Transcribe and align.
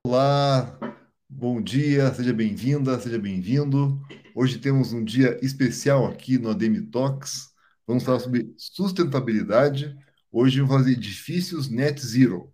Olá, 0.00 0.78
bom 1.28 1.60
dia, 1.60 2.12
seja 2.14 2.32
bem-vinda, 2.32 2.98
seja 2.98 3.18
bem-vindo. 3.18 4.00
Hoje 4.34 4.58
temos 4.58 4.92
um 4.92 5.04
dia 5.04 5.38
especial 5.42 6.06
aqui 6.06 6.38
no 6.38 6.50
Ademi 6.50 6.80
Talks. 6.82 7.50
Vamos 7.86 8.02
falar 8.02 8.20
sobre 8.20 8.54
sustentabilidade. 8.56 9.94
Hoje 10.30 10.60
vamos 10.60 10.76
fazer 10.76 10.92
edifícios 10.92 11.68
net 11.68 12.00
zero. 12.00 12.50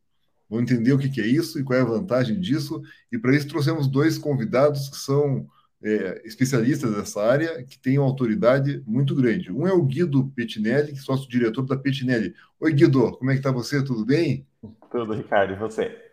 Vamos 0.49 0.71
entender 0.71 0.93
o 0.93 0.99
que 0.99 1.21
é 1.21 1.27
isso 1.27 1.61
e 1.61 1.63
qual 1.63 1.79
é 1.79 1.83
a 1.83 1.85
vantagem 1.85 2.41
disso. 2.41 2.83
E 3.13 3.19
para 3.19 3.37
isso 3.37 3.47
trouxemos 3.47 3.87
dois 3.87 4.19
convidados 4.19 4.89
que 4.89 4.97
são 4.97 5.47
é, 5.83 6.23
especialistas 6.27 6.93
dessa 6.95 7.23
área, 7.23 7.63
que 7.63 7.79
têm 7.79 7.99
uma 7.99 8.09
autoridade 8.09 8.83
muito 8.87 9.15
grande. 9.15 9.53
Um 9.53 9.67
é 9.67 9.73
o 9.73 9.85
Guido 9.85 10.29
Pettinelli, 10.35 10.93
que 10.93 10.99
é 10.99 11.03
sócio-diretor 11.03 11.65
da 11.67 11.77
Pettinelli. 11.77 12.35
Oi, 12.59 12.73
Guido, 12.73 13.17
como 13.17 13.31
é 13.31 13.35
que 13.35 13.41
está 13.41 13.53
você? 13.53 13.85
Tudo 13.85 14.05
bem? 14.05 14.47
Tudo, 14.91 15.13
Ricardo, 15.13 15.53
e 15.53 15.57
você? 15.57 16.08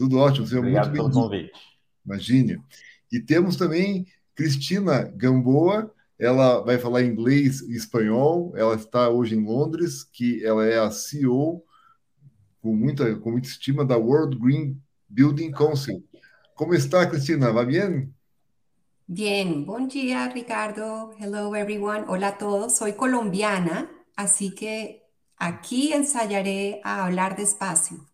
Tudo 0.00 0.16
ótimo, 0.16 0.46
seja 0.46 0.60
Obrigado 0.60 0.86
muito 0.86 0.96
pelo 0.96 1.12
convite. 1.12 1.52
Imagine. 2.06 2.62
E 3.12 3.20
temos 3.20 3.54
também 3.54 4.06
Cristina 4.34 5.02
Gamboa, 5.02 5.94
ela 6.18 6.60
vai 6.62 6.78
falar 6.78 7.02
inglês 7.02 7.60
e 7.60 7.76
espanhol, 7.76 8.50
ela 8.56 8.76
está 8.76 9.10
hoje 9.10 9.36
em 9.36 9.44
Londres, 9.44 10.02
que 10.02 10.42
ela 10.42 10.64
é 10.64 10.78
a 10.78 10.90
CEO 10.90 11.62
com 12.62 12.74
muita, 12.74 13.14
com 13.16 13.32
muita 13.32 13.48
estima 13.48 13.84
da 13.84 13.98
World 13.98 14.38
Green 14.38 14.80
Building 15.06 15.50
Council. 15.50 16.02
Como 16.54 16.72
está, 16.72 17.06
Cristina? 17.06 17.52
¿Va 17.52 17.62
bien? 17.62 18.14
Bien, 19.06 19.66
buen 19.66 19.86
día 19.86 20.30
Ricardo. 20.32 21.12
Hello 21.18 21.54
everyone. 21.54 22.06
Hola 22.08 22.28
a 22.28 22.38
todos. 22.38 22.74
Soy 22.74 22.94
colombiana, 22.94 23.90
así 24.16 24.54
que 24.54 25.02
aquí 25.36 25.92
ensayaré 25.92 26.80
a 26.84 27.04
hablar 27.04 27.36
despacio. 27.36 28.09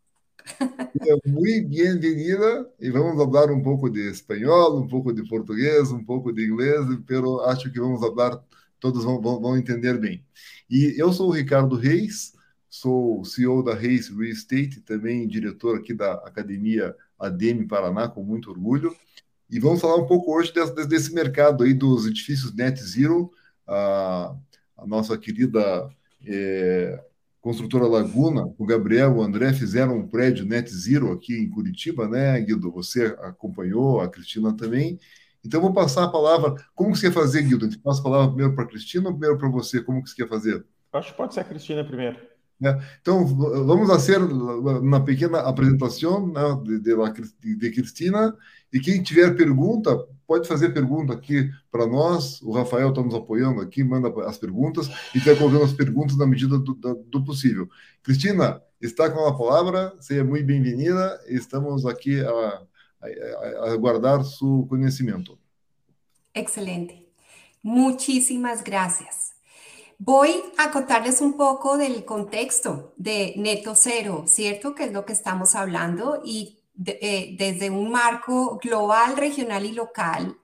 Muito 1.27 1.69
bem-vinda 1.69 2.71
e 2.81 2.91
vamos 2.91 3.17
falar 3.17 3.51
um 3.51 3.63
pouco 3.63 3.91
de 3.91 4.11
espanhol, 4.11 4.79
um 4.79 4.87
pouco 4.87 5.13
de 5.13 5.27
português, 5.29 5.91
um 5.91 6.03
pouco 6.05 6.33
de 6.33 6.47
inglês, 6.47 6.87
pero 7.07 7.41
acho 7.43 7.71
que 7.71 7.81
vamos 7.81 8.01
falar, 8.01 8.43
todos 8.79 9.05
vão, 9.05 9.21
vão, 9.21 9.41
vão 9.41 9.57
entender 9.57 9.99
bem. 9.99 10.25
E 10.71 10.95
eu 10.97 11.13
sou 11.13 11.29
o 11.29 11.33
Ricardo 11.33 11.77
Reis, 11.77 12.33
sou 12.69 13.25
CEO 13.25 13.63
da 13.63 13.75
Reis 13.75 14.09
Real 14.09 14.25
Estate, 14.25 14.81
também 14.81 15.27
diretor 15.27 15.77
aqui 15.77 15.93
da 15.93 16.15
Academia 16.15 16.95
ADM 17.19 17.67
Paraná, 17.67 18.09
com 18.09 18.23
muito 18.23 18.51
orgulho. 18.51 18.95
E 19.51 19.59
vamos 19.61 19.81
falar 19.81 19.97
um 19.97 20.07
pouco 20.07 20.33
hoje 20.35 20.53
desse, 20.53 20.87
desse 20.87 21.15
mercado 21.15 21.65
aí 21.65 21.75
dos 21.75 22.07
edifícios 22.07 22.55
Net 22.55 22.81
Zero. 22.83 23.31
A, 23.67 24.35
a 24.77 24.87
nossa 24.87 25.17
querida 25.19 25.89
é, 26.25 27.05
construtora 27.47 27.87
Laguna, 27.87 28.53
o 28.59 28.67
Gabriel, 28.67 29.19
o 29.19 29.23
André 29.23 29.53
fizeram 29.53 29.99
um 29.99 30.09
prédio 30.09 30.45
Net 30.45 30.69
Zero 30.69 31.13
aqui 31.13 31.33
em 31.33 31.49
Curitiba, 31.49 32.09
né, 32.09 32.41
Guido? 32.41 32.73
Você 32.73 33.17
acompanhou, 33.21 34.01
a 34.01 34.09
Cristina 34.09 34.53
também. 34.53 34.99
Então, 35.45 35.61
vou 35.61 35.73
passar 35.73 36.03
a 36.03 36.09
palavra. 36.09 36.57
Como 36.75 36.91
que 36.91 36.99
você 36.99 37.07
quer 37.07 37.15
fazer, 37.15 37.43
Guido? 37.43 37.65
A 37.65 37.71
gente 37.71 37.81
passa 37.81 38.01
a 38.01 38.03
palavra 38.03 38.29
primeiro 38.31 38.53
para 38.53 38.65
a 38.65 38.67
Cristina 38.67 39.07
ou 39.07 39.13
primeiro 39.13 39.39
para 39.39 39.49
você? 39.49 39.81
Como 39.81 40.03
que 40.03 40.11
você 40.11 40.17
quer 40.17 40.29
fazer? 40.29 40.67
Acho 40.93 41.13
que 41.13 41.17
pode 41.17 41.35
ser 41.35 41.41
a 41.41 41.45
Cristina 41.45 41.85
primeiro. 41.85 42.19
É, 42.65 42.81
então, 43.01 43.25
vamos 43.25 43.87
fazer 43.87 44.21
uma 44.21 45.05
pequena 45.05 45.39
apresentação 45.39 46.27
né, 46.27 46.43
de, 46.65 46.81
de, 46.81 47.57
de 47.57 47.71
Cristina 47.71 48.37
e 48.73 48.81
quem 48.81 49.01
tiver 49.05 49.37
pergunta, 49.37 49.97
pode 50.27 50.49
fazer 50.49 50.75
pergunta 50.75 51.13
aqui 51.13 51.51
para 51.71 51.87
nós. 51.87 52.41
O 52.43 52.53
Rafael 52.53 52.91
está 52.91 53.03
nos 53.03 53.15
apoiando 53.15 53.61
aqui, 53.61 53.85
manda 53.85 54.09
as 54.27 54.37
perguntas 54.37 54.89
e 55.15 55.19
vai 55.21 55.37
colocando 55.37 55.65
as 55.65 55.73
perguntas 55.73 56.17
na 56.17 56.27
medida 56.27 56.59
do, 56.59 56.75
do, 56.75 57.25
possível. 57.25 57.69
Cristina, 58.03 58.61
está 58.81 59.11
com 59.11 59.27
a 59.27 59.37
palavra, 59.37 59.95
seja 60.01 60.25
muito 60.25 60.47
bem-vinda. 60.47 61.21
Estamos 61.29 61.87
aqui 61.87 62.21
a, 62.21 62.31
a, 62.31 63.67
a 63.67 63.73
aguardar 63.73 64.25
seu 64.25 64.67
conhecimento. 64.69 65.39
Excelente. 66.35 67.07
Muchísimas 67.63 68.63
gracias. 68.63 69.35
Voy 69.99 70.31
a 70.59 70.71
contarles 70.71 71.23
un 71.23 71.39
poco 71.39 71.79
del 71.79 72.05
contexto 72.05 72.93
de 72.99 73.33
neto 73.39 73.75
cero, 73.75 74.25
¿cierto? 74.27 74.75
Que 74.75 74.85
es 74.85 74.93
lo 74.93 75.07
que 75.07 75.15
estamos 75.15 75.55
hablando 75.55 76.21
y 76.23 76.59
eh, 76.85 77.37
desde 77.39 77.71
un 77.71 77.91
marco 77.91 78.59
global, 78.63 79.17
regional 79.17 79.65
y 79.65 79.73
local, 79.73 80.37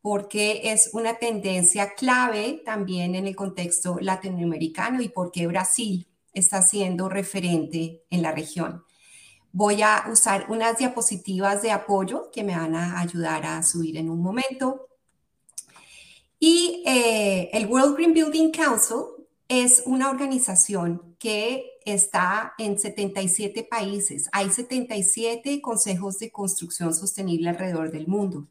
porque 0.00 0.72
es 0.72 0.90
una 0.92 1.18
tendencia 1.18 1.94
clave 1.94 2.62
también 2.64 3.14
en 3.14 3.26
el 3.26 3.34
contexto 3.34 3.98
latinoamericano 4.00 5.02
y 5.02 5.08
porque 5.08 5.46
Brasil 5.46 6.06
está 6.32 6.62
siendo 6.62 7.08
referente 7.08 8.04
en 8.10 8.22
la 8.22 8.32
región. 8.32 8.84
Voy 9.52 9.82
a 9.82 10.04
usar 10.10 10.46
unas 10.50 10.78
diapositivas 10.78 11.62
de 11.62 11.70
apoyo 11.72 12.30
que 12.30 12.44
me 12.44 12.56
van 12.56 12.74
a 12.74 13.00
ayudar 13.00 13.46
a 13.46 13.62
subir 13.62 13.96
en 13.96 14.10
un 14.10 14.20
momento. 14.20 14.88
Y 16.38 16.82
eh, 16.86 17.48
el 17.52 17.66
World 17.66 17.96
Green 17.96 18.12
Building 18.12 18.52
Council 18.52 19.15
es 19.48 19.82
una 19.86 20.10
organización 20.10 21.16
que 21.18 21.78
está 21.84 22.54
en 22.58 22.78
77 22.78 23.64
países. 23.64 24.28
Hay 24.32 24.50
77 24.50 25.60
consejos 25.62 26.18
de 26.18 26.32
construcción 26.32 26.94
sostenible 26.94 27.48
alrededor 27.48 27.90
del 27.90 28.08
mundo. 28.08 28.48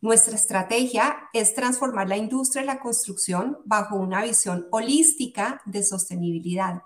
Nuestra 0.00 0.34
estrategia 0.34 1.16
es 1.32 1.54
transformar 1.54 2.08
la 2.08 2.18
industria 2.18 2.62
de 2.62 2.66
la 2.66 2.80
construcción 2.80 3.58
bajo 3.64 3.96
una 3.96 4.22
visión 4.22 4.66
holística 4.70 5.62
de 5.64 5.82
sostenibilidad 5.82 6.82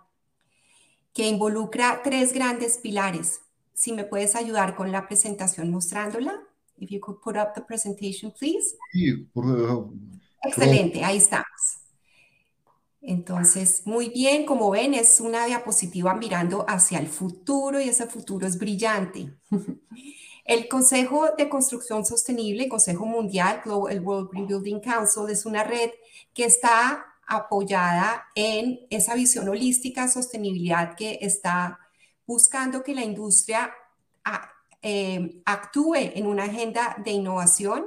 que 1.13 1.27
involucra 1.27 2.01
tres 2.05 2.33
grandes 2.33 2.79
pilares. 2.79 3.41
Si 3.75 3.93
me 3.93 4.05
puedes 4.05 4.37
ayudar 4.37 4.77
con 4.77 4.93
la 4.93 5.09
presentación 5.09 5.71
mostrándola. 5.71 6.33
If 6.77 6.91
you 6.91 7.01
could 7.01 7.21
put 7.21 7.37
up 7.37 7.55
the 7.57 7.63
presentation, 7.63 8.31
please. 8.31 8.77
Sí, 8.93 9.29
por, 9.33 9.91
Excelente, 10.45 11.03
ahí 11.03 11.17
estamos. 11.17 11.88
Entonces, 13.01 13.83
muy 13.87 14.09
bien, 14.11 14.45
como 14.45 14.71
ven, 14.71 14.95
es 14.95 15.21
una 15.21 15.47
diapositiva 15.47 16.15
mirando 16.15 16.65
hacia 16.69 16.99
el 16.99 17.09
futuro 17.09 17.81
y 17.81 17.89
ese 17.89 18.07
futuro 18.07 18.47
es 18.47 18.59
brillante. 18.59 19.39
El 20.45 20.67
Consejo 20.67 21.29
de 21.37 21.51
Construcción 21.51 22.07
Sostenible, 22.07 22.65
el 22.65 22.71
Consejo 22.71 23.05
Mundial, 23.05 23.61
el 23.91 24.01
World 24.01 24.31
Green 24.31 24.47
Building 24.47 24.81
Council, 24.81 25.29
es 25.29 25.45
una 25.45 25.63
red 25.63 25.91
que 26.33 26.47
está 26.47 27.05
apoyada 27.27 28.29
en 28.35 28.81
esa 28.89 29.15
visión 29.15 29.47
holística, 29.47 30.09
sostenibilidad 30.09 30.97
que 30.97 31.19
está 31.21 31.79
buscando 32.27 32.83
que 32.83 32.95
la 32.95 33.05
industria 33.05 33.71
ah, 34.25 34.51
eh, 34.81 35.43
actúe 35.45 35.97
en 35.97 36.27
una 36.27 36.45
agenda 36.45 36.97
de 37.05 37.11
innovación 37.11 37.85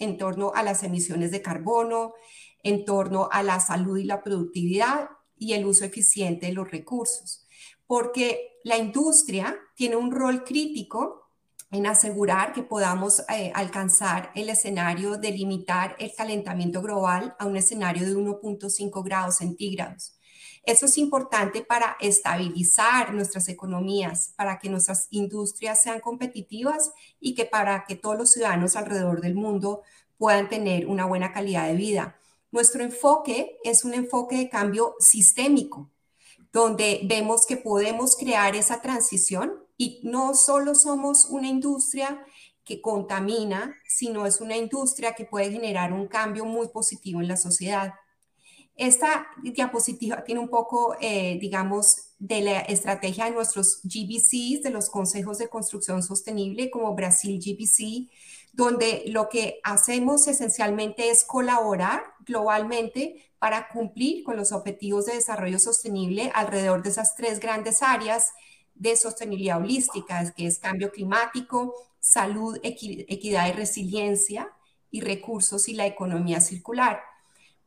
en 0.00 0.18
torno 0.18 0.52
a 0.52 0.64
las 0.64 0.82
emisiones 0.82 1.30
de 1.30 1.42
carbono, 1.42 2.14
en 2.62 2.84
torno 2.84 3.28
a 3.30 3.42
la 3.42 3.60
salud 3.60 3.98
y 3.98 4.04
la 4.04 4.22
productividad 4.22 5.10
y 5.38 5.54
el 5.54 5.64
uso 5.64 5.84
eficiente 5.84 6.46
de 6.46 6.52
los 6.52 6.70
recursos. 6.70 7.46
Porque 7.86 8.58
la 8.64 8.76
industria 8.76 9.56
tiene 9.74 9.96
un 9.96 10.12
rol 10.12 10.44
crítico 10.44 11.20
en 11.70 11.86
asegurar 11.86 12.52
que 12.52 12.62
podamos 12.62 13.22
eh, 13.28 13.52
alcanzar 13.54 14.32
el 14.34 14.48
escenario 14.48 15.16
de 15.16 15.30
limitar 15.30 15.96
el 15.98 16.12
calentamiento 16.16 16.82
global 16.82 17.34
a 17.38 17.46
un 17.46 17.56
escenario 17.56 18.06
de 18.06 18.16
1.5 18.16 19.04
grados 19.04 19.36
centígrados. 19.36 20.16
Eso 20.64 20.86
es 20.86 20.98
importante 20.98 21.62
para 21.62 21.96
estabilizar 22.00 23.14
nuestras 23.14 23.48
economías, 23.48 24.34
para 24.36 24.58
que 24.58 24.68
nuestras 24.68 25.06
industrias 25.10 25.82
sean 25.82 26.00
competitivas 26.00 26.92
y 27.18 27.34
que 27.34 27.46
para 27.46 27.84
que 27.84 27.94
todos 27.94 28.18
los 28.18 28.32
ciudadanos 28.32 28.76
alrededor 28.76 29.20
del 29.20 29.34
mundo 29.34 29.82
puedan 30.18 30.48
tener 30.48 30.86
una 30.86 31.06
buena 31.06 31.32
calidad 31.32 31.66
de 31.66 31.74
vida. 31.74 32.19
Nuestro 32.52 32.82
enfoque 32.82 33.58
es 33.62 33.84
un 33.84 33.94
enfoque 33.94 34.36
de 34.36 34.48
cambio 34.48 34.94
sistémico, 34.98 35.90
donde 36.52 37.00
vemos 37.04 37.46
que 37.46 37.56
podemos 37.56 38.16
crear 38.16 38.56
esa 38.56 38.82
transición 38.82 39.52
y 39.76 40.00
no 40.02 40.34
solo 40.34 40.74
somos 40.74 41.26
una 41.26 41.46
industria 41.46 42.24
que 42.64 42.80
contamina, 42.80 43.74
sino 43.86 44.26
es 44.26 44.40
una 44.40 44.56
industria 44.56 45.14
que 45.14 45.24
puede 45.24 45.52
generar 45.52 45.92
un 45.92 46.08
cambio 46.08 46.44
muy 46.44 46.68
positivo 46.68 47.20
en 47.20 47.28
la 47.28 47.36
sociedad. 47.36 47.94
Esta 48.76 49.26
diapositiva 49.42 50.24
tiene 50.24 50.40
un 50.40 50.48
poco, 50.48 50.96
eh, 51.00 51.38
digamos, 51.40 52.14
de 52.18 52.40
la 52.40 52.60
estrategia 52.60 53.26
de 53.26 53.32
nuestros 53.32 53.80
GBCs, 53.82 54.62
de 54.62 54.70
los 54.70 54.88
consejos 54.88 55.38
de 55.38 55.48
construcción 55.48 56.02
sostenible, 56.02 56.70
como 56.70 56.94
Brasil 56.94 57.38
GBC, 57.38 58.10
donde 58.52 59.04
lo 59.06 59.28
que 59.28 59.60
hacemos 59.62 60.26
esencialmente 60.26 61.10
es 61.10 61.24
colaborar 61.24 62.02
globalmente 62.20 63.30
para 63.38 63.68
cumplir 63.68 64.24
con 64.24 64.36
los 64.36 64.52
objetivos 64.52 65.06
de 65.06 65.14
desarrollo 65.14 65.58
sostenible 65.58 66.30
alrededor 66.34 66.82
de 66.82 66.90
esas 66.90 67.14
tres 67.14 67.40
grandes 67.40 67.82
áreas 67.82 68.32
de 68.74 68.96
sostenibilidad 68.96 69.58
holística, 69.58 70.32
que 70.32 70.46
es 70.46 70.58
cambio 70.58 70.90
climático, 70.90 71.74
salud, 72.00 72.58
equidad 72.62 73.48
y 73.48 73.52
resiliencia, 73.52 74.52
y 74.90 75.00
recursos 75.00 75.68
y 75.68 75.74
la 75.74 75.86
economía 75.86 76.40
circular. 76.40 77.00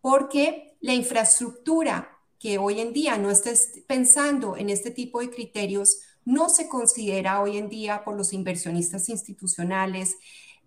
Porque 0.02 0.76
la 0.82 0.94
infraestructura 0.94 2.20
que 2.40 2.58
hoy 2.58 2.82
en 2.82 2.92
día 2.92 3.18
no 3.18 3.32
estés 3.32 3.84
pensando 3.88 4.58
en 4.58 4.70
este 4.70 4.92
tipo 4.92 5.22
de 5.22 5.30
criterios 5.30 6.02
no 6.26 6.50
se 6.50 6.68
considera 6.68 7.42
hoy 7.42 7.58
en 7.58 7.70
día 7.70 8.04
por 8.04 8.16
los 8.16 8.34
inversionistas 8.34 9.10
institucionales 9.10 10.18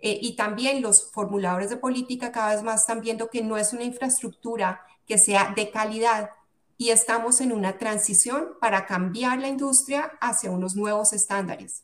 eh, 0.00 0.18
y 0.20 0.36
también 0.36 0.82
los 0.82 1.10
formuladores 1.12 1.70
de 1.70 1.76
política 1.76 2.30
cada 2.32 2.54
vez 2.54 2.62
más 2.62 2.80
están 2.82 3.00
viendo 3.00 3.28
que 3.30 3.42
no 3.42 3.56
es 3.56 3.72
una 3.72 3.84
infraestructura 3.84 4.80
que 5.06 5.18
sea 5.18 5.52
de 5.56 5.70
calidad 5.70 6.30
y 6.78 6.90
estamos 6.90 7.40
en 7.40 7.52
una 7.52 7.78
transición 7.78 8.48
para 8.60 8.84
cambiar 8.86 9.38
la 9.40 9.48
industria 9.48 10.12
hacia 10.20 10.50
unos 10.50 10.76
nuevos 10.76 11.12
estándares. 11.12 11.82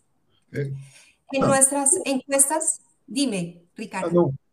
Eh, 0.53 0.73
En 1.33 1.45
ah. 1.45 1.47
nuestras 1.47 1.93
encuestas, 2.05 2.81
dime, 3.07 3.63
Ah, 3.63 3.69
Ricardo. 3.75 4.11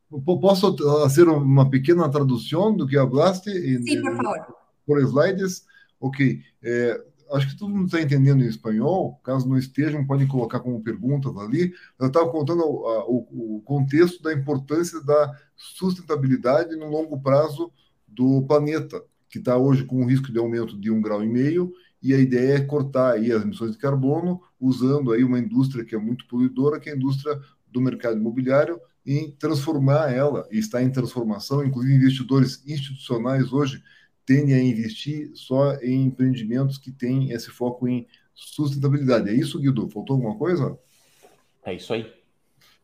não, 0.09 0.21
po- 0.23 0.39
posso 0.39 0.73
fazer 1.01 1.27
uma 1.27 1.69
pequena 1.69 2.09
tradução 2.09 2.73
do 2.73 2.87
que 2.87 2.97
hablaste 2.97 3.51
Sí, 3.83 3.97
por 4.01 4.15
favor. 4.15 4.55
por 4.87 4.99
slides? 5.01 5.65
Ok. 5.99 6.41
É, 6.63 7.03
acho 7.31 7.49
que 7.49 7.57
todo 7.57 7.69
mundo 7.69 7.85
está 7.85 8.01
entendendo 8.01 8.43
em 8.43 8.47
espanhol. 8.47 9.19
Caso 9.23 9.47
não 9.47 9.57
estejam, 9.57 10.05
podem 10.05 10.27
colocar 10.27 10.59
como 10.59 10.81
perguntas 10.83 11.35
ali. 11.37 11.73
Eu 11.99 12.07
estava 12.07 12.29
contando 12.31 12.61
a- 12.63 13.05
o, 13.09 13.57
o 13.57 13.61
contexto 13.63 14.21
da 14.21 14.33
importância 14.33 15.01
da 15.03 15.37
sustentabilidade 15.55 16.75
no 16.75 16.89
longo 16.89 17.19
prazo 17.21 17.71
do 18.07 18.43
planeta, 18.47 19.01
que 19.29 19.37
está 19.39 19.57
hoje 19.57 19.83
com 19.85 20.01
um 20.01 20.05
risco 20.05 20.31
de 20.31 20.39
aumento 20.39 20.79
de 20.79 20.89
um 20.91 21.01
grau 21.01 21.23
e 21.23 21.27
meio, 21.27 21.71
e 22.01 22.13
a 22.13 22.17
ideia 22.19 22.55
é 22.55 22.61
cortar 22.61 23.13
aí 23.13 23.31
as 23.31 23.41
emissões 23.43 23.71
de 23.71 23.77
carbono 23.77 24.41
usando 24.59 25.11
aí 25.11 25.23
uma 25.23 25.39
indústria 25.39 25.83
que 25.85 25.93
é 25.95 25.97
muito 25.97 26.25
poluidora, 26.27 26.79
que 26.79 26.89
é 26.89 26.93
a 26.93 26.95
indústria 26.95 27.39
do 27.67 27.81
mercado 27.81 28.17
imobiliário, 28.17 28.79
em 29.05 29.31
transformar 29.31 30.11
ela, 30.11 30.47
e 30.51 30.57
está 30.59 30.81
em 30.81 30.91
transformação, 30.91 31.63
inclusive 31.63 31.95
investidores 31.95 32.63
institucionais 32.65 33.51
hoje 33.51 33.81
tendem 34.29 34.53
a 34.53 34.61
investir 34.63 35.31
só 35.33 35.73
em 35.81 36.03
empreendimentos 36.05 36.77
que 36.77 36.91
têm 36.91 37.31
esse 37.31 37.49
foco 37.49 37.87
em 37.87 38.05
sustentabilidade. 38.35 39.27
É 39.29 39.33
isso, 39.33 39.59
Guido? 39.59 39.89
Faltou 39.89 40.15
alguma 40.17 40.37
coisa? 40.37 40.77
É 41.65 41.73
isso 41.73 41.91
aí. 41.93 42.05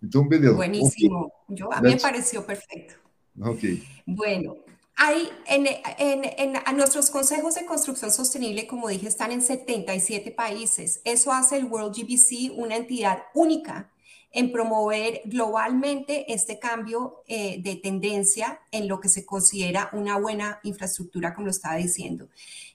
Então, 0.01 0.27
beleza. 0.27 0.55
Buenísimo. 0.55 1.31
Yo, 1.49 1.71
a 1.71 1.81
mí 1.81 1.89
me 1.89 1.95
That's- 1.97 2.01
pareció 2.01 2.43
perfecto. 2.43 2.95
Ok. 3.39 3.63
Bueno, 4.07 4.57
hay 4.97 5.29
en, 5.45 5.67
en- 5.99 6.25
en- 6.37 6.61
a 6.65 6.73
nuestros 6.73 7.11
consejos 7.11 7.53
de 7.55 7.65
construcción 7.65 8.09
sostenible, 8.11 8.65
como 8.65 8.87
dije, 8.89 9.07
están 9.07 9.31
en 9.31 9.41
77 9.43 10.31
países. 10.31 10.99
Eso 11.05 11.31
hace 11.31 11.57
el 11.57 11.65
World 11.65 11.93
GBC 11.95 12.51
una 12.55 12.75
entidad 12.75 13.19
única 13.35 13.91
en 14.35 14.51
promover 14.51 15.21
globalmente 15.25 16.31
este 16.31 16.59
cambio 16.59 17.23
eh, 17.27 17.61
de 17.61 17.75
tendencia 17.77 18.59
en 18.71 18.87
lo 18.87 18.99
que 18.99 19.09
se 19.09 19.25
considera 19.25 19.89
una 19.93 20.19
buena 20.19 20.59
infraestructura, 20.63 21.33
como 21.33 21.45
lo 21.45 21.51
estaba 21.51 21.77
diciendo. 21.77 22.27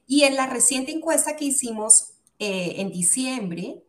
Y 0.07 0.23
en 0.25 0.35
la 0.35 0.47
reciente 0.47 0.91
encuesta 0.91 1.37
que 1.37 1.45
hicimos 1.45 2.15
eh, 2.39 2.75
en 2.79 2.91
diciembre, 2.91 3.83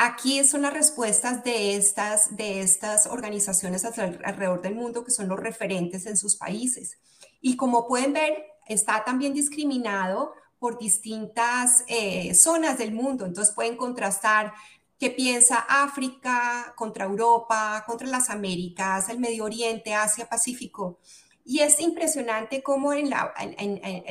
Aquí 0.00 0.44
son 0.44 0.62
las 0.62 0.72
respuestas 0.72 1.42
de 1.42 1.74
estas, 1.74 2.36
de 2.36 2.60
estas 2.60 3.06
organizaciones 3.06 3.84
alre- 3.84 4.20
alrededor 4.24 4.62
del 4.62 4.76
mundo 4.76 5.02
que 5.02 5.10
son 5.10 5.26
los 5.26 5.40
referentes 5.40 6.06
en 6.06 6.16
sus 6.16 6.36
países. 6.36 6.98
Y 7.40 7.56
como 7.56 7.88
pueden 7.88 8.12
ver, 8.12 8.44
está 8.68 9.02
también 9.02 9.34
discriminado 9.34 10.34
por 10.60 10.78
distintas 10.78 11.82
eh, 11.88 12.32
zonas 12.34 12.78
del 12.78 12.92
mundo. 12.92 13.26
Entonces 13.26 13.52
pueden 13.52 13.76
contrastar 13.76 14.52
qué 14.98 15.10
piensa 15.10 15.56
África 15.68 16.74
contra 16.76 17.04
Europa, 17.04 17.84
contra 17.86 18.08
las 18.08 18.30
Américas, 18.30 19.08
el 19.08 19.20
Medio 19.20 19.44
Oriente, 19.44 19.94
Asia, 19.94 20.28
Pacífico. 20.28 20.98
Y 21.44 21.60
es 21.60 21.80
impresionante 21.80 22.62
cómo 22.62 22.92
en 22.92 23.10
la, 23.10 23.32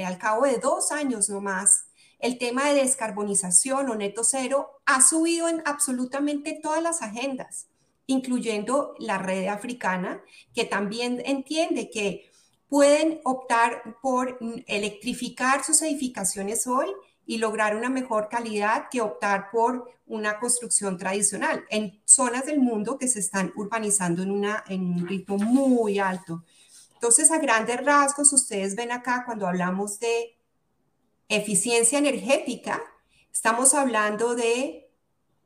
al 0.06 0.18
cabo 0.18 0.46
de 0.46 0.58
dos 0.58 0.92
años 0.92 1.30
nomás, 1.30 1.86
el 2.20 2.40
tema 2.40 2.68
de 2.70 2.82
descarbonización 2.82 3.90
o 3.90 3.96
neto 3.96 4.24
cero 4.24 4.82
ha 4.86 5.02
subido 5.02 5.48
en 5.50 5.62
absolutamente 5.66 6.60
todas 6.64 6.82
las 6.82 7.04
agendas, 7.04 7.68
incluyendo 8.08 8.96
la 8.98 9.20
red 9.20 9.48
africana, 9.48 10.24
que 10.56 10.66
también 10.66 11.22
entiende 11.26 11.92
que 11.92 12.32
pueden 12.70 13.22
optar 13.24 13.98
por 14.02 14.40
electrificar 14.66 15.64
sus 15.64 15.82
edificaciones 15.84 16.66
hoy 16.66 16.88
y 17.28 17.38
lograr 17.38 17.76
una 17.76 17.90
mejor 17.90 18.30
calidad 18.30 18.88
que 18.90 19.02
optar 19.02 19.52
por 19.52 19.92
una 20.08 20.40
construcción 20.40 20.98
tradicional 20.98 21.66
en 21.70 22.02
zonas 22.06 22.46
del 22.46 22.60
mundo 22.60 22.98
que 22.98 23.10
se 23.10 23.20
están 23.20 23.52
urbanizando 23.56 24.24
en, 24.24 24.32
una, 24.32 24.64
en 24.68 24.82
un 24.90 25.08
ritmo 25.08 25.38
muy 25.38 26.00
alto. 26.00 26.46
Entonces, 26.94 27.30
a 27.30 27.38
grandes 27.38 27.84
rasgos, 27.84 28.32
ustedes 28.32 28.76
ven 28.76 28.92
acá 28.92 29.24
cuando 29.26 29.46
hablamos 29.46 30.00
de 30.00 30.38
eficiencia 31.28 32.00
energética, 32.00 32.82
estamos 33.32 33.74
hablando 33.74 34.34
de 34.34 34.90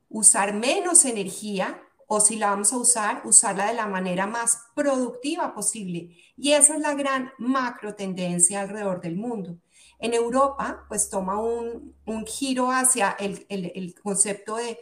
usar 0.08 0.54
menos 0.54 1.04
energía 1.04 1.82
o 2.06 2.20
si 2.20 2.36
la 2.36 2.50
vamos 2.50 2.72
a 2.72 2.76
usar, 2.76 3.22
usarla 3.24 3.66
de 3.66 3.74
la 3.74 3.86
manera 3.86 4.26
más 4.26 4.66
productiva 4.74 5.52
posible. 5.52 6.16
Y 6.36 6.52
esa 6.52 6.74
es 6.74 6.80
la 6.80 6.94
gran 6.94 7.32
macro 7.38 7.94
tendencia 7.94 8.60
alrededor 8.60 9.00
del 9.00 9.16
mundo. 9.16 9.58
En 10.02 10.14
Europa, 10.14 10.84
pues 10.88 11.10
toma 11.10 11.40
un, 11.40 11.96
un 12.06 12.26
giro 12.26 12.70
hacia 12.72 13.12
el, 13.12 13.46
el- 13.50 13.72
el 13.74 13.94
concepto 14.02 14.56
de 14.56 14.78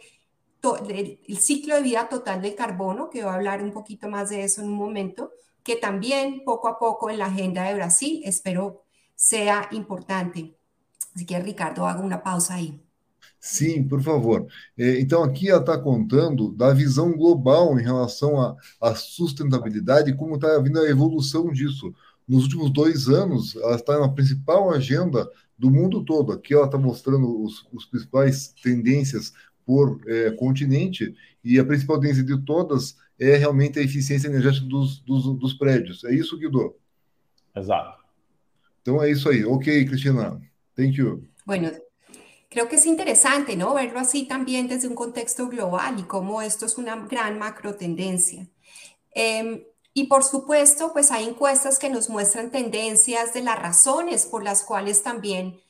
to- 0.61 0.77
del 0.77 1.19
el 1.27 1.37
ciclo 1.39 1.75
de 1.75 1.81
vida 1.83 2.09
total 2.09 2.41
del 2.41 2.55
carbono, 2.55 3.09
que 3.09 3.21
voy 3.23 3.31
a 3.31 3.35
hablar 3.35 3.63
un 3.63 3.71
poquito 3.71 4.09
más 4.09 4.29
de 4.29 4.43
eso 4.43 4.61
en 4.61 4.69
un 4.69 4.75
momento, 4.75 5.31
que 5.63 5.75
también 5.77 6.43
poco 6.45 6.67
a 6.69 6.79
poco 6.79 7.09
en 7.09 7.19
la 7.19 7.27
agenda 7.27 7.63
de 7.65 7.75
Brasil 7.75 8.21
espero 8.25 8.83
sea 9.15 9.67
importante. 9.71 10.55
Así 11.15 11.25
que, 11.25 11.39
Ricardo, 11.39 11.87
hago 11.87 12.03
una 12.03 12.23
pausa 12.23 12.55
aí. 12.55 12.81
Sim, 13.39 13.87
por 13.87 14.01
favor. 14.03 14.45
Então, 14.77 15.23
aqui 15.23 15.49
ela 15.49 15.59
está 15.59 15.77
contando 15.79 16.51
da 16.55 16.73
visão 16.73 17.11
global 17.17 17.79
em 17.79 17.83
relação 17.83 18.39
à, 18.39 18.55
à 18.79 18.95
sustentabilidade 18.95 20.15
como 20.15 20.35
está 20.35 20.59
vindo 20.59 20.79
a 20.79 20.87
evolução 20.89 21.51
disso. 21.51 21.93
Nos 22.27 22.43
últimos 22.43 22.71
dois 22.71 23.07
anos, 23.07 23.55
ela 23.55 23.75
está 23.75 23.99
na 23.99 24.09
principal 24.09 24.71
agenda 24.71 25.29
do 25.57 25.69
mundo 25.69 26.03
todo. 26.03 26.31
Aqui 26.31 26.53
ela 26.53 26.65
está 26.65 26.77
mostrando 26.77 27.43
os, 27.43 27.67
os 27.71 27.85
principais 27.85 28.53
tendências 28.63 29.33
por 29.65 30.01
é, 30.07 30.31
continente 30.31 31.15
e 31.43 31.59
a 31.59 31.65
principal 31.65 31.99
tendência 31.99 32.23
de 32.23 32.37
todas 32.43 32.95
é 33.19 33.35
realmente 33.35 33.77
a 33.77 33.83
eficiência 33.83 34.27
energética 34.27 34.65
dos, 34.65 34.99
dos, 35.01 35.37
dos 35.37 35.53
prédios. 35.53 36.03
É 36.03 36.13
isso, 36.13 36.37
Guido? 36.37 36.75
Exato. 37.55 37.99
Então, 38.81 39.01
é 39.01 39.11
isso 39.11 39.29
aí. 39.29 39.45
Ok, 39.45 39.85
Cristina. 39.85 40.41
Thank 40.75 40.93
you. 40.95 41.27
Bueno, 41.45 41.69
creo 42.49 42.67
que 42.67 42.75
es 42.77 42.85
interesante, 42.87 43.55
¿no? 43.55 43.75
Verlo 43.75 43.99
así 43.99 44.25
también 44.27 44.67
desde 44.67 44.87
un 44.87 44.95
contexto 44.95 45.47
global 45.47 45.99
y 45.99 46.03
cómo 46.03 46.41
esto 46.41 46.65
es 46.65 46.77
una 46.77 46.95
gran 47.07 47.37
macro 47.37 47.75
tendencia. 47.75 48.47
Em, 49.13 49.63
y 49.93 50.05
por 50.05 50.23
supuesto, 50.23 50.93
pues 50.93 51.11
hay 51.11 51.27
encuestas 51.27 51.77
que 51.77 51.89
nos 51.89 52.09
muestran 52.09 52.51
tendencias 52.51 53.33
de 53.33 53.41
las 53.41 53.59
razones 53.59 54.25
por 54.25 54.43
las 54.43 54.63
cuales 54.63 55.03
también 55.03 55.61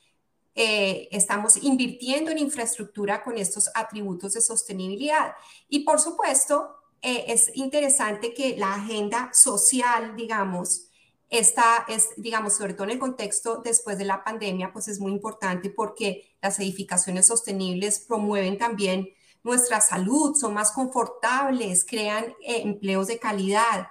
eh, 0.54 1.08
estamos 1.10 1.56
invirtiendo 1.56 2.30
en 2.30 2.38
infraestructura 2.38 3.24
con 3.24 3.38
estos 3.38 3.70
atributos 3.74 4.34
de 4.34 4.40
sostenibilidad. 4.40 5.34
Y 5.68 5.80
por 5.80 5.98
supuesto, 5.98 6.76
eh, 7.00 7.24
es 7.28 7.50
interesante 7.56 8.32
que 8.32 8.56
la 8.56 8.74
agenda 8.74 9.30
social, 9.32 10.14
digamos, 10.14 10.88
esta 11.28 11.86
es, 11.88 12.10
digamos, 12.16 12.56
sobre 12.56 12.74
todo 12.74 12.84
en 12.84 12.90
el 12.90 12.98
contexto 12.98 13.62
después 13.64 13.98
de 13.98 14.04
la 14.04 14.22
pandemia, 14.22 14.72
pues 14.72 14.86
es 14.86 15.00
muy 15.00 15.12
importante 15.12 15.70
porque 15.70 16.36
las 16.42 16.58
edificaciones 16.60 17.26
sostenibles 17.26 18.00
promueven 18.00 18.58
también 18.58 19.08
nuestra 19.42 19.80
salud, 19.80 20.36
son 20.36 20.54
más 20.54 20.70
confortables, 20.72 21.84
crean 21.88 22.26
eh, 22.42 22.60
empleos 22.62 23.08
de 23.08 23.18
calidad, 23.18 23.88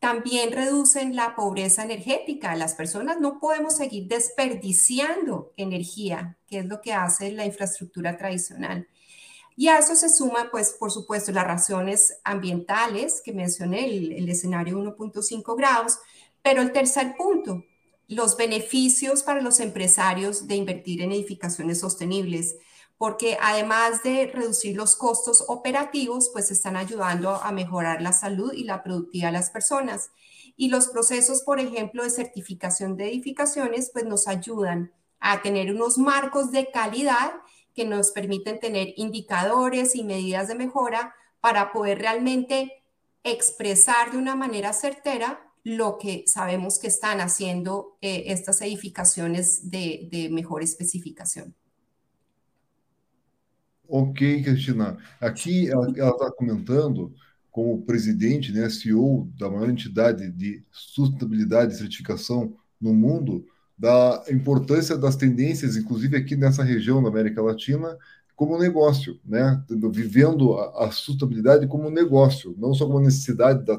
también 0.00 0.52
reducen 0.52 1.14
la 1.14 1.36
pobreza 1.36 1.84
energética. 1.84 2.56
Las 2.56 2.74
personas 2.74 3.20
no 3.20 3.38
podemos 3.38 3.76
seguir 3.76 4.08
desperdiciando 4.08 5.52
energía, 5.56 6.38
que 6.46 6.60
es 6.60 6.66
lo 6.66 6.80
que 6.80 6.94
hace 6.94 7.30
la 7.30 7.44
infraestructura 7.44 8.16
tradicional. 8.16 8.88
Y 9.56 9.68
a 9.68 9.78
eso 9.78 9.94
se 9.94 10.08
suma, 10.08 10.48
pues, 10.50 10.70
por 10.72 10.90
supuesto, 10.90 11.32
las 11.32 11.46
razones 11.46 12.18
ambientales 12.24 13.20
que 13.22 13.34
mencioné, 13.34 13.84
el, 13.84 14.12
el 14.12 14.28
escenario 14.30 14.78
1.5 14.78 15.54
grados, 15.54 15.98
pero 16.40 16.62
el 16.62 16.72
tercer 16.72 17.14
punto, 17.18 17.66
los 18.08 18.38
beneficios 18.38 19.22
para 19.22 19.42
los 19.42 19.60
empresarios 19.60 20.48
de 20.48 20.56
invertir 20.56 21.02
en 21.02 21.12
edificaciones 21.12 21.80
sostenibles, 21.80 22.56
porque 23.00 23.38
además 23.40 24.02
de 24.02 24.26
reducir 24.26 24.76
los 24.76 24.94
costos 24.94 25.44
operativos, 25.48 26.28
pues 26.34 26.50
están 26.50 26.76
ayudando 26.76 27.30
a 27.30 27.50
mejorar 27.50 28.02
la 28.02 28.12
salud 28.12 28.52
y 28.52 28.64
la 28.64 28.82
productividad 28.82 29.28
de 29.28 29.38
las 29.38 29.48
personas. 29.48 30.10
Y 30.54 30.68
los 30.68 30.88
procesos, 30.88 31.40
por 31.40 31.60
ejemplo, 31.60 32.04
de 32.04 32.10
certificación 32.10 32.98
de 32.98 33.08
edificaciones, 33.08 33.88
pues 33.90 34.04
nos 34.04 34.28
ayudan 34.28 34.92
a 35.18 35.40
tener 35.40 35.74
unos 35.74 35.96
marcos 35.96 36.52
de 36.52 36.70
calidad 36.70 37.32
que 37.74 37.86
nos 37.86 38.10
permiten 38.10 38.60
tener 38.60 38.92
indicadores 38.96 39.96
y 39.96 40.04
medidas 40.04 40.48
de 40.48 40.56
mejora 40.56 41.14
para 41.40 41.72
poder 41.72 42.00
realmente 42.00 42.84
expresar 43.24 44.12
de 44.12 44.18
una 44.18 44.36
manera 44.36 44.74
certera 44.74 45.50
lo 45.62 45.96
que 45.96 46.24
sabemos 46.26 46.78
que 46.78 46.88
están 46.88 47.22
haciendo 47.22 47.96
eh, 48.02 48.24
estas 48.26 48.60
edificaciones 48.60 49.70
de, 49.70 50.06
de, 50.12 50.28
mejor 50.28 50.62
especificación. 50.62 51.56
Ok, 53.92 54.44
Cristina. 54.44 54.96
Aqui 55.20 55.68
ela 55.68 55.88
está 55.88 56.30
comentando, 56.30 57.12
como 57.50 57.82
presidente, 57.82 58.52
né, 58.52 58.70
CEO 58.70 59.28
da 59.36 59.50
maior 59.50 59.68
entidade 59.68 60.30
de 60.30 60.64
sustentabilidade 60.70 61.74
e 61.74 61.76
certificação 61.76 62.56
no 62.80 62.94
mundo, 62.94 63.44
da 63.76 64.22
importância 64.30 64.96
das 64.96 65.16
tendências, 65.16 65.76
inclusive 65.76 66.16
aqui 66.16 66.36
nessa 66.36 66.62
região 66.62 67.02
da 67.02 67.08
América 67.08 67.42
Latina, 67.42 67.98
como 68.36 68.56
negócio, 68.58 69.18
né? 69.24 69.60
Vivendo 69.92 70.54
a, 70.54 70.86
a 70.86 70.90
sustentabilidade 70.92 71.66
como 71.66 71.90
negócio, 71.90 72.54
não 72.58 72.72
só 72.72 72.86
como 72.86 73.00
necessidade 73.00 73.64
da, 73.64 73.76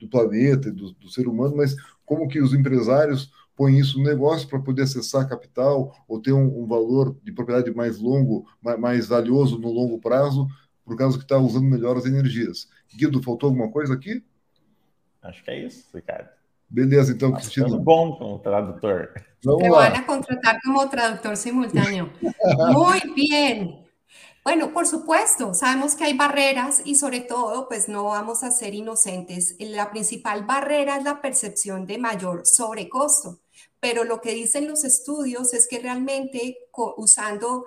do 0.00 0.08
planeta 0.08 0.70
e 0.70 0.72
do, 0.72 0.90
do 0.94 1.08
ser 1.08 1.28
humano, 1.28 1.56
mas 1.56 1.76
como 2.04 2.26
que 2.26 2.40
os 2.40 2.52
empresários 2.52 3.30
põe 3.62 3.78
isso 3.78 3.96
no 3.96 4.04
negócio 4.04 4.48
para 4.48 4.58
poder 4.58 4.82
acessar 4.82 5.28
capital 5.28 5.94
ou 6.08 6.20
ter 6.20 6.32
um, 6.32 6.62
um, 6.62 6.66
valor 6.66 7.16
de 7.22 7.30
propriedade 7.30 7.72
mais 7.72 7.96
longo, 7.96 8.44
mais, 8.60 8.80
mais 8.80 9.06
valioso 9.06 9.56
no 9.56 9.70
longo 9.70 10.00
prazo, 10.00 10.48
por 10.84 10.96
causa 10.96 11.16
que 11.16 11.22
está 11.22 11.38
usando 11.38 11.66
melhor 11.66 11.96
as 11.96 12.04
energias. 12.04 12.68
Guido, 12.92 13.22
faltou 13.22 13.50
alguma 13.50 13.70
coisa 13.70 13.94
aqui? 13.94 14.20
Acho 15.22 15.44
que 15.44 15.50
é 15.52 15.64
isso, 15.64 15.86
Ricardo. 15.94 16.28
Beleza, 16.68 17.12
então, 17.12 17.30
Nossa, 17.30 17.42
Cristina. 17.42 17.78
bom 17.78 18.16
como 18.16 18.40
tradutor. 18.40 19.10
Vamos 19.44 19.62
lá. 19.62 19.90
van 19.90 19.94
a 19.94 20.06
contratar 20.06 20.58
como 20.64 20.88
tradutor 20.88 21.36
simultáneo. 21.36 22.10
Muy 22.72 23.14
bien. 23.14 23.78
Bueno, 24.42 24.72
por 24.72 24.88
supuesto, 24.88 25.54
sabemos 25.54 25.94
que 25.94 26.02
hay 26.02 26.16
barreras 26.16 26.82
y 26.84 26.96
sobre 26.96 27.20
todo, 27.20 27.68
pues 27.68 27.88
no 27.88 28.06
vamos 28.06 28.42
a 28.42 28.50
ser 28.50 28.74
inocentes. 28.74 29.54
La 29.60 29.92
principal 29.92 30.44
barrera 30.44 30.96
es 30.96 31.04
la 31.04 31.20
percepción 31.20 31.86
de 31.86 31.98
mayor 31.98 32.42
sobrecosto 32.44 33.41
pero 33.82 34.04
lo 34.04 34.20
que 34.20 34.32
dicen 34.32 34.68
los 34.68 34.84
estudios 34.84 35.52
es 35.54 35.66
que 35.66 35.80
realmente 35.80 36.68
usando 36.96 37.64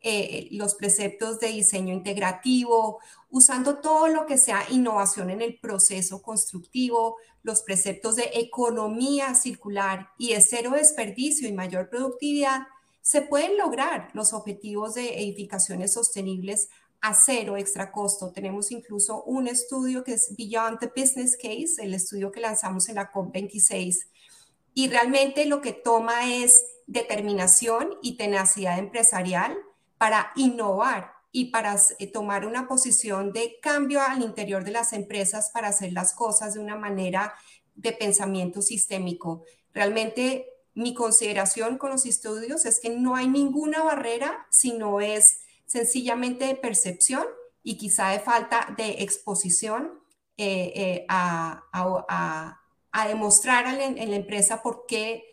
eh, 0.00 0.48
los 0.52 0.74
preceptos 0.74 1.40
de 1.40 1.48
diseño 1.48 1.92
integrativo, 1.92 3.00
usando 3.28 3.76
todo 3.76 4.08
lo 4.08 4.24
que 4.24 4.38
sea 4.38 4.64
innovación 4.70 5.28
en 5.28 5.42
el 5.42 5.58
proceso 5.58 6.22
constructivo, 6.22 7.16
los 7.42 7.60
preceptos 7.60 8.16
de 8.16 8.30
economía 8.32 9.34
circular 9.34 10.08
y 10.16 10.32
de 10.32 10.40
cero 10.40 10.70
desperdicio 10.74 11.46
y 11.46 11.52
mayor 11.52 11.90
productividad, 11.90 12.62
se 13.02 13.20
pueden 13.20 13.58
lograr 13.58 14.08
los 14.14 14.32
objetivos 14.32 14.94
de 14.94 15.20
edificaciones 15.20 15.92
sostenibles 15.92 16.70
a 17.02 17.12
cero 17.12 17.58
extra 17.58 17.92
costo. 17.92 18.32
Tenemos 18.32 18.72
incluso 18.72 19.22
un 19.24 19.48
estudio 19.48 20.02
que 20.02 20.14
es 20.14 20.34
Beyond 20.34 20.78
the 20.78 20.90
Business 20.96 21.36
Case, 21.36 21.74
el 21.80 21.92
estudio 21.92 22.32
que 22.32 22.40
lanzamos 22.40 22.88
en 22.88 22.94
la 22.94 23.12
COP26, 23.12 24.06
y 24.78 24.86
realmente 24.86 25.44
lo 25.44 25.60
que 25.60 25.72
toma 25.72 26.32
es 26.32 26.64
determinación 26.86 27.98
y 28.00 28.16
tenacidad 28.16 28.78
empresarial 28.78 29.58
para 29.98 30.30
innovar 30.36 31.14
y 31.32 31.46
para 31.46 31.74
eh, 31.98 32.06
tomar 32.06 32.46
una 32.46 32.68
posición 32.68 33.32
de 33.32 33.58
cambio 33.60 34.00
al 34.00 34.22
interior 34.22 34.62
de 34.62 34.70
las 34.70 34.92
empresas 34.92 35.50
para 35.50 35.66
hacer 35.66 35.92
las 35.92 36.12
cosas 36.12 36.54
de 36.54 36.60
una 36.60 36.76
manera 36.76 37.34
de 37.74 37.90
pensamiento 37.90 38.62
sistémico. 38.62 39.42
Realmente 39.74 40.46
mi 40.74 40.94
consideración 40.94 41.76
con 41.76 41.90
los 41.90 42.06
estudios 42.06 42.64
es 42.64 42.78
que 42.78 42.90
no 42.90 43.16
hay 43.16 43.26
ninguna 43.26 43.82
barrera, 43.82 44.46
sino 44.48 45.00
es 45.00 45.40
sencillamente 45.66 46.44
de 46.44 46.54
percepción 46.54 47.26
y 47.64 47.78
quizá 47.78 48.10
de 48.10 48.20
falta 48.20 48.72
de 48.76 49.02
exposición 49.02 49.98
eh, 50.36 50.72
eh, 50.76 51.06
a, 51.08 52.60
demostrar 53.06 53.66
en 53.80 54.10
la 54.10 54.16
empresa 54.16 54.62
por 54.62 54.84
qué 54.86 55.24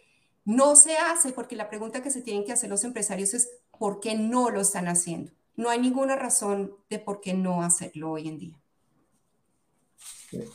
no 0.45 0.75
se 0.75 0.95
hace, 0.97 1.31
porque 1.31 1.55
la 1.55 1.69
pregunta 1.69 2.01
que 2.03 2.11
se 2.11 2.21
tienen 2.21 2.45
que 2.45 2.53
hacer 2.53 2.69
los 2.69 2.83
empresarios 2.83 3.33
es 3.33 3.49
por 3.77 3.99
qué 3.99 4.15
no 4.15 4.49
lo 4.51 4.61
están 4.61 4.87
haciendo. 4.87 5.31
No 5.57 5.69
hay 5.69 5.79
ninguna 5.79 6.15
razón 6.15 6.71
de 6.89 6.99
por 6.99 7.19
qué 7.21 7.33
no 7.33 7.63
hacerlo 7.63 8.11
hoy 8.11 8.27
en 8.27 8.37
día. 8.37 8.59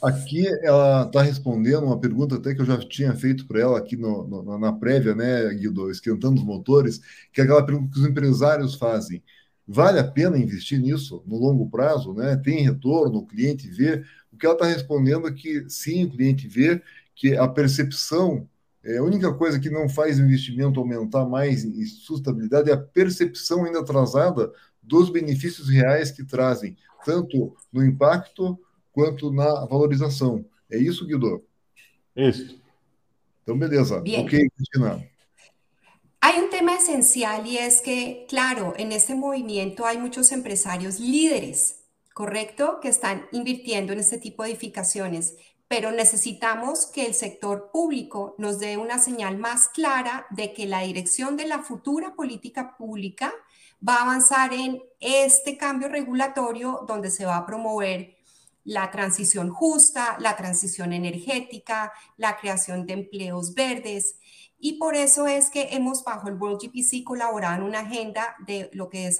Aqui 0.03 0.47
ela 0.63 1.05
está 1.07 1.23
respondendo 1.23 1.87
uma 1.87 1.99
pergunta 1.99 2.37
até 2.37 2.55
que 2.55 2.61
eu 2.61 2.67
já 2.67 2.77
tinha 2.79 3.15
feito 3.15 3.47
para 3.47 3.61
ela 3.61 3.79
aqui 3.79 3.97
no, 3.97 4.27
no, 4.27 4.59
na 4.59 4.73
prévia, 4.73 5.15
né, 5.15 5.49
Guido, 5.55 5.91
esquentando 5.91 6.39
os 6.39 6.45
motores, 6.47 7.01
que 7.33 7.41
é 7.41 7.45
aquela 7.45 7.65
pergunta 7.65 7.93
que 7.93 8.01
os 8.01 8.07
empresários 8.07 8.75
fazem. 8.75 9.23
Vale 9.67 9.99
a 10.01 10.05
pena 10.05 10.37
investir 10.37 10.81
nisso 10.81 11.23
no 11.27 11.39
longo 11.39 11.71
prazo? 11.71 12.13
Né? 12.13 12.37
Tem 12.37 12.63
retorno? 12.65 13.19
O 13.19 13.27
cliente 13.27 13.69
vê? 13.69 14.05
O 14.41 14.43
que 14.43 14.47
ela 14.47 14.55
está 14.55 14.65
respondendo 14.65 15.29
é 15.29 15.33
que 15.33 15.69
sim, 15.69 16.07
o 16.07 16.11
cliente 16.11 16.49
vê 16.49 16.81
que 17.15 17.37
a 17.37 17.47
percepção, 17.47 18.49
é, 18.83 18.97
a 18.97 19.03
única 19.03 19.35
coisa 19.35 19.61
que 19.61 19.69
não 19.69 19.87
faz 19.87 20.19
o 20.19 20.23
investimento 20.23 20.81
aumentar 20.81 21.27
mais 21.27 21.63
em 21.63 21.85
sustentabilidade 21.85 22.71
é 22.71 22.73
a 22.73 22.79
percepção 22.79 23.67
ainda 23.67 23.81
atrasada 23.81 24.51
dos 24.83 25.11
benefícios 25.11 25.69
reais 25.69 26.11
que 26.11 26.25
trazem, 26.25 26.75
tanto 27.05 27.55
no 27.71 27.85
impacto 27.85 28.59
quanto 28.93 29.31
na 29.31 29.67
valorização. 29.67 30.43
É 30.71 30.79
isso, 30.79 31.07
Guido? 31.07 31.45
Isso. 32.17 32.59
Então, 33.43 33.59
beleza. 33.59 34.01
Bien. 34.01 34.25
Ok, 34.25 34.49
Cristina. 34.57 35.07
Hay 36.23 36.41
un 36.41 36.49
tema 36.49 36.77
esencial 36.77 37.47
y 37.47 37.59
es 37.59 37.83
que, 37.83 38.25
claro, 38.27 38.73
en 38.79 38.93
este 38.93 39.15
movimiento 39.15 39.85
hay 39.85 39.99
muchos 39.99 40.33
empresarios 40.33 40.99
líderes 40.99 41.80
¿correcto? 42.15 42.81
Que 42.81 42.89
están 42.89 43.27
invirtiendo 43.33 43.93
en 43.93 44.01
este 44.01 44.19
tipo 44.19 44.43
de 44.43 44.51
edificaciones, 44.51 45.37
pero 45.69 45.93
necesitamos 45.93 46.87
que 46.87 47.07
el 47.07 47.15
sector 47.15 47.71
público 47.73 48.35
nos 48.39 48.59
dé 48.59 48.77
una 48.77 48.99
señal 48.99 49.39
más 49.39 49.69
clara 49.69 50.27
de 50.31 50.53
que 50.53 50.67
la 50.67 50.81
dirección 50.81 51.37
de 51.37 51.47
la 51.47 51.61
futura 51.61 52.15
política 52.15 52.77
pública 52.77 53.33
va 53.87 53.97
a 53.97 54.03
avanzar 54.03 54.53
en 54.53 54.83
este 54.99 55.57
cambio 55.57 55.89
regulatorio 55.89 56.85
donde 56.87 57.11
se 57.11 57.25
va 57.25 57.37
a 57.37 57.47
promover 57.47 58.17
la 58.65 58.91
transición 58.91 59.51
justa, 59.51 60.17
la 60.19 60.37
transición 60.37 60.93
energética, 60.93 61.93
la 62.17 62.37
creación 62.37 62.87
de 62.87 62.95
empleos 62.95 63.55
verdes. 63.55 64.17
Y 64.59 64.75
por 64.75 64.95
eso 64.95 65.27
es 65.27 65.51
que 65.51 65.69
hemos 65.71 66.05
bajo 66.05 66.29
el 66.29 66.35
World 66.35 66.61
GPC 66.61 67.03
colaborado 67.05 67.57
en 67.57 67.63
una 67.63 67.81
agenda 67.81 68.37
de 68.47 68.71
lo 68.75 68.91
que 68.91 69.11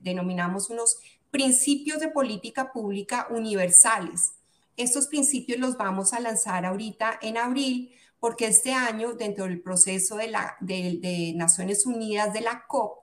denominamos 0.00 0.70
unos 0.70 0.98
principios 1.36 2.00
de 2.00 2.08
política 2.08 2.72
pública 2.72 3.26
universales. 3.28 4.32
Estos 4.74 5.06
principios 5.06 5.58
los 5.58 5.76
vamos 5.76 6.14
a 6.14 6.20
lanzar 6.20 6.64
ahorita 6.64 7.18
en 7.20 7.36
abril 7.36 7.92
porque 8.18 8.46
este 8.46 8.72
año, 8.72 9.12
dentro 9.12 9.44
del 9.44 9.60
proceso 9.60 10.16
de, 10.16 10.28
la, 10.28 10.56
de, 10.60 11.34
Naciones 11.36 11.84
Unidas 11.84 12.32
de 12.32 12.40
la 12.40 12.64
COP, 12.66 13.00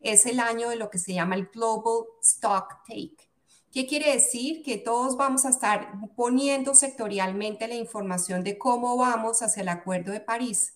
es 0.00 0.26
el 0.26 0.40
año 0.40 0.68
de 0.68 0.74
lo 0.74 0.90
que 0.90 0.98
se 0.98 1.14
llama 1.14 1.36
el 1.36 1.46
Global 1.46 2.06
Stock 2.20 2.82
Take. 2.88 3.30
¿Qué 3.72 3.86
quiere 3.86 4.14
decir? 4.14 4.64
Que 4.64 4.78
todos 4.78 5.16
vamos 5.16 5.44
a 5.44 5.50
estar 5.50 5.92
poniendo 6.16 6.74
sectorialmente 6.74 7.68
la 7.68 7.76
información 7.76 8.42
de 8.42 8.58
cómo 8.58 8.96
vamos 8.96 9.42
hacia 9.42 9.62
el 9.62 9.68
Acuerdo 9.68 10.10
de 10.10 10.20
París 10.20 10.75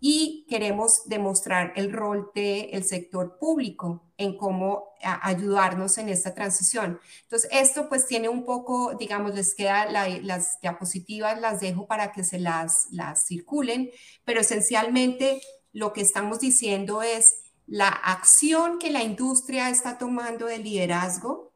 y 0.00 0.46
queremos 0.48 1.02
demostrar 1.06 1.72
el 1.76 1.92
rol 1.92 2.30
del 2.34 2.84
sector 2.84 3.38
público 3.38 4.04
en 4.16 4.36
cómo 4.36 4.84
ayudarnos 5.02 5.98
en 5.98 6.08
esta 6.08 6.34
transición. 6.34 7.00
Entonces, 7.22 7.50
esto 7.52 7.88
pues 7.88 8.06
tiene 8.06 8.28
un 8.28 8.44
poco, 8.44 8.94
digamos, 8.94 9.34
les 9.34 9.54
queda 9.54 9.86
las 9.90 10.60
diapositivas, 10.60 11.40
las 11.40 11.60
dejo 11.60 11.86
para 11.86 12.12
que 12.12 12.24
se 12.24 12.38
las, 12.38 12.88
las 12.90 13.26
circulen, 13.26 13.90
pero 14.24 14.40
esencialmente 14.40 15.40
lo 15.72 15.92
que 15.92 16.00
estamos 16.00 16.40
diciendo 16.40 17.02
es 17.02 17.34
la 17.66 17.88
acción 17.88 18.78
que 18.78 18.90
la 18.90 19.02
industria 19.02 19.68
está 19.68 19.98
tomando 19.98 20.46
de 20.46 20.58
liderazgo. 20.58 21.47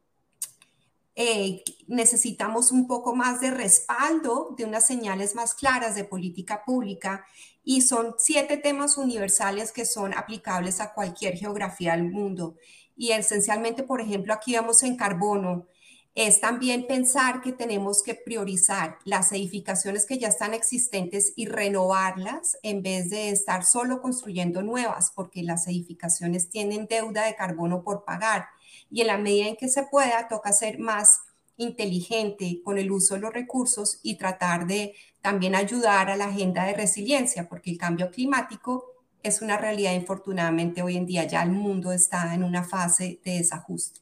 Eh, 1.15 1.63
necesitamos 1.87 2.71
un 2.71 2.87
poco 2.87 3.15
más 3.15 3.39
de 3.39 3.51
respaldo, 3.51 4.55
de 4.57 4.65
unas 4.65 4.87
señales 4.87 5.35
más 5.35 5.53
claras 5.53 5.95
de 5.95 6.05
política 6.05 6.63
pública 6.65 7.25
y 7.63 7.81
son 7.81 8.15
siete 8.17 8.57
temas 8.57 8.97
universales 8.97 9.71
que 9.71 9.85
son 9.85 10.13
aplicables 10.13 10.81
a 10.81 10.93
cualquier 10.93 11.35
geografía 11.37 11.91
del 11.93 12.11
mundo. 12.11 12.55
Y 12.95 13.11
esencialmente, 13.11 13.83
por 13.83 14.01
ejemplo, 14.01 14.33
aquí 14.33 14.53
vemos 14.53 14.83
en 14.83 14.95
carbono, 14.95 15.67
es 16.15 16.39
también 16.39 16.85
pensar 16.85 17.41
que 17.41 17.53
tenemos 17.53 18.03
que 18.03 18.13
priorizar 18.13 18.99
las 19.03 19.31
edificaciones 19.31 20.05
que 20.05 20.19
ya 20.19 20.27
están 20.27 20.53
existentes 20.53 21.33
y 21.35 21.47
renovarlas 21.47 22.57
en 22.61 22.83
vez 22.83 23.09
de 23.09 23.29
estar 23.29 23.65
solo 23.65 23.99
construyendo 23.99 24.61
nuevas, 24.61 25.11
porque 25.15 25.41
las 25.41 25.67
edificaciones 25.67 26.49
tienen 26.49 26.85
deuda 26.85 27.25
de 27.25 27.35
carbono 27.35 27.83
por 27.83 28.05
pagar. 28.05 28.45
Y 28.89 29.01
en 29.01 29.07
la 29.07 29.17
medida 29.17 29.47
en 29.47 29.55
que 29.55 29.67
se 29.67 29.83
pueda, 29.83 30.27
toca 30.27 30.51
ser 30.53 30.79
más 30.79 31.21
inteligente 31.57 32.61
con 32.63 32.77
el 32.77 32.91
uso 32.91 33.15
de 33.15 33.21
los 33.21 33.33
recursos 33.33 33.99
y 34.03 34.17
tratar 34.17 34.65
de 34.67 34.93
también 35.21 35.55
ayudar 35.55 36.09
a 36.09 36.17
la 36.17 36.25
agenda 36.25 36.65
de 36.65 36.73
resiliencia, 36.73 37.47
porque 37.47 37.71
el 37.71 37.77
cambio 37.77 38.11
climático 38.11 38.85
es 39.21 39.41
una 39.41 39.57
realidad, 39.57 39.93
infortunadamente 39.93 40.81
hoy 40.81 40.97
en 40.97 41.05
día 41.05 41.25
ya 41.25 41.43
el 41.43 41.51
mundo 41.51 41.91
está 41.93 42.33
en 42.35 42.43
una 42.43 42.63
fase 42.63 43.19
de 43.23 43.37
desajuste. 43.37 44.01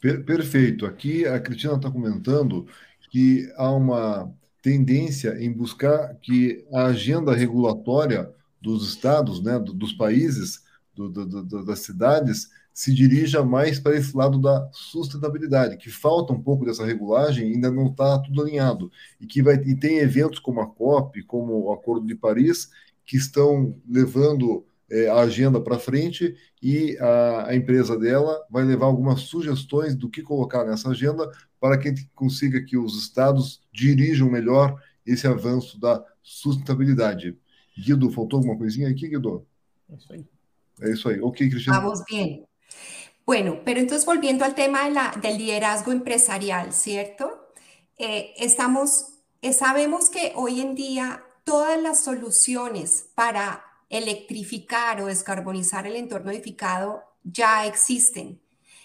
Perfeito. 0.00 0.86
Aqui 0.86 1.26
a 1.26 1.40
Cristina 1.42 1.74
está 1.74 1.90
comentando 1.90 2.66
que 3.10 3.52
há 3.56 3.70
uma 3.70 4.32
tendência 4.62 5.36
em 5.38 5.52
buscar 5.52 6.16
que 6.22 6.66
a 6.72 6.86
agenda 6.86 7.34
regulatória 7.34 8.32
dos 8.60 8.88
estados, 8.88 9.42
né, 9.42 9.58
dos 9.58 9.92
países, 9.92 10.64
do, 10.94 11.08
do, 11.08 11.26
do, 11.26 11.64
das 11.64 11.80
cidades 11.80 12.48
se 12.72 12.94
dirija 12.94 13.44
mais 13.44 13.78
para 13.78 13.96
esse 13.96 14.16
lado 14.16 14.38
da 14.38 14.68
sustentabilidade, 14.72 15.76
que 15.76 15.90
falta 15.90 16.32
um 16.32 16.40
pouco 16.40 16.64
dessa 16.64 16.86
regulagem, 16.86 17.52
ainda 17.52 17.70
não 17.70 17.88
está 17.88 18.18
tudo 18.18 18.42
alinhado. 18.42 18.90
E 19.20 19.26
que 19.26 19.42
vai 19.42 19.56
e 19.56 19.74
tem 19.74 19.98
eventos 19.98 20.38
como 20.38 20.60
a 20.60 20.66
COP, 20.66 21.22
como 21.24 21.52
o 21.60 21.72
Acordo 21.72 22.06
de 22.06 22.14
Paris, 22.14 22.70
que 23.04 23.16
estão 23.16 23.76
levando 23.88 24.64
é, 24.90 25.08
a 25.08 25.20
agenda 25.20 25.60
para 25.60 25.78
frente 25.78 26.34
e 26.62 26.96
a, 26.98 27.48
a, 27.48 27.56
empresa 27.56 27.98
dela 27.98 28.44
vai 28.50 28.64
levar 28.64 28.86
algumas 28.86 29.20
sugestões 29.22 29.94
do 29.94 30.08
que 30.08 30.22
colocar 30.22 30.64
nessa 30.64 30.90
agenda 30.90 31.30
para 31.60 31.78
que 31.78 31.94
consiga 32.14 32.62
que 32.62 32.76
os 32.76 32.98
estados 32.98 33.62
dirijam 33.72 34.30
melhor 34.30 34.80
ese 35.06 35.26
avanço 35.26 35.78
da 35.78 36.04
sustentabilidade. 36.22 37.36
Guido, 37.76 38.10
faltou 38.10 38.38
alguma 38.38 38.56
coisinha 38.56 38.88
aqui, 38.88 39.08
Guido? 39.08 39.46
Eso 39.92 40.12
ahí. 40.12 40.24
Eso 40.80 41.08
ahí. 41.08 41.18
Ok. 41.20 41.38
Vamos 41.66 42.04
bien. 42.08 42.46
Bueno, 43.26 43.60
pero 43.64 43.80
entonces 43.80 44.06
volviendo 44.06 44.44
al 44.44 44.54
tema 44.54 44.84
de 44.84 44.90
la, 44.90 45.14
del 45.20 45.38
liderazgo 45.38 45.92
empresarial, 45.92 46.72
¿cierto? 46.72 47.48
Eh, 47.96 48.34
estamos, 48.38 49.20
eh, 49.42 49.52
sabemos 49.52 50.10
que 50.10 50.32
hoy 50.34 50.60
en 50.60 50.74
día 50.74 51.22
todas 51.44 51.80
las 51.80 52.00
soluciones 52.00 53.10
para 53.14 53.64
electrificar 53.88 55.00
o 55.00 55.06
descarbonizar 55.06 55.86
el 55.86 55.96
entorno 55.96 56.30
edificado 56.30 57.04
ya 57.22 57.66
existen. 57.66 58.40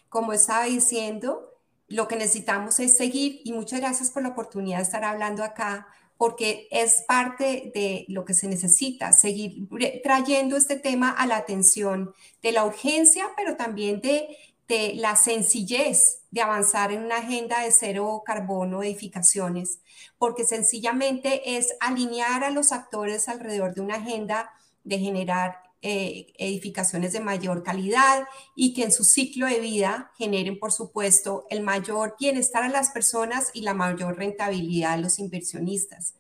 Como 0.10 0.34
estaba 0.34 0.66
diciendo, 0.66 1.56
lo 1.88 2.08
que 2.08 2.16
necesitamos 2.16 2.80
es 2.80 2.98
seguir, 2.98 3.42
y 3.44 3.54
muchas 3.54 3.80
gracias 3.80 4.12
por 4.12 4.24
la 4.24 4.30
oportunidad 4.30 4.78
de 4.78 4.84
estar 4.84 5.04
hablando 5.04 5.44
acá, 5.44 5.88
porque 6.18 6.68
es 6.72 7.04
parte 7.08 7.72
de 7.74 8.06
lo 8.08 8.24
que 8.24 8.34
se 8.34 8.48
necesita, 8.48 9.12
seguir 9.12 9.68
trayendo 10.04 10.56
este 10.56 10.78
tema 10.78 11.10
a 11.10 11.28
la 11.28 11.38
atención 11.38 12.14
de 12.42 12.52
la 12.52 12.66
urgencia, 12.66 13.28
pero 13.36 13.58
también 13.58 14.00
de, 14.00 14.38
de 14.68 14.94
la 14.96 15.16
sencillez 15.16 16.22
de 16.32 16.42
avanzar 16.42 16.92
en 16.92 17.04
una 17.04 17.18
agenda 17.18 17.62
de 17.62 17.72
cero 17.72 18.24
carbono 18.26 18.84
edificaciones, 18.84 19.80
porque 20.18 20.46
sencillamente 20.46 21.58
es 21.58 21.76
alinear 21.80 22.44
a 22.44 22.50
los 22.50 22.72
actores 22.72 23.28
alrededor 23.28 23.74
de 23.74 23.82
una 23.82 23.96
agenda 23.96 24.52
de 24.84 25.00
generar 25.00 25.65
eh, 25.82 26.34
edificaciones 26.38 27.14
de 27.14 27.20
mayor 27.20 27.64
calidad 27.64 28.26
y 28.56 28.74
que 28.74 28.84
en 28.84 28.92
su 28.92 29.04
ciclo 29.04 29.46
de 29.46 29.60
vida 29.60 30.12
generen, 30.18 30.58
por 30.58 30.72
supuesto, 30.72 31.46
el 31.50 31.62
mayor 31.62 32.16
bienestar 32.20 32.64
a 32.64 32.70
las 32.70 32.90
personas 32.90 33.52
y 33.54 33.62
la 33.62 33.74
mayor 33.74 34.18
rentabilidad 34.18 34.94
a 34.94 34.98
los 34.98 35.20
inversionistas. 35.20 36.16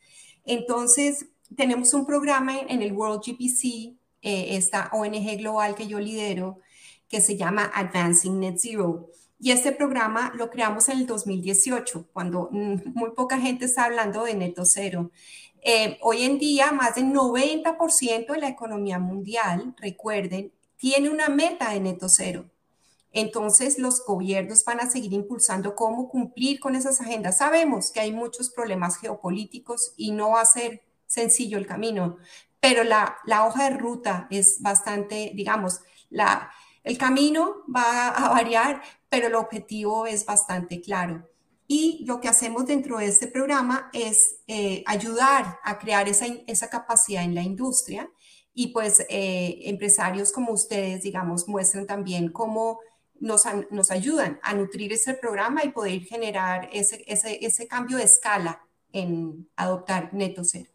Entonces, 0.45 1.27
tenemos 1.55 1.93
un 1.93 2.05
programa 2.05 2.59
en 2.59 2.81
el 2.81 2.93
World 2.93 3.21
GPC, 3.25 3.97
eh, 4.21 4.55
esta 4.55 4.89
ONG 4.93 5.37
global 5.37 5.75
que 5.75 5.87
yo 5.87 5.99
lidero, 5.99 6.59
que 7.07 7.21
se 7.21 7.37
llama 7.37 7.71
Advancing 7.73 8.39
Net 8.39 8.57
Zero. 8.57 9.09
Y 9.39 9.51
este 9.51 9.71
programa 9.71 10.33
lo 10.35 10.49
creamos 10.49 10.89
en 10.89 10.99
el 10.99 11.05
2018, 11.05 12.07
cuando 12.13 12.49
mm, 12.51 12.93
muy 12.95 13.11
poca 13.11 13.39
gente 13.39 13.65
está 13.65 13.85
hablando 13.85 14.23
de 14.23 14.33
neto 14.33 14.65
cero. 14.65 15.11
Eh, 15.67 15.97
hoy 16.03 16.21
en 16.21 16.37
día, 16.37 16.71
más 16.71 16.93
del 16.93 17.05
90% 17.05 18.33
de 18.33 18.39
la 18.39 18.49
economía 18.49 18.99
mundial, 18.99 19.73
recuerden, 19.79 20.53
tiene 20.77 21.09
una 21.09 21.27
meta 21.27 21.71
de 21.71 21.79
neto 21.79 22.07
cero. 22.07 22.45
Entonces, 23.11 23.79
los 23.79 24.05
gobiernos 24.05 24.63
van 24.63 24.79
a 24.79 24.91
seguir 24.91 25.13
impulsando 25.13 25.75
cómo 25.75 26.07
cumplir 26.07 26.59
con 26.59 26.75
esas 26.75 27.01
agendas. 27.01 27.39
Sabemos 27.39 27.91
que 27.91 27.99
hay 27.99 28.11
muchos 28.11 28.51
problemas 28.51 28.97
geopolíticos 28.97 29.93
y 29.97 30.11
no 30.11 30.31
va 30.31 30.41
a 30.41 30.45
ser 30.45 30.83
sencillo 31.07 31.57
el 31.57 31.65
camino, 31.65 32.17
pero 32.59 32.83
la, 32.83 33.17
la 33.25 33.47
hoja 33.47 33.67
de 33.67 33.75
ruta 33.75 34.27
es 34.29 34.61
bastante, 34.61 35.31
digamos, 35.33 35.79
la, 36.11 36.51
el 36.83 36.99
camino 36.99 37.63
va 37.75 38.09
a 38.09 38.29
variar, 38.29 38.83
pero 39.09 39.27
el 39.27 39.35
objetivo 39.35 40.05
es 40.05 40.27
bastante 40.27 40.79
claro. 40.79 41.27
Y 41.67 42.05
lo 42.05 42.19
que 42.21 42.27
hacemos 42.27 42.65
dentro 42.67 42.97
de 42.97 43.07
este 43.07 43.27
programa 43.27 43.89
es 43.91 44.37
eh, 44.47 44.83
ayudar 44.85 45.59
a 45.63 45.79
crear 45.79 46.07
esa, 46.07 46.27
esa, 46.45 46.69
capacidad 46.69 47.23
en 47.23 47.33
la 47.33 47.41
industria 47.41 48.09
y 48.53 48.67
pues 48.67 49.03
eh, 49.09 49.61
empresarios 49.63 50.31
como 50.31 50.51
ustedes, 50.51 51.01
digamos, 51.01 51.47
muestran 51.47 51.87
también 51.87 52.29
cómo 52.29 52.79
nos, 53.19 53.43
nos 53.71 53.89
ayudan 53.89 54.39
a 54.43 54.53
nutrir 54.53 54.93
ese 54.93 55.15
programa 55.15 55.63
y 55.63 55.71
poder 55.71 56.01
generar 56.01 56.69
ese, 56.71 57.03
ese, 57.07 57.43
ese 57.43 57.67
cambio 57.67 57.97
de 57.97 58.03
escala 58.03 58.61
en 58.93 59.47
adoptar 59.55 60.13
neto 60.13 60.43
cero. 60.43 60.69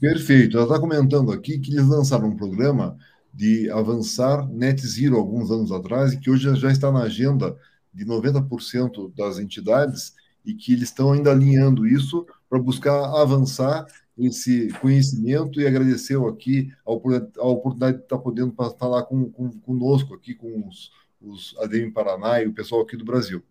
Perfeito. 0.00 0.56
Ela 0.56 0.66
está 0.66 0.80
comentando 0.80 1.32
aqui 1.32 1.58
que 1.58 1.72
eles 1.72 1.86
lançaram 1.86 2.28
um 2.28 2.36
programa 2.36 2.96
de 3.32 3.70
avançar 3.70 4.48
net 4.48 4.80
zero 4.86 5.16
alguns 5.16 5.50
anos 5.50 5.72
atrás 5.72 6.12
e 6.12 6.18
que 6.18 6.30
hoje 6.30 6.54
já 6.56 6.70
está 6.70 6.90
na 6.90 7.02
agenda 7.02 7.56
de 7.92 8.04
90% 8.04 9.12
das 9.14 9.38
entidades 9.38 10.14
e 10.44 10.54
que 10.54 10.72
eles 10.72 10.84
estão 10.84 11.12
ainda 11.12 11.30
alinhando 11.30 11.86
isso 11.86 12.26
para 12.48 12.58
buscar 12.58 13.20
avançar 13.20 13.86
esse 14.16 14.68
conhecimento 14.80 15.60
e 15.60 15.66
agradecer 15.66 16.18
aqui 16.26 16.72
a 16.84 16.92
oportunidade 16.92 17.98
de 17.98 18.02
estar 18.04 18.18
podendo 18.18 18.52
falar 18.78 19.04
com, 19.04 19.30
com, 19.30 19.50
conosco 19.60 20.14
aqui, 20.14 20.34
com 20.34 20.66
os, 20.66 20.90
os 21.20 21.56
ADM 21.58 21.92
Paraná 21.92 22.42
e 22.42 22.46
o 22.46 22.52
pessoal 22.52 22.82
aqui 22.82 22.96
do 22.96 23.04
Brasil. 23.04 23.42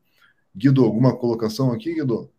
Guido, 0.56 0.84
alguma 0.84 1.16
colocação 1.16 1.72
aqui, 1.72 1.94
Guido? 1.94 2.30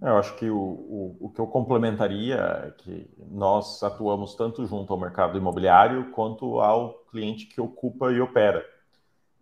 Eu 0.00 0.16
acho 0.18 0.36
que 0.36 0.48
o, 0.50 0.58
o, 0.58 1.16
o 1.20 1.30
que 1.30 1.40
eu 1.40 1.46
complementaria 1.46 2.36
é 2.36 2.70
que 2.70 3.10
nós 3.30 3.82
atuamos 3.82 4.34
tanto 4.34 4.66
junto 4.66 4.92
ao 4.92 5.00
mercado 5.00 5.38
imobiliário 5.38 6.10
quanto 6.10 6.60
ao 6.60 6.94
cliente 7.10 7.46
que 7.46 7.60
ocupa 7.60 8.12
e 8.12 8.20
opera 8.20 8.64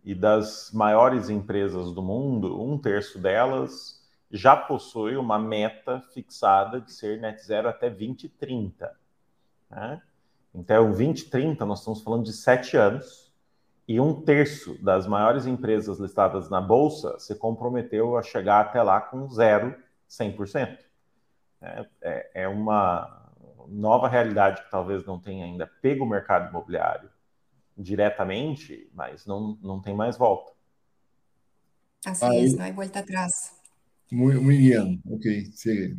e 0.03 0.13
das 0.13 0.71
maiores 0.73 1.29
empresas 1.29 1.91
do 1.93 2.01
mundo, 2.01 2.61
um 2.61 2.77
terço 2.77 3.19
delas 3.19 4.01
já 4.29 4.55
possui 4.55 5.15
uma 5.15 5.37
meta 5.37 6.01
fixada 6.13 6.81
de 6.81 6.91
ser 6.91 7.21
net 7.21 7.41
zero 7.45 7.69
até 7.69 7.89
2030. 7.89 8.91
Né? 9.69 10.01
Então, 10.53 10.87
2030, 10.87 11.65
nós 11.65 11.79
estamos 11.79 12.01
falando 12.01 12.23
de 12.23 12.33
sete 12.33 12.75
anos, 12.75 13.31
e 13.87 13.99
um 13.99 14.21
terço 14.21 14.81
das 14.81 15.05
maiores 15.05 15.45
empresas 15.45 15.99
listadas 15.99 16.49
na 16.49 16.61
Bolsa 16.61 17.19
se 17.19 17.35
comprometeu 17.35 18.17
a 18.17 18.23
chegar 18.23 18.61
até 18.61 18.81
lá 18.81 19.01
com 19.01 19.27
zero, 19.29 19.75
100%. 20.09 20.77
É, 21.61 21.85
é, 22.01 22.31
é 22.43 22.47
uma 22.47 23.29
nova 23.67 24.07
realidade 24.07 24.63
que 24.63 24.71
talvez 24.71 25.05
não 25.05 25.19
tenha 25.19 25.45
ainda 25.45 25.67
pego 25.81 26.05
o 26.05 26.09
mercado 26.09 26.49
imobiliário, 26.49 27.09
diretamente, 27.77 28.89
mas 28.93 29.25
não, 29.25 29.57
não 29.61 29.81
tem 29.81 29.95
mais 29.95 30.17
volta. 30.17 30.51
Así 32.05 32.25
Ahí. 32.25 32.45
es, 32.45 32.55
no 32.55 32.63
hay 32.63 32.71
vuelta 32.71 32.99
atrás. 32.99 33.53
Muy, 34.11 34.35
muy 34.35 34.57
bien, 34.57 35.01
ok, 35.09 35.53
sigue. 35.53 35.97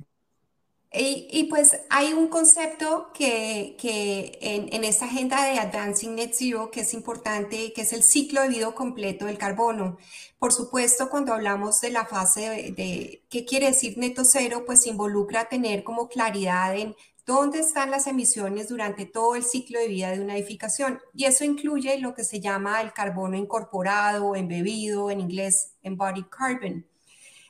Y, 0.96 1.26
y, 1.32 1.44
pues 1.44 1.80
hay 1.90 2.12
un 2.12 2.28
concepto 2.28 3.10
que, 3.12 3.74
que 3.80 4.38
en, 4.40 4.72
en, 4.72 4.84
esta 4.84 5.06
agenda 5.06 5.44
de 5.44 5.58
Advancing 5.58 6.14
Net 6.14 6.30
Zero 6.34 6.70
que 6.70 6.82
es 6.82 6.94
importante, 6.94 7.72
que 7.72 7.82
es 7.82 7.92
el 7.92 8.04
ciclo 8.04 8.42
de 8.42 8.50
vida 8.50 8.72
completo 8.72 9.26
del 9.26 9.36
carbono. 9.36 9.98
Por 10.38 10.52
supuesto, 10.52 11.10
cuando 11.10 11.34
hablamos 11.34 11.80
de 11.80 11.90
la 11.90 12.06
fase 12.06 12.48
de, 12.48 12.72
de 12.72 13.22
qué 13.28 13.44
quiere 13.44 13.66
decir 13.66 13.98
neto 13.98 14.22
cero, 14.24 14.62
pues 14.64 14.86
involucra 14.86 15.48
tener 15.48 15.82
como 15.82 16.08
claridad 16.08 16.76
en 16.76 16.94
dónde 17.26 17.60
están 17.60 17.90
las 17.90 18.06
emisiones 18.06 18.68
durante 18.68 19.06
todo 19.06 19.34
el 19.34 19.44
ciclo 19.44 19.78
de 19.80 19.88
vida 19.88 20.10
de 20.10 20.20
una 20.20 20.36
edificación. 20.36 21.00
Y 21.14 21.24
eso 21.24 21.44
incluye 21.44 21.98
lo 21.98 22.14
que 22.14 22.24
se 22.24 22.40
llama 22.40 22.80
el 22.82 22.92
carbono 22.92 23.36
incorporado, 23.36 24.36
embebido, 24.36 25.10
en 25.10 25.20
inglés 25.20 25.72
embodied 25.82 26.26
carbon. 26.26 26.86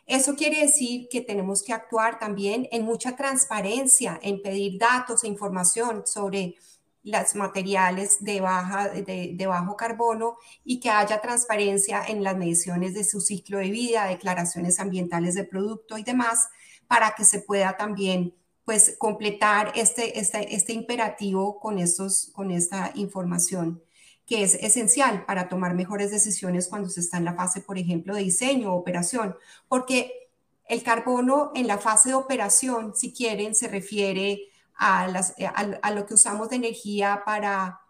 Eso 0.07 0.37
quiere 0.37 0.61
decir 0.61 1.09
que 1.11 1.23
tenemos 1.23 1.63
que 1.63 1.73
actuar 1.73 2.19
también 2.19 2.69
en 2.71 2.85
mucha 2.85 3.17
transparencia, 3.17 4.19
en 4.23 4.43
pedir 4.43 4.79
datos 4.79 5.25
e 5.25 5.29
información 5.29 6.07
sobre 6.07 6.57
los 7.03 7.35
materiales 7.35 8.23
de, 8.23 8.41
baja, 8.41 8.89
de, 8.89 9.47
bajo 9.47 9.77
carbono 9.77 10.37
y 10.65 10.81
que 10.81 10.91
haya 10.91 11.21
transparencia 11.21 12.03
en 12.07 12.23
las 12.23 12.37
mediciones 12.37 12.95
de 12.95 13.05
su 13.05 13.21
ciclo 13.21 13.59
de 13.59 13.71
vida, 13.71 14.07
declaraciones 14.07 14.79
ambientales 14.79 15.35
de 15.35 15.45
producto 15.45 15.99
y 15.99 16.03
demás, 16.03 16.49
para 16.87 17.15
que 17.15 17.25
se 17.25 17.41
pueda 17.41 17.77
también 17.77 18.35
pues 18.65 18.97
completar 18.99 19.73
este, 19.75 20.19
este, 20.19 20.55
este 20.55 20.73
imperativo 20.73 21.61
con, 21.61 21.79
estos, 21.79 22.31
con 22.33 22.51
esta 22.51 22.93
información 22.95 23.83
que 24.27 24.43
es 24.43 24.55
esencial 24.55 25.27
para 25.27 25.49
tomar 25.49 25.75
mejores 25.75 26.11
decisiones 26.11 26.69
cuando 26.69 26.89
se 26.89 27.01
está 27.01 27.19
en 27.19 27.27
la 27.27 27.35
fase, 27.35 27.61
por 27.61 27.77
ejemplo, 27.77 28.15
de 28.15 28.23
diseño 28.23 28.73
o 28.73 28.79
operación, 28.79 29.37
porque 29.69 30.31
el 30.67 30.83
carbono 30.83 31.53
en 31.55 31.67
la 31.67 31.77
fase 31.77 32.11
de 32.11 32.15
operación, 32.15 32.95
si 32.97 33.13
quieren, 33.13 33.55
se 33.55 33.69
refiere 33.69 34.49
a, 34.77 35.07
las, 35.09 35.35
a, 35.41 35.61
a 35.83 35.91
lo 35.91 36.07
que 36.07 36.15
usamos 36.15 36.49
de 36.49 36.57
energía 36.57 37.23
para 37.27 37.81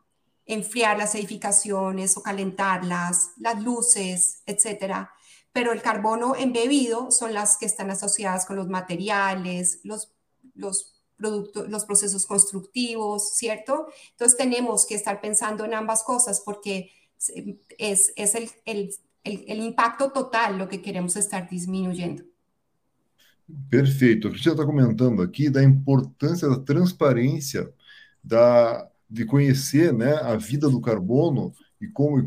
enfriar 0.46 0.98
las 0.98 1.14
edificaciones 1.14 2.16
o 2.16 2.22
calentarlas, 2.22 3.30
las 3.38 3.62
luces, 3.62 4.42
etcétera. 4.44 5.12
Pero 5.52 5.72
el 5.72 5.82
carbono 5.82 6.34
embebido 6.34 7.12
son 7.12 7.32
las 7.32 7.56
que 7.56 7.66
están 7.66 7.90
asociadas 7.90 8.44
con 8.44 8.56
los 8.56 8.68
materiales, 8.68 9.78
los 9.84 10.13
los 10.54 10.94
los 11.18 11.84
procesos 11.84 12.26
constructivos, 12.26 13.34
¿cierto? 13.34 13.86
Entonces 14.10 14.36
tenemos 14.36 14.86
que 14.86 14.94
estar 14.94 15.20
pensando 15.20 15.64
en 15.64 15.74
ambas 15.74 16.02
cosas 16.02 16.42
porque 16.44 16.90
es, 17.78 18.12
es 18.16 18.34
el, 18.34 18.50
el, 18.66 18.90
el, 19.22 19.60
impacto 19.60 20.10
total 20.10 20.58
lo 20.58 20.68
que 20.68 20.82
queremos 20.82 21.16
estar 21.16 21.48
disminuyendo. 21.48 22.24
Perfeito. 23.70 24.28
A 24.28 24.30
Cristina 24.30 24.54
está 24.54 24.66
comentando 24.66 25.22
aqui 25.22 25.50
da 25.50 25.62
importância 25.62 26.48
da 26.48 26.58
transparência, 26.58 27.70
da, 28.22 28.88
de 29.08 29.24
conhecer 29.24 29.92
né, 29.92 30.14
a 30.14 30.36
vida 30.36 30.68
do 30.68 30.80
carbono 30.80 31.52
e 31.80 31.86
como 31.88 32.26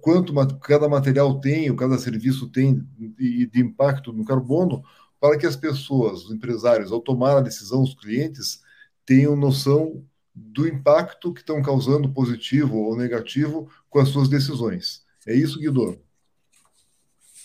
quanto 0.00 0.32
cada 0.58 0.88
material 0.88 1.40
tem, 1.40 1.74
cada 1.76 1.98
serviço 1.98 2.48
tem 2.48 2.84
de, 2.98 3.46
de 3.46 3.60
impacto 3.60 4.12
no 4.12 4.24
carbono, 4.24 4.82
para 5.20 5.36
que 5.38 5.46
as 5.46 5.54
pessoas, 5.54 6.24
os 6.24 6.32
empresários, 6.32 6.90
ao 6.90 7.00
tomar 7.00 7.36
a 7.36 7.42
decisão, 7.42 7.82
os 7.82 7.94
clientes, 7.94 8.62
tenham 9.04 9.36
noção 9.36 10.02
do 10.34 10.66
impacto 10.66 11.32
que 11.32 11.40
estão 11.40 11.60
causando, 11.60 12.12
positivo 12.12 12.78
ou 12.78 12.96
negativo, 12.96 13.68
com 13.90 13.98
as 13.98 14.08
suas 14.08 14.28
decisões. 14.28 15.04
É 15.26 15.34
isso, 15.34 15.58
Guido? 15.58 16.00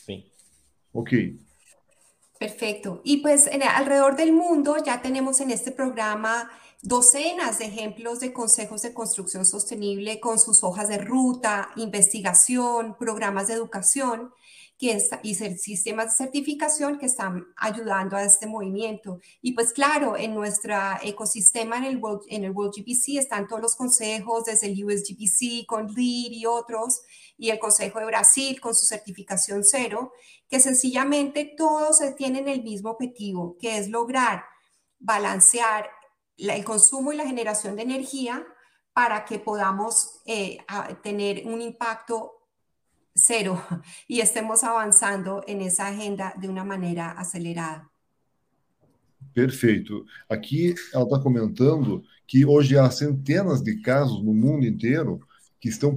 Sim. 0.06 0.24
Ok. 0.94 1.38
Perfecto. 2.40 3.02
Y 3.04 3.18
pues 3.18 3.48
en, 3.48 3.64
alrededor 3.64 4.16
del 4.16 4.32
mundo 4.32 4.78
ya 4.84 5.02
tenemos 5.02 5.40
en 5.42 5.52
este 5.52 5.72
programa 5.72 6.50
docenas 6.82 7.60
de 7.60 7.66
ejemplos 7.66 8.20
de 8.20 8.32
consejos 8.32 8.82
de 8.84 8.94
construcción 8.94 9.46
sostenible 9.46 10.20
con 10.20 10.38
sus 10.38 10.64
hojas 10.64 10.88
de 10.88 11.00
ruta, 11.00 11.70
investigación, 11.78 12.96
programas 12.98 13.48
de 13.48 13.54
educación 13.54 14.32
que 14.78 15.02
y 15.24 15.36
sistemas 15.36 16.06
de 16.06 16.26
certificación 16.26 16.98
que 16.98 17.06
están 17.06 17.46
ayudando 17.56 18.18
a 18.18 18.24
este 18.24 18.46
movimiento. 18.46 19.20
Y 19.42 19.54
pues 19.54 19.72
claro, 19.72 20.18
en 20.18 20.34
nuestro 20.34 20.76
ecosistema 21.02 21.78
en 21.78 21.86
el, 21.86 21.98
World, 21.98 22.24
en 22.28 22.44
el 22.44 22.52
World 22.52 22.74
GPC 22.76 23.18
están 23.18 23.48
todos 23.48 23.62
los 23.62 23.76
consejos 23.76 24.46
desde 24.46 24.68
el 24.68 24.86
USGPC 24.86 25.66
con 25.66 25.88
LEED 25.88 26.32
y 26.32 26.46
otros, 26.46 27.02
y 27.38 27.50
el 27.50 27.60
Consejo 27.60 28.00
de 28.00 28.06
Brasil 28.06 28.60
con 28.60 28.76
su 28.76 28.86
certificación 28.86 29.64
cero, 29.64 30.12
que 30.50 30.60
sencillamente 30.60 31.54
todos 31.58 32.00
tienen 32.18 32.48
el 32.48 32.64
mismo 32.64 32.92
objetivo, 32.92 33.58
que 33.60 33.78
es 33.78 33.90
lograr 33.90 34.44
balancear 35.00 35.90
el 36.38 36.64
consumo 36.66 37.12
y 37.12 37.16
la 37.16 37.26
generación 37.26 37.76
de 37.76 37.84
energía 37.84 38.46
para 38.94 39.26
que 39.26 39.40
podamos 39.40 40.22
eh, 40.26 40.58
tener 41.04 41.46
un 41.46 41.62
impacto 41.62 42.45
cero 43.26 43.62
y 44.08 44.20
estemos 44.20 44.64
avançando 44.64 45.42
nessa 45.48 45.88
agenda 45.88 46.34
de 46.40 46.48
uma 46.48 46.64
maneira 46.64 47.12
acelerada. 47.12 47.88
Perfeito. 49.34 50.06
Aqui 50.30 50.76
ela 50.94 51.04
está 51.04 51.20
comentando 51.20 52.04
que 52.28 52.46
hoje 52.46 52.78
há 52.78 52.90
centenas 52.90 53.62
de 53.62 53.82
casos 53.82 54.24
no 54.24 54.34
mundo 54.34 54.66
inteiro 54.66 55.20
que 55.60 55.70
estão 55.70 55.96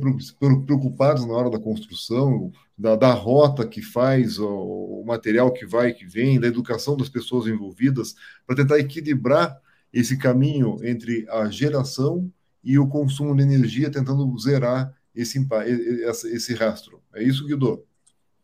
preocupados 0.64 1.26
na 1.26 1.34
hora 1.34 1.50
da 1.50 1.58
construção, 1.58 2.50
da, 2.76 2.96
da 2.96 3.12
rota 3.12 3.66
que 3.68 3.82
faz, 3.82 4.38
o, 4.38 4.48
o, 4.48 5.04
material 5.06 5.52
que 5.52 5.66
vai, 5.66 5.92
que 5.92 6.06
vem, 6.06 6.40
da 6.40 6.46
educação 6.46 6.96
das 6.96 7.08
pessoas 7.10 7.46
envolvidas, 7.46 8.14
para 8.46 8.56
tentar 8.56 8.78
equilibrar 8.78 9.60
esse 9.92 10.16
caminho 10.16 10.78
entre 10.82 11.28
a 11.28 11.50
geração 11.50 12.32
e 12.64 12.78
o 12.78 12.88
consumo 12.88 13.36
de 13.36 13.42
energia, 13.42 13.90
tentando 13.90 14.36
zerar 14.38 14.97
esse, 15.20 16.34
esse 16.34 16.54
rastro. 16.54 17.02
¿É 17.14 17.22
isso, 17.22 17.46
Guido? 17.46 17.84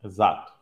Exato. 0.03 0.53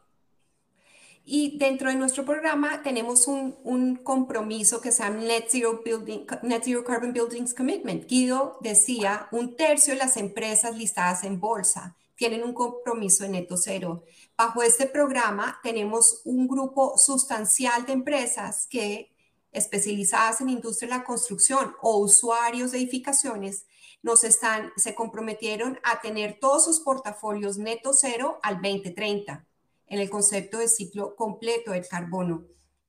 Y 1.25 1.57
dentro 1.57 1.89
de 1.89 1.95
nuestro 1.95 2.25
programa 2.25 2.83
tenemos 2.83 3.29
un, 3.29 3.55
un, 3.63 3.97
compromiso 3.97 4.81
que 4.81 4.91
se 4.91 5.05
llama 5.05 5.23
Net 5.23 5.47
Zero, 5.51 5.81
Building, 5.85 6.27
Net 6.43 6.65
Zero 6.65 6.83
Carbon 6.83 7.13
Buildings 7.13 7.55
Commitment. 7.55 8.09
Guido 8.09 8.59
decía, 8.61 9.29
un 9.31 9.57
tercio 9.57 9.95
de 9.95 10.01
las 10.01 10.17
empresas 10.17 10.77
listadas 10.77 11.23
en 11.23 11.39
bolsa 11.39 11.97
tienen 12.17 12.45
un 12.45 12.53
compromiso 12.53 13.25
de 13.25 13.31
neto 13.31 13.57
cero. 13.57 14.05
Bajo 14.37 14.63
este 14.63 14.87
programa 14.87 15.59
tenemos 15.63 16.23
un 16.25 16.47
grupo 16.47 16.97
sustancial 16.97 17.87
de 17.87 17.93
empresas 17.93 18.67
que 18.69 19.13
especializadas 19.53 20.41
en 20.41 20.49
industria 20.49 20.89
de 20.89 20.99
la 20.99 21.05
construcción 21.05 21.75
o 21.83 21.99
usuarios 21.99 22.73
de 22.73 22.79
edificaciones 22.79 23.67
nos 24.03 24.25
están, 24.25 24.73
se 24.77 24.95
comprometieron 24.95 25.79
a 25.83 26.01
tener 26.01 26.39
todos 26.41 26.65
sus 26.65 26.81
portafolios 26.81 27.59
neto 27.59 27.93
cero 27.93 28.39
al 28.43 28.57
2030 28.57 29.47
en 29.87 29.99
el 29.99 30.11
concepto 30.11 30.59
de 30.59 30.69
ciclo 30.69 31.15
completo 31.17 31.73
del 31.73 31.87
carbono. 31.87 32.45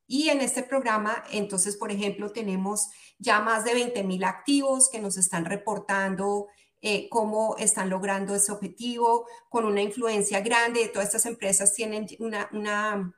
Y 0.07 0.29
en 0.29 0.41
este 0.41 0.63
programa, 0.63 1.23
entonces, 1.31 1.77
por 1.77 1.91
ejemplo, 1.91 2.31
tenemos 2.31 2.89
ya 3.19 3.39
más 3.39 3.63
de 3.63 3.73
20 3.73 4.03
mil 4.03 4.23
activos 4.23 4.89
que 4.89 4.99
nos 4.99 5.17
están 5.17 5.45
reportando 5.45 6.47
eh, 6.81 7.07
cómo 7.09 7.55
están 7.57 7.89
logrando 7.89 8.35
ese 8.35 8.51
objetivo, 8.51 9.25
con 9.49 9.65
una 9.65 9.81
influencia 9.81 10.41
grande. 10.41 10.89
Todas 10.89 11.07
estas 11.07 11.25
empresas 11.25 11.73
tienen 11.73 12.07
una, 12.19 12.49
una 12.51 13.13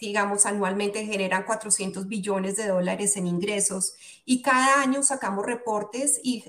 digamos, 0.00 0.46
anualmente 0.46 1.04
generan 1.04 1.44
400 1.44 2.08
billones 2.08 2.56
de 2.56 2.68
dólares 2.68 3.16
en 3.16 3.26
ingresos 3.26 3.94
y 4.24 4.40
cada 4.40 4.80
año 4.80 5.02
sacamos 5.02 5.44
reportes 5.44 6.18
y, 6.22 6.44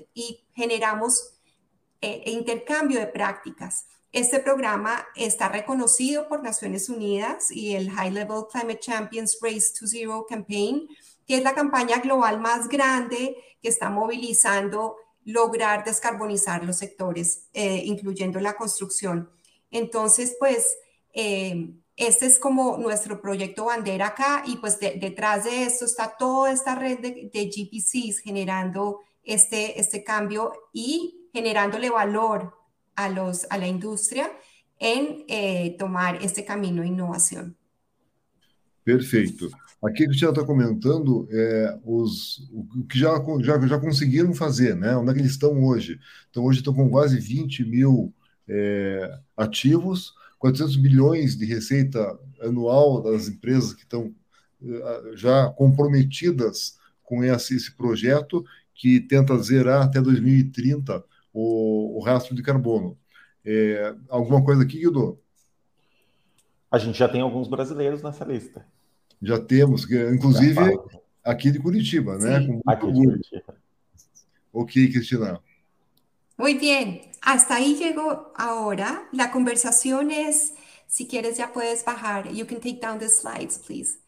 generamos 0.54 1.34
eh, 2.00 2.24
intercambio 2.26 2.98
de 2.98 3.06
prácticas. 3.06 3.86
Este 4.10 4.40
programa 4.40 5.06
está 5.16 5.48
reconocido 5.48 6.28
por 6.28 6.42
Naciones 6.42 6.88
Unidas 6.88 7.50
y 7.50 7.74
el 7.74 7.90
High 7.90 8.10
Level 8.10 8.44
Climate 8.50 8.80
Champions 8.80 9.38
Race 9.40 9.72
to 9.78 9.86
Zero 9.86 10.26
Campaign, 10.28 10.88
que 11.26 11.36
es 11.36 11.42
la 11.42 11.54
campaña 11.54 11.98
global 11.98 12.40
más 12.40 12.68
grande 12.68 13.36
que 13.62 13.68
está 13.68 13.88
movilizando 13.88 14.96
lograr 15.24 15.84
descarbonizar 15.84 16.64
los 16.64 16.78
sectores, 16.78 17.48
eh, 17.52 17.82
incluyendo 17.84 18.40
la 18.40 18.54
construcción. 18.54 19.30
Entonces, 19.70 20.36
pues, 20.38 20.76
eh, 21.14 21.70
este 22.06 22.26
es 22.26 22.38
como 22.38 22.78
nuestro 22.78 23.20
proyecto 23.20 23.66
bandera 23.66 24.08
acá 24.08 24.42
y 24.46 24.56
pues 24.56 24.78
detrás 24.80 25.44
de 25.44 25.64
esto 25.64 25.84
está 25.84 26.16
toda 26.18 26.52
esta 26.52 26.74
red 26.74 26.98
de, 26.98 27.30
GPCs 27.32 28.18
generando 28.18 29.00
este, 29.22 29.80
este 29.80 30.02
cambio 30.02 30.52
y 30.72 31.28
generándole 31.32 31.90
valor 31.90 32.54
a, 32.96 33.08
los, 33.08 33.46
a 33.50 33.58
la 33.58 33.68
industria 33.68 34.30
en 34.78 35.24
eh, 35.28 35.76
tomar 35.78 36.18
este 36.22 36.44
camino 36.44 36.82
de 36.82 36.88
innovación. 36.88 37.56
Perfeito. 38.84 39.48
Aqui 39.84 40.04
a 40.04 40.06
Cristina 40.06 40.30
está 40.30 40.44
comentando 40.44 41.28
é, 41.30 41.78
os, 41.84 42.48
o 42.52 42.84
que 42.88 42.98
já, 42.98 43.14
já, 43.40 43.66
já 43.66 43.78
conseguiram 43.80 44.32
fazer, 44.32 44.76
né? 44.76 44.96
Onde 44.96 45.10
é 45.10 45.14
que 45.14 45.20
eles 45.20 45.32
estão 45.32 45.64
hoje? 45.64 45.98
Então, 46.30 46.44
hoje 46.44 46.60
estão 46.60 46.72
com 46.72 46.88
quase 46.88 47.18
20 47.18 47.64
mil 47.64 48.12
é, 48.46 49.10
ativos, 49.36 50.14
400 50.42 50.74
bilhões 50.74 51.36
de 51.36 51.44
receita 51.44 52.18
anual 52.40 53.00
das 53.00 53.28
empresas 53.28 53.72
que 53.72 53.82
estão 53.82 54.12
eh, 54.60 55.12
já 55.14 55.48
comprometidas 55.50 56.80
com 57.04 57.22
esse, 57.22 57.54
esse 57.54 57.70
projeto 57.76 58.44
que 58.74 58.98
tenta 58.98 59.38
zerar 59.38 59.84
até 59.84 60.02
2030 60.02 61.04
o, 61.32 61.96
o 61.96 62.02
rastro 62.02 62.34
de 62.34 62.42
carbono. 62.42 62.98
É, 63.44 63.94
alguma 64.08 64.42
coisa 64.44 64.64
aqui, 64.64 64.80
Guido? 64.80 65.16
A 66.68 66.76
gente 66.76 66.98
já 66.98 67.08
tem 67.08 67.20
alguns 67.20 67.46
brasileiros 67.46 68.02
nessa 68.02 68.24
lista. 68.24 68.66
Já 69.22 69.38
temos, 69.38 69.88
inclusive 69.88 70.58
aqui 71.22 71.52
de 71.52 71.60
Curitiba, 71.60 72.18
né? 72.18 72.40
Sim. 72.40 72.60
Com 72.60 72.68
aqui 72.68 72.92
de 72.92 73.04
Curitiba. 73.04 73.54
Ok, 74.52 74.90
Cristina. 74.90 75.40
Muy 76.36 76.54
bien, 76.54 77.12
hasta 77.20 77.56
ahí 77.56 77.74
llegó 77.76 78.32
ahora. 78.36 79.08
La 79.12 79.30
conversación 79.30 80.10
es, 80.10 80.54
si 80.86 81.06
quieres 81.06 81.36
ya 81.36 81.52
puedes 81.52 81.84
bajar. 81.84 82.32
You 82.32 82.46
can 82.46 82.60
take 82.60 82.80
down 82.80 82.98
the 82.98 83.08
slides, 83.08 83.58
please. 83.58 83.98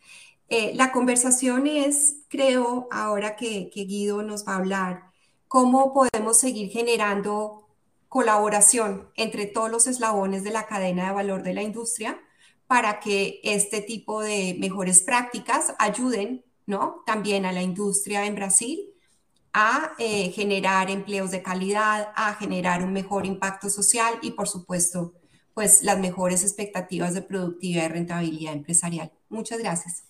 Eh, 0.48 0.72
la 0.74 0.92
conversación 0.92 1.66
es, 1.66 2.16
creo, 2.28 2.88
ahora 2.90 3.37
que, 3.37 3.70
que 3.72 3.84
Guido 3.84 4.22
nos 4.22 4.46
va 4.46 4.54
a 4.54 4.56
hablar, 4.56 5.04
cómo 5.48 5.92
podemos 5.94 6.38
seguir 6.38 6.70
generando 6.70 7.68
colaboración 8.08 9.08
entre 9.16 9.46
todos 9.46 9.70
los 9.70 9.87
eslabones 9.87 10.44
de 10.44 10.50
la 10.50 10.66
cadena 10.66 11.08
de 11.08 11.14
valor 11.14 11.42
de 11.42 11.54
la 11.54 11.62
industria 11.62 12.20
para 12.66 13.00
que 13.00 13.40
este 13.42 13.80
tipo 13.80 14.22
de 14.22 14.56
mejores 14.58 15.02
prácticas 15.02 15.74
ayuden, 15.78 16.44
¿no? 16.66 17.02
También 17.06 17.46
a 17.46 17.52
la 17.52 17.62
industria 17.62 18.26
en 18.26 18.34
Brasil 18.34 18.93
a 19.54 19.92
eh, 20.00 20.30
generar 20.30 20.90
empleos 20.90 21.30
de 21.30 21.40
calidad, 21.40 22.08
a 22.16 22.34
generar 22.34 22.82
un 22.82 22.92
mejor 22.92 23.24
impacto 23.24 23.70
social 23.70 24.14
y, 24.20 24.32
por 24.32 24.48
supuesto, 24.48 25.14
pues 25.54 25.84
las 25.84 25.98
mejores 26.00 26.42
expectativas 26.42 27.14
de 27.14 27.22
productividad 27.22 27.84
y 27.84 27.88
rentabilidad 27.88 28.52
empresarial. 28.52 29.12
Muchas 29.28 29.60
gracias. 29.60 30.04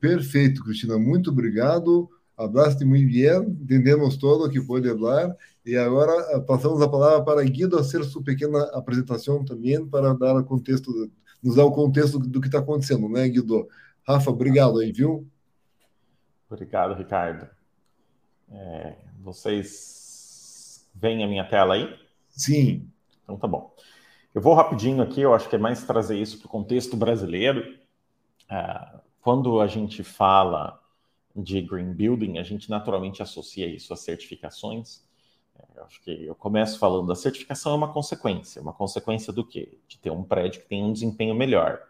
Perfeito, 0.00 0.64
Cristina. 0.64 0.98
Muito 0.98 1.30
obrigado. 1.30 2.10
Hablaste 2.36 2.84
muito 2.84 3.12
bem, 3.12 3.56
entendemos 3.62 4.16
todo 4.16 4.46
o 4.46 4.50
que 4.50 4.60
pode 4.60 4.88
falar. 4.88 5.36
E 5.64 5.76
agora 5.76 6.12
eh, 6.32 6.40
passamos 6.40 6.82
a 6.82 6.88
palavra 6.88 7.24
para 7.24 7.44
Guido 7.44 7.78
fazer 7.78 8.02
sua 8.02 8.24
pequena 8.24 8.64
apresentação 8.72 9.44
também 9.44 9.86
para 9.86 10.12
dar 10.12 10.36
o 10.36 10.44
contexto, 10.44 10.90
nos 11.40 11.54
dar 11.54 11.64
o 11.64 11.70
contexto 11.70 12.18
do 12.18 12.40
que 12.40 12.48
está 12.48 12.58
acontecendo, 12.58 13.08
né, 13.08 13.28
Guido? 13.28 13.68
Rafa, 14.06 14.30
obrigado 14.30 14.80
aí, 14.80 14.90
viu? 14.90 15.24
Obrigado, 16.50 16.94
Ricardo. 16.94 17.48
É, 18.54 18.96
vocês 19.20 20.88
veem 20.94 21.24
a 21.24 21.26
minha 21.26 21.44
tela 21.44 21.74
aí? 21.74 21.98
Sim. 22.30 22.88
Então 23.22 23.36
tá 23.36 23.48
bom. 23.48 23.74
Eu 24.34 24.40
vou 24.40 24.54
rapidinho 24.54 25.02
aqui, 25.02 25.20
eu 25.20 25.34
acho 25.34 25.48
que 25.48 25.56
é 25.56 25.58
mais 25.58 25.84
trazer 25.84 26.18
isso 26.18 26.38
para 26.38 26.46
o 26.46 26.50
contexto 26.50 26.96
brasileiro. 26.96 27.78
É, 28.50 29.00
quando 29.20 29.60
a 29.60 29.66
gente 29.66 30.02
fala 30.02 30.80
de 31.34 31.60
green 31.62 31.92
building, 31.92 32.38
a 32.38 32.42
gente 32.42 32.70
naturalmente 32.70 33.22
associa 33.22 33.66
isso 33.66 33.92
a 33.92 33.96
certificações. 33.96 35.02
É, 35.56 35.78
eu 35.78 35.84
acho 35.84 36.00
que 36.02 36.26
eu 36.26 36.34
começo 36.34 36.78
falando 36.78 37.08
da 37.08 37.14
certificação 37.14 37.72
é 37.72 37.76
uma 37.76 37.92
consequência. 37.92 38.62
Uma 38.62 38.72
consequência 38.72 39.32
do 39.32 39.44
quê? 39.44 39.78
De 39.88 39.98
ter 39.98 40.10
um 40.10 40.22
prédio 40.22 40.62
que 40.62 40.68
tem 40.68 40.84
um 40.84 40.92
desempenho 40.92 41.34
melhor. 41.34 41.80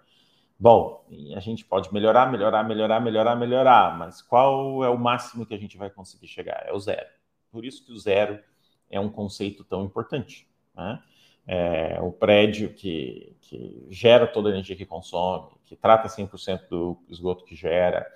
Bom, 0.65 1.05
a 1.37 1.41
gente 1.41 1.63
pode 1.63 1.93
melhorar, 1.93 2.33
melhorar, 2.33 2.65
melhorar, 2.65 2.99
melhorar, 2.99 3.37
melhorar, 3.37 3.99
mas 3.99 4.23
qual 4.23 4.83
é 4.83 4.89
o 4.89 4.99
máximo 4.99 5.45
que 5.45 5.53
a 5.53 5.59
gente 5.59 5.77
vai 5.77 5.91
conseguir 5.91 6.27
chegar? 6.27 6.65
É 6.67 6.73
o 6.73 6.81
zero. 6.81 7.07
Por 7.53 7.67
isso 7.67 7.85
que 7.85 7.93
o 7.93 7.99
zero 7.99 8.41
é 8.89 8.99
um 8.99 9.11
conceito 9.11 9.63
tão 9.63 9.85
importante. 9.85 10.49
Né? 10.75 11.03
É 11.47 12.01
o 12.01 12.11
prédio 12.11 12.73
que, 12.73 13.37
que 13.43 13.87
gera 13.91 14.27
toda 14.27 14.49
a 14.49 14.53
energia 14.53 14.75
que 14.75 14.87
consome, 14.87 15.51
que 15.67 15.77
trata 15.77 16.09
100% 16.09 16.67
do 16.71 16.97
esgoto 17.11 17.45
que 17.45 17.55
gera, 17.55 18.11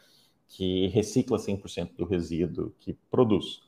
que 0.49 0.87
recicla 0.87 1.37
100% 1.37 1.97
do 1.99 2.07
resíduo 2.07 2.75
que 2.81 2.95
produz. 3.11 3.61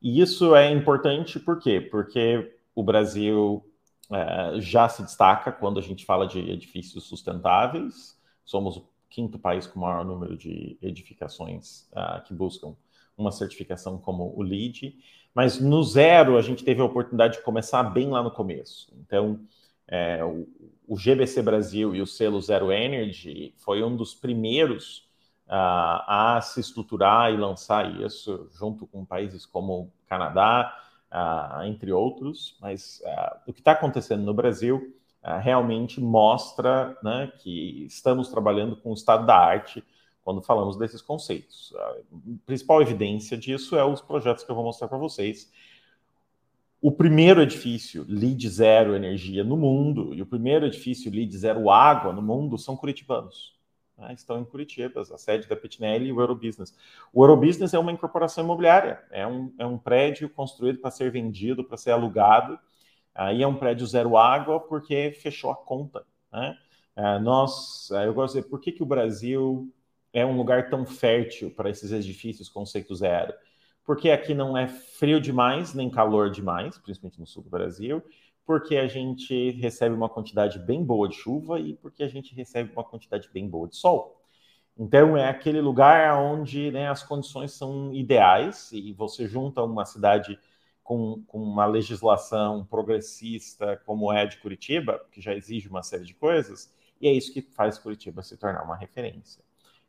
E 0.00 0.22
isso 0.22 0.56
é 0.56 0.70
importante 0.70 1.38
por 1.38 1.58
quê? 1.58 1.82
Porque 1.82 2.56
o 2.74 2.82
Brasil 2.82 3.62
é, 4.10 4.58
já 4.58 4.88
se 4.88 5.02
destaca 5.02 5.52
quando 5.52 5.78
a 5.78 5.82
gente 5.82 6.06
fala 6.06 6.26
de 6.26 6.38
edifícios 6.38 7.04
sustentáveis. 7.04 8.21
Somos 8.44 8.76
o 8.76 8.88
quinto 9.12 9.38
país 9.38 9.66
com 9.66 9.78
o 9.78 9.82
maior 9.82 10.04
número 10.04 10.36
de 10.36 10.78
edificações 10.80 11.88
uh, 11.92 12.22
que 12.24 12.32
buscam 12.32 12.74
uma 13.16 13.30
certificação 13.30 13.98
como 13.98 14.32
o 14.36 14.42
LEED. 14.42 14.96
Mas 15.34 15.60
no 15.60 15.82
zero, 15.82 16.36
a 16.36 16.42
gente 16.42 16.64
teve 16.64 16.80
a 16.80 16.84
oportunidade 16.84 17.38
de 17.38 17.44
começar 17.44 17.82
bem 17.82 18.08
lá 18.08 18.22
no 18.22 18.30
começo. 18.30 18.92
Então, 19.00 19.40
é, 19.86 20.24
o, 20.24 20.48
o, 20.88 20.96
GBC 20.96 21.42
Brasil 21.42 21.94
e 21.94 22.00
o 22.00 22.06
selo 22.06 22.40
Zero 22.40 22.72
Energy 22.72 23.54
foi 23.58 23.82
um 23.82 23.94
dos 23.94 24.14
primeiros 24.14 25.08
uh, 25.46 26.00
a 26.06 26.40
se 26.42 26.60
estruturar 26.60 27.32
e 27.32 27.36
lançar 27.36 28.00
isso, 28.00 28.48
junto 28.52 28.86
com 28.86 29.04
países 29.04 29.44
como 29.44 29.92
Canadá, 30.06 30.74
uh, 31.10 31.64
entre 31.64 31.92
outros, 31.92 32.56
mas 32.60 33.02
o 33.46 33.52
que 33.52 33.60
está 33.60 33.72
acontecendo 33.72 34.22
no 34.22 34.32
Brasil 34.32 34.94
realmente 35.22 36.00
mostra 36.00 36.96
né, 37.02 37.32
que 37.38 37.84
estamos 37.86 38.28
trabalhando 38.28 38.76
com 38.76 38.90
o 38.90 38.94
estado 38.94 39.26
da 39.26 39.36
arte 39.36 39.84
quando 40.22 40.42
falamos 40.42 40.76
desses 40.76 41.02
conceitos. 41.02 41.74
A 41.76 41.96
principal 42.46 42.80
evidência 42.82 43.36
disso 43.36 43.76
é 43.76 43.84
os 43.84 44.00
projetos 44.00 44.44
que 44.44 44.50
eu 44.50 44.54
vou 44.54 44.64
mostrar 44.64 44.88
para 44.88 44.98
vocês. 44.98 45.52
O 46.80 46.90
primeiro 46.90 47.40
edifício 47.40 48.04
LEED 48.08 48.48
Zero 48.48 48.94
Energia 48.94 49.44
no 49.44 49.56
mundo 49.56 50.12
e 50.14 50.22
o 50.22 50.26
primeiro 50.26 50.66
edifício 50.66 51.12
LEED 51.12 51.36
Zero 51.36 51.70
Água 51.70 52.12
no 52.12 52.22
mundo 52.22 52.58
são 52.58 52.76
curitibanos 52.76 53.52
né, 54.02 54.12
estão 54.12 54.40
em 54.40 54.44
Curitiba, 54.44 55.00
a 55.00 55.18
sede 55.18 55.48
da 55.48 55.56
Pitnelli 55.56 56.06
e 56.06 56.12
o 56.12 56.20
Eurobusiness. 56.20 56.74
O 57.12 57.24
Eurobusiness 57.24 57.72
é 57.72 57.78
uma 57.78 57.92
incorporação 57.92 58.44
imobiliária, 58.44 59.02
é 59.10 59.26
um, 59.26 59.52
é 59.58 59.66
um 59.66 59.78
prédio 59.78 60.28
construído 60.28 60.78
para 60.78 60.90
ser 60.90 61.10
vendido, 61.10 61.64
para 61.64 61.76
ser 61.76 61.92
alugado, 61.92 62.58
aí 63.14 63.42
é 63.42 63.46
um 63.46 63.56
prédio 63.56 63.86
zero 63.86 64.16
água 64.16 64.60
porque 64.60 65.12
fechou 65.12 65.50
a 65.50 65.56
conta. 65.56 66.04
Né? 66.32 66.56
É, 66.96 67.18
nós, 67.18 67.90
é, 67.92 68.06
eu 68.06 68.14
gosto 68.14 68.34
de 68.34 68.40
dizer, 68.40 68.50
por 68.50 68.60
que, 68.60 68.72
que 68.72 68.82
o 68.82 68.86
Brasil 68.86 69.72
é 70.12 70.24
um 70.24 70.36
lugar 70.36 70.68
tão 70.68 70.84
fértil 70.84 71.50
para 71.50 71.70
esses 71.70 71.92
edifícios 71.92 72.48
conceito 72.48 72.94
zero? 72.94 73.32
Porque 73.84 74.10
aqui 74.10 74.34
não 74.34 74.56
é 74.56 74.68
frio 74.68 75.20
demais, 75.20 75.74
nem 75.74 75.90
calor 75.90 76.30
demais, 76.30 76.78
principalmente 76.78 77.18
no 77.18 77.26
sul 77.26 77.42
do 77.42 77.50
Brasil, 77.50 78.02
porque 78.44 78.76
a 78.76 78.86
gente 78.86 79.50
recebe 79.52 79.94
uma 79.94 80.08
quantidade 80.08 80.58
bem 80.58 80.84
boa 80.84 81.08
de 81.08 81.16
chuva 81.16 81.58
e 81.58 81.74
porque 81.74 82.02
a 82.02 82.08
gente 82.08 82.34
recebe 82.34 82.72
uma 82.72 82.84
quantidade 82.84 83.28
bem 83.32 83.48
boa 83.48 83.68
de 83.68 83.76
sol. 83.76 84.20
Então, 84.76 85.16
é 85.16 85.28
aquele 85.28 85.60
lugar 85.60 86.16
onde 86.18 86.70
né, 86.70 86.88
as 86.88 87.02
condições 87.02 87.52
são 87.52 87.92
ideais 87.94 88.72
e 88.72 88.92
você 88.92 89.26
junta 89.26 89.62
uma 89.62 89.84
cidade 89.84 90.38
com, 90.82 91.22
com, 91.26 91.42
uma 91.42 91.66
legislação 91.66 92.64
progressista 92.64 93.80
como 93.86 94.12
é 94.12 94.26
de 94.26 94.38
Curitiba, 94.38 95.04
que 95.10 95.20
já 95.20 95.34
exige 95.34 95.68
uma 95.68 95.82
série 95.82 96.04
de 96.04 96.14
coisas, 96.14 96.72
e 97.00 97.08
é 97.08 97.12
isso 97.12 97.32
que 97.32 97.42
faz 97.42 97.78
Curitiba 97.78 98.22
se 98.22 98.36
tornar 98.36 98.62
uma 98.62 98.76
referência. 98.76 99.42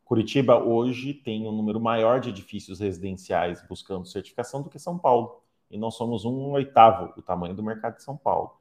Curitiba 0.05 0.57
hoje 0.57 1.13
tem 1.13 1.47
um 1.47 1.51
número 1.51 1.79
maior 1.79 2.19
de 2.19 2.29
edifícios 2.29 2.79
residenciais 2.79 3.65
buscando 3.67 4.05
certificação 4.05 4.61
do 4.61 4.69
que 4.69 4.77
São 4.77 4.97
Paulo 4.97 5.41
e 5.71 5.77
nós 5.77 5.95
somos 5.95 6.23
um 6.23 6.51
oitavo 6.51 7.13
do 7.15 7.21
tamanho 7.21 7.55
do 7.55 7.63
mercado 7.63 7.95
de 7.95 8.03
São 8.03 8.15
Paulo. 8.15 8.51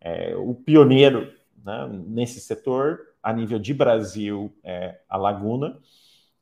É, 0.00 0.36
o 0.36 0.54
pioneiro 0.54 1.32
né, 1.64 1.88
nesse 1.88 2.40
setor, 2.40 3.00
a 3.22 3.32
nível 3.32 3.58
de 3.58 3.72
Brasil, 3.72 4.54
é 4.62 5.00
a 5.08 5.16
Laguna, 5.16 5.80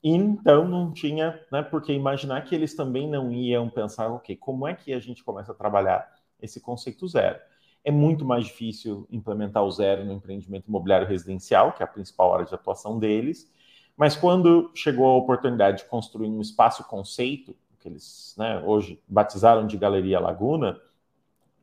então 0.03 0.67
não 0.67 0.93
tinha 0.93 1.41
né, 1.53 1.63
por 1.63 1.83
que 1.83 1.93
imaginar 1.93 2.43
que 2.43 2.55
eles 2.55 2.75
também 2.75 3.09
não 3.09 3.31
iam 3.31 3.69
pensar, 3.69 4.09
ok, 4.09 4.35
como 4.37 4.67
é 4.67 4.75
que 4.75 4.93
a 4.93 5.01
gente 5.01 5.23
começa 5.23 5.53
a 5.53 5.55
trabalhar 5.55 6.11
esse 6.41 6.61
conceito 6.61 7.07
zero? 7.07 7.39
É 7.85 7.91
muito 7.91 8.25
mais 8.25 8.47
difícil 8.47 9.07
implementar 9.11 9.63
o 9.65 9.71
zero 9.71 10.05
no 10.05 10.13
empreendimento 10.13 10.69
imobiliário 10.69 11.07
residencial, 11.07 11.73
que 11.73 11.83
é 11.83 11.85
a 11.85 11.89
principal 11.89 12.35
área 12.35 12.47
de 12.47 12.55
atuação 12.55 12.99
deles, 12.99 13.51
mas 13.97 14.17
quando 14.17 14.71
chegou 14.75 15.07
a 15.07 15.17
oportunidade 15.17 15.79
de 15.79 15.85
construir 15.85 16.29
um 16.29 16.41
espaço 16.41 16.85
conceito, 16.85 17.55
que 17.79 17.89
eles 17.89 18.35
né, 18.39 18.63
hoje 18.65 19.03
batizaram 19.09 19.67
de 19.67 19.77
Galeria 19.77 20.21
Laguna, 20.21 20.81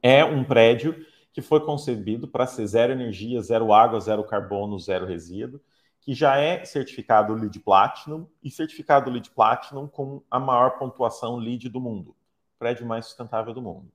é 0.02 0.24
um 0.24 0.44
prédio 0.44 0.96
que 1.32 1.42
foi 1.42 1.60
concebido 1.62 2.28
para 2.28 2.48
ser 2.48 2.66
zero 2.68 2.94
energia, 2.94 3.42
zero 3.42 3.74
água, 3.74 4.00
zero 4.00 4.24
carbono, 4.24 4.80
zero 4.80 5.06
resíduo, 5.06 5.62
que 6.08 6.14
já 6.14 6.38
é 6.38 6.64
certificado 6.64 7.34
LEED 7.34 7.60
Platinum 7.60 8.26
e 8.42 8.50
certificado 8.50 9.12
LEED 9.12 9.30
Platinum 9.32 9.90
com 9.90 10.24
a 10.32 10.40
maior 10.40 10.80
pontuação 10.80 11.36
LEED 11.36 11.68
do 11.68 11.82
mundo, 11.82 12.16
prédio 12.58 12.86
mais 12.86 13.08
sustentável 13.08 13.54
do 13.54 13.62
mundo. 13.62 13.92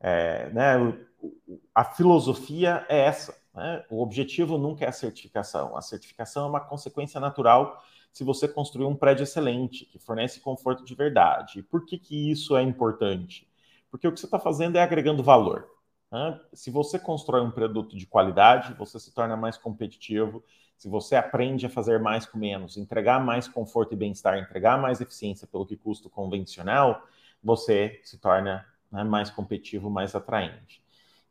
É, 0.00 0.48
né, 0.48 0.76
a 1.74 1.84
filosofia 1.84 2.86
é 2.88 3.00
essa. 3.00 3.38
Né? 3.52 3.84
O 3.90 4.02
objetivo 4.02 4.56
nunca 4.56 4.86
é 4.86 4.88
a 4.88 4.92
certificação. 4.92 5.76
A 5.76 5.82
certificação 5.82 6.46
é 6.46 6.48
uma 6.48 6.60
consequência 6.60 7.20
natural 7.20 7.84
se 8.10 8.24
você 8.24 8.48
construir 8.48 8.86
um 8.86 8.96
prédio 8.96 9.24
excelente, 9.24 9.84
que 9.84 9.98
fornece 9.98 10.40
conforto 10.40 10.86
de 10.86 10.94
verdade. 10.94 11.62
Por 11.64 11.84
que, 11.84 11.98
que 11.98 12.30
isso 12.30 12.56
é 12.56 12.62
importante? 12.62 13.46
Porque 13.90 14.08
o 14.08 14.12
que 14.12 14.18
você 14.18 14.24
está 14.24 14.38
fazendo 14.38 14.76
é 14.76 14.82
agregando 14.82 15.22
valor. 15.22 15.68
Né? 16.10 16.40
Se 16.54 16.70
você 16.70 16.98
constrói 16.98 17.42
um 17.42 17.50
produto 17.50 17.94
de 17.94 18.06
qualidade, 18.06 18.72
você 18.72 18.98
se 18.98 19.12
torna 19.12 19.36
mais 19.36 19.58
competitivo. 19.58 20.42
Se 20.76 20.88
você 20.88 21.16
aprende 21.16 21.66
a 21.66 21.70
fazer 21.70 22.00
mais 22.00 22.26
com 22.26 22.38
menos, 22.38 22.76
entregar 22.76 23.24
mais 23.24 23.48
conforto 23.48 23.94
e 23.94 23.96
bem-estar, 23.96 24.38
entregar 24.38 24.80
mais 24.80 25.00
eficiência 25.00 25.46
pelo 25.46 25.66
que 25.66 25.76
custa 25.76 26.10
convencional, 26.10 27.02
você 27.42 28.00
se 28.04 28.18
torna 28.18 28.66
né, 28.92 29.02
mais 29.04 29.30
competitivo, 29.30 29.88
mais 29.88 30.14
atraente. 30.14 30.82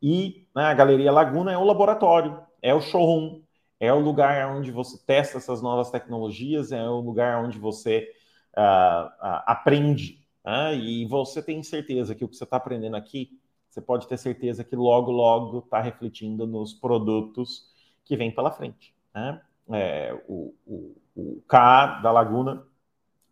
E 0.01 0.47
né, 0.55 0.63
a 0.63 0.73
Galeria 0.73 1.11
Laguna 1.11 1.51
é 1.51 1.57
o 1.57 1.63
laboratório, 1.63 2.39
é 2.61 2.73
o 2.73 2.81
showroom, 2.81 3.41
é 3.79 3.93
o 3.93 3.99
lugar 3.99 4.55
onde 4.55 4.71
você 4.71 4.97
testa 5.05 5.37
essas 5.37 5.61
novas 5.61 5.91
tecnologias, 5.91 6.71
é 6.71 6.83
o 6.87 6.99
lugar 6.99 7.43
onde 7.43 7.59
você 7.59 8.09
uh, 8.57 9.05
uh, 9.07 9.41
aprende. 9.45 10.25
Uh, 10.45 10.73
e 10.75 11.05
você 11.05 11.41
tem 11.41 11.61
certeza 11.61 12.15
que 12.15 12.23
o 12.23 12.27
que 12.27 12.35
você 12.35 12.43
está 12.43 12.57
aprendendo 12.57 12.95
aqui, 12.95 13.39
você 13.69 13.81
pode 13.81 14.07
ter 14.07 14.17
certeza 14.17 14.63
que 14.63 14.75
logo, 14.75 15.11
logo 15.11 15.59
está 15.59 15.81
refletindo 15.81 16.47
nos 16.47 16.73
produtos 16.73 17.73
que 18.05 18.15
vem 18.15 18.31
pela 18.31 18.51
frente. 18.51 18.94
Né? 19.15 19.41
É, 19.71 20.21
o, 20.27 20.53
o, 20.67 20.95
o 21.15 21.43
da 21.49 22.11
Laguna 22.11 22.67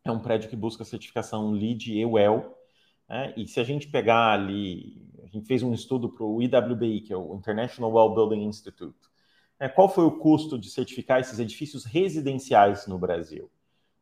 é 0.03 0.11
um 0.11 0.19
prédio 0.19 0.49
que 0.49 0.55
busca 0.55 0.83
certificação 0.85 1.51
LEED 1.51 1.93
e 1.93 2.05
WELL. 2.05 2.57
Né? 3.09 3.33
E 3.35 3.47
se 3.47 3.59
a 3.59 3.63
gente 3.63 3.87
pegar 3.89 4.31
ali, 4.31 5.05
a 5.21 5.27
gente 5.27 5.45
fez 5.45 5.61
um 5.61 5.73
estudo 5.73 6.09
para 6.09 6.25
o 6.25 6.41
IWBI, 6.41 7.01
que 7.01 7.13
é 7.13 7.17
o 7.17 7.35
International 7.35 7.91
Well 7.91 8.15
Building 8.15 8.45
Institute, 8.45 8.97
é, 9.59 9.69
qual 9.69 9.87
foi 9.87 10.05
o 10.05 10.11
custo 10.11 10.57
de 10.57 10.69
certificar 10.69 11.19
esses 11.19 11.39
edifícios 11.39 11.85
residenciais 11.85 12.87
no 12.87 12.97
Brasil? 12.97 13.49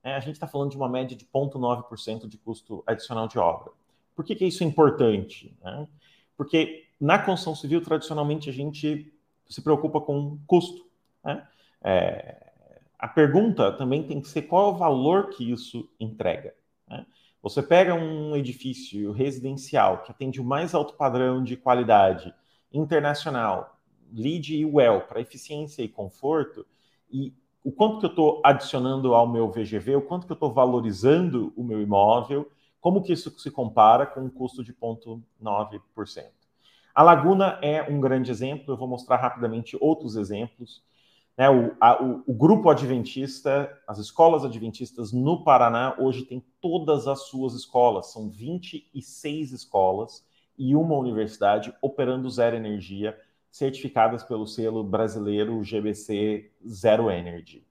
É, 0.04 0.16
a 0.16 0.20
gente 0.20 0.34
está 0.34 0.48
falando 0.48 0.72
de 0.72 0.78
uma 0.78 0.90
média 0.90 1.16
de 1.16 1.26
0,9% 1.26 2.28
de 2.28 2.38
custo 2.38 2.84
adicional 2.88 3.28
de 3.28 3.38
obra. 3.38 3.72
Por 4.16 4.26
que, 4.26 4.36
que 4.36 4.46
isso 4.46 4.64
é 4.64 4.68
importante? 4.68 5.56
Né? 5.62 5.88
Porque 6.36 6.86
na 7.00 7.20
construção 7.20 7.56
civil, 7.56 7.82
tradicionalmente, 7.82 8.50
a 8.50 8.54
gente 8.54 9.14
se 9.48 9.62
preocupa 9.62 10.02
com 10.02 10.40
custo. 10.48 10.88
Né? 11.24 11.46
É, 11.84 12.52
a 12.98 13.08
pergunta 13.08 13.72
também 13.72 14.04
tem 14.04 14.22
que 14.22 14.28
ser 14.28 14.44
qual 14.44 14.70
é 14.70 14.74
o 14.74 14.78
valor 14.78 15.30
que 15.30 15.52
isso 15.52 15.90
entrega. 16.00 16.54
Né? 16.88 17.06
Você 17.42 17.64
pega 17.64 17.96
um 17.96 18.36
edifício 18.36 19.12
residencial 19.12 20.04
que 20.04 20.12
atende 20.12 20.40
o 20.40 20.44
mais 20.44 20.76
alto 20.76 20.94
padrão 20.94 21.44
de 21.44 21.58
qualidade 21.58 22.34
internacional, 22.72 23.80
lead 24.14 24.56
e 24.56 24.66
well 24.66 25.02
para 25.02 25.20
eficiência 25.20 25.82
e 25.82 25.90
conforto, 25.90 26.66
e 27.10 27.34
o 27.64 27.72
quanto 27.72 28.00
que 28.00 28.06
eu 28.06 28.10
estou 28.10 28.42
adicionando 28.44 29.14
ao 29.14 29.28
meu 29.28 29.52
VGV, 29.52 29.96
o 29.96 30.02
quanto 30.02 30.26
que 30.26 30.32
eu 30.32 30.36
estou 30.36 30.52
valorizando 30.52 31.54
o 31.56 31.64
meu 31.64 31.82
imóvel, 31.82 32.50
como 32.80 33.02
que 33.02 33.14
isso 33.14 33.30
se 33.40 33.52
compara 33.52 34.06
com 34.06 34.22
um 34.22 34.30
custo 34.30 34.64
de 34.64 34.74
0,9%. 34.74 36.32
A 36.94 37.04
Laguna 37.04 37.60
é 37.62 37.84
um 37.84 38.02
grande 38.02 38.32
exemplo, 38.32 38.74
eu 38.74 38.78
vou 38.78 38.88
mostrar 38.88 39.18
rapidamente 39.18 39.78
outros 39.80 40.16
exemplos. 40.16 40.84
Né, 41.38 41.50
o, 41.50 41.76
a, 41.80 42.04
o, 42.04 42.24
o, 42.28 42.34
grupo 42.34 42.70
adventista, 42.70 43.72
as 43.88 43.98
escolas 43.98 44.44
adventistas 44.44 45.12
no 45.12 45.44
Paraná, 45.44 45.96
hoje 45.98 46.26
tem 46.26 46.44
todas 46.60 47.08
as 47.08 47.28
suas 47.28 47.54
escolas, 47.54 48.12
são 48.12 48.30
26 48.30 49.52
escolas 49.52 50.26
e 50.58 50.76
uma 50.76 50.96
universidade 50.96 51.74
operando 51.82 52.30
zero 52.30 52.56
energia, 52.56 53.18
certificadas 53.50 54.24
pelo 54.24 54.46
selo 54.46 54.84
brasileiro 54.84 55.64
GBC 55.64 56.52
Zero 56.68 57.10
Energy. 57.10 57.66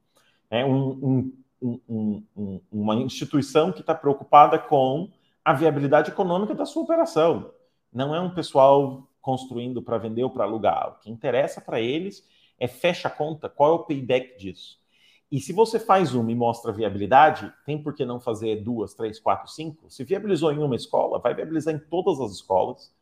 É 0.51 0.64
um, 0.64 1.33
um, 1.62 2.23
um, 2.37 2.61
uma 2.70 2.94
instituição 2.96 3.73
que 3.73 3.81
está 3.81 3.94
preocupada 3.94 4.59
com 4.59 5.11
a 5.44 5.53
viabilidade 5.53 6.11
econômica 6.11 6.55
da 6.55 6.66
sua 6.66 6.83
operação. 6.83 7.53
Não 7.92 8.14
é 8.14 8.20
um 8.20 8.35
pessoal 8.35 9.09
construindo 9.20 9.83
para 9.83 9.99
vender 9.99 10.25
ou 10.25 10.31
para 10.31 10.44
alugar. 10.44 10.90
O 10.90 11.01
que 11.01 11.11
interessa 11.11 11.61
para 11.61 11.81
eles 11.81 12.27
é 12.61 12.68
fecha 12.68 13.09
a 13.09 13.11
conta, 13.11 13.49
qual 13.49 13.73
é 13.73 13.75
o 13.75 13.85
payback 13.85 14.38
disso. 14.38 14.79
E 15.33 15.40
se 15.40 15.53
você 15.53 15.79
faz 15.79 16.14
uma 16.14 16.31
e 16.31 16.35
mostra 16.35 16.73
viabilidade, 16.73 17.53
tem 17.64 17.81
por 17.81 17.94
que 17.94 18.05
não 18.05 18.20
fazer 18.20 18.62
duas, 18.62 18.94
três, 18.94 19.18
quatro, 19.18 19.49
cinco? 19.51 19.88
Se 19.88 20.05
viabilizou 20.05 20.53
em 20.53 20.59
uma 20.59 20.77
escola, 20.77 21.20
vai 21.20 21.35
viabilizar 21.35 21.75
em 21.75 21.79
todas 21.79 22.20
as 22.20 22.33
escolas. 22.33 22.92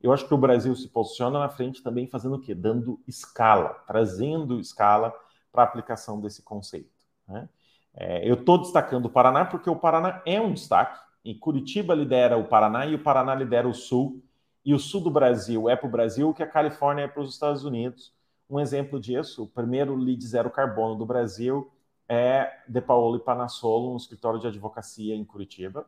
Eu 0.00 0.12
acho 0.12 0.26
que 0.26 0.34
o 0.34 0.38
Brasil 0.38 0.74
se 0.76 0.88
posiciona 0.88 1.38
na 1.38 1.48
frente 1.48 1.82
também 1.82 2.06
fazendo 2.06 2.36
o 2.36 2.40
quê? 2.40 2.54
Dando 2.54 3.00
escala, 3.08 3.70
trazendo 3.86 4.60
escala 4.60 5.12
para 5.50 5.62
a 5.62 5.66
aplicação 5.66 6.20
desse 6.20 6.42
conceito. 6.42 6.90
Né? 7.26 7.48
É, 7.94 8.28
eu 8.28 8.34
estou 8.34 8.58
destacando 8.58 9.06
o 9.06 9.10
Paraná 9.10 9.44
porque 9.44 9.68
o 9.68 9.76
Paraná 9.76 10.22
é 10.24 10.40
um 10.40 10.52
destaque. 10.52 11.02
E 11.24 11.34
Curitiba 11.34 11.94
lidera 11.94 12.36
o 12.36 12.44
Paraná 12.44 12.86
e 12.86 12.94
o 12.94 13.02
Paraná 13.02 13.34
lidera 13.34 13.66
o 13.66 13.74
Sul. 13.74 14.22
E 14.64 14.74
o 14.74 14.78
Sul 14.78 15.00
do 15.00 15.10
Brasil 15.10 15.68
é 15.68 15.74
para 15.74 15.88
o 15.88 15.90
Brasil 15.90 16.28
o 16.28 16.34
que 16.34 16.42
a 16.42 16.46
Califórnia 16.46 17.04
é 17.04 17.08
para 17.08 17.22
os 17.22 17.32
Estados 17.32 17.64
Unidos. 17.64 18.12
Um 18.48 18.60
exemplo 18.60 19.00
disso, 19.00 19.44
o 19.44 19.48
primeiro 19.48 19.96
lead 19.96 20.24
zero 20.26 20.50
carbono 20.50 20.94
do 20.94 21.06
Brasil 21.06 21.70
é 22.08 22.50
De 22.68 22.80
Paolo 22.80 23.16
e 23.16 23.20
Panassolo, 23.20 23.92
um 23.92 23.96
escritório 23.96 24.38
de 24.38 24.46
advocacia 24.46 25.14
em 25.14 25.24
Curitiba. 25.24 25.86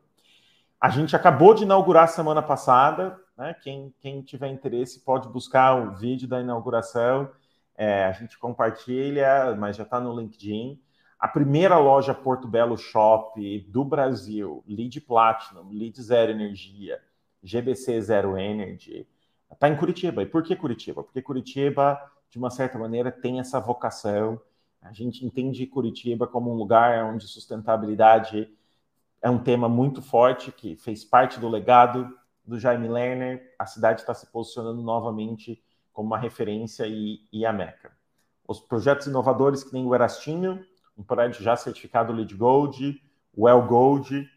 A 0.79 0.89
gente 0.89 1.15
acabou 1.15 1.53
de 1.53 1.63
inaugurar 1.63 2.07
semana 2.07 2.41
passada, 2.41 3.19
né? 3.37 3.55
quem, 3.61 3.93
quem 3.99 4.21
tiver 4.21 4.47
interesse 4.47 4.99
pode 5.01 5.27
buscar 5.27 5.75
o 5.75 5.95
vídeo 5.95 6.27
da 6.27 6.41
inauguração, 6.41 7.29
é, 7.75 8.05
a 8.05 8.11
gente 8.11 8.37
compartilha, 8.39 9.55
mas 9.55 9.75
já 9.75 9.83
está 9.83 9.99
no 9.99 10.19
LinkedIn. 10.19 10.81
A 11.19 11.27
primeira 11.27 11.77
loja 11.77 12.13
Porto 12.13 12.47
Belo 12.47 12.77
Shop 12.77 13.59
do 13.69 13.85
Brasil, 13.85 14.63
Lead 14.67 15.01
Platinum, 15.01 15.69
Lead 15.71 16.01
Zero 16.01 16.31
Energia, 16.31 16.99
GBC 17.43 18.01
Zero 18.01 18.37
Energy, 18.37 19.07
está 19.51 19.69
em 19.69 19.75
Curitiba. 19.75 20.23
E 20.23 20.25
por 20.25 20.43
que 20.43 20.55
Curitiba? 20.55 21.03
Porque 21.03 21.21
Curitiba 21.21 21.99
de 22.29 22.37
uma 22.37 22.49
certa 22.49 22.77
maneira, 22.77 23.11
tem 23.11 23.39
essa 23.39 23.59
vocação. 23.59 24.39
A 24.81 24.93
gente 24.93 25.25
entende 25.25 25.65
Curitiba 25.65 26.27
como 26.27 26.51
um 26.51 26.55
lugar 26.55 27.05
onde 27.05 27.27
sustentabilidade 27.27 28.49
é 29.21 29.29
um 29.29 29.39
tema 29.39 29.67
muito 29.67 30.01
forte, 30.01 30.51
que 30.51 30.75
fez 30.75 31.03
parte 31.03 31.39
do 31.39 31.49
legado 31.49 32.17
do 32.45 32.59
Jaime 32.59 32.87
Lerner. 32.87 33.53
A 33.57 33.65
cidade 33.65 34.01
está 34.01 34.13
se 34.13 34.27
posicionando 34.27 34.81
novamente 34.81 35.61
como 35.91 36.07
uma 36.07 36.17
referência 36.17 36.85
e, 36.87 37.21
e 37.31 37.45
a 37.45 37.51
Meca. 37.51 37.91
Os 38.47 38.59
projetos 38.59 39.07
inovadores 39.07 39.63
que 39.63 39.73
nem 39.73 39.85
o 39.85 39.93
Erastinho, 39.93 40.63
um 40.97 41.03
prédio 41.03 41.43
já 41.43 41.55
certificado 41.55 42.13
LEED 42.13 42.35
Gold, 42.35 43.01
Well 43.37 43.63
Gold, 43.63 44.29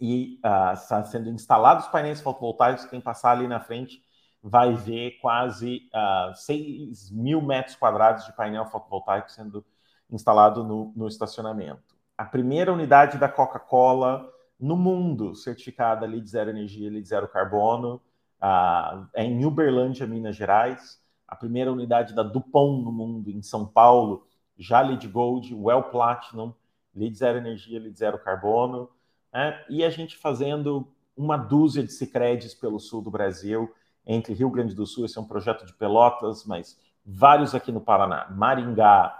e 0.00 0.40
uh, 0.44 0.72
está 0.74 1.04
sendo 1.04 1.28
instalados 1.28 1.86
painéis 1.88 2.20
fotovoltaicos, 2.20 2.84
quem 2.86 3.00
passar 3.00 3.32
ali 3.32 3.46
na 3.46 3.60
frente 3.60 4.02
vai 4.42 4.74
ver 4.74 5.18
quase 5.20 5.88
uh, 5.92 6.30
ah, 6.30 6.32
6 6.34 7.10
mil 7.10 7.42
metros 7.42 7.76
quadrados 7.76 8.24
de 8.24 8.32
painel 8.34 8.66
fotovoltaico 8.66 9.30
sendo 9.30 9.64
instalado 10.10 10.64
no, 10.64 10.92
no 10.96 11.08
estacionamento. 11.08 11.96
A 12.16 12.24
primeira 12.24 12.72
unidade 12.72 13.18
da 13.18 13.28
Coca-Cola 13.28 14.28
no 14.58 14.76
mundo 14.76 15.34
certificada 15.34 16.06
LEED 16.06 16.28
Zero 16.28 16.50
Energia, 16.50 16.90
LEED 16.90 17.08
Zero 17.08 17.28
Carbono, 17.28 18.00
uh, 18.42 19.06
é 19.14 19.24
em 19.24 19.44
Uberlândia, 19.44 20.06
Minas 20.06 20.36
Gerais. 20.36 21.00
A 21.26 21.36
primeira 21.36 21.70
unidade 21.70 22.14
da 22.14 22.22
Dupont 22.22 22.82
no 22.82 22.90
mundo, 22.90 23.30
em 23.30 23.42
São 23.42 23.66
Paulo, 23.66 24.26
já 24.56 24.80
LEED 24.80 25.08
Gold, 25.08 25.54
Well 25.54 25.84
Platinum, 25.84 26.54
LEED 26.94 27.18
Zero 27.18 27.38
Energia, 27.38 27.78
LEED 27.78 27.98
Zero 27.98 28.18
Carbono. 28.18 28.90
Né? 29.32 29.64
E 29.68 29.84
a 29.84 29.90
gente 29.90 30.16
fazendo 30.16 30.88
uma 31.16 31.36
dúzia 31.36 31.82
de 31.82 31.92
Sicredes 31.92 32.54
pelo 32.54 32.78
sul 32.78 33.02
do 33.02 33.10
Brasil, 33.10 33.72
entre 34.08 34.32
Rio 34.32 34.48
Grande 34.48 34.74
do 34.74 34.86
Sul, 34.86 35.04
esse 35.04 35.18
é 35.18 35.20
um 35.20 35.26
projeto 35.26 35.66
de 35.66 35.74
Pelotas, 35.74 36.46
mas 36.46 36.80
vários 37.04 37.54
aqui 37.54 37.70
no 37.70 37.80
Paraná, 37.80 38.26
Maringá, 38.30 39.14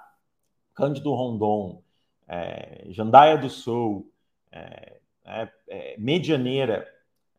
Cândido 0.75 1.13
Rondon, 1.13 1.83
é, 2.27 2.87
Jandaia 2.89 3.37
do 3.37 3.51
Sul, 3.51 4.11
é, 4.51 4.99
é, 5.27 5.49
é 5.69 5.97
Medianeira, 5.99 6.89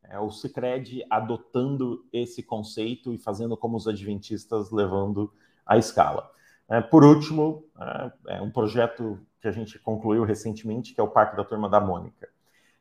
é, 0.03 0.19
o 0.19 0.29
Cicred 0.29 1.03
adotando 1.09 2.05
esse 2.13 2.43
conceito 2.43 3.11
e 3.13 3.17
fazendo 3.17 3.57
como 3.57 3.75
os 3.75 3.87
adventistas 3.87 4.69
levando 4.69 5.33
a 5.65 5.75
escala. 5.75 6.31
É, 6.69 6.81
por 6.81 7.03
último, 7.03 7.65
é, 8.27 8.37
é 8.37 8.41
um 8.41 8.51
projeto 8.51 9.19
que 9.41 9.47
a 9.47 9.51
gente 9.51 9.79
concluiu 9.79 10.23
recentemente, 10.23 10.93
que 10.93 11.01
é 11.01 11.03
o 11.03 11.07
Parque 11.07 11.35
da 11.35 11.43
Turma 11.43 11.67
da 11.67 11.79
Mônica 11.79 12.29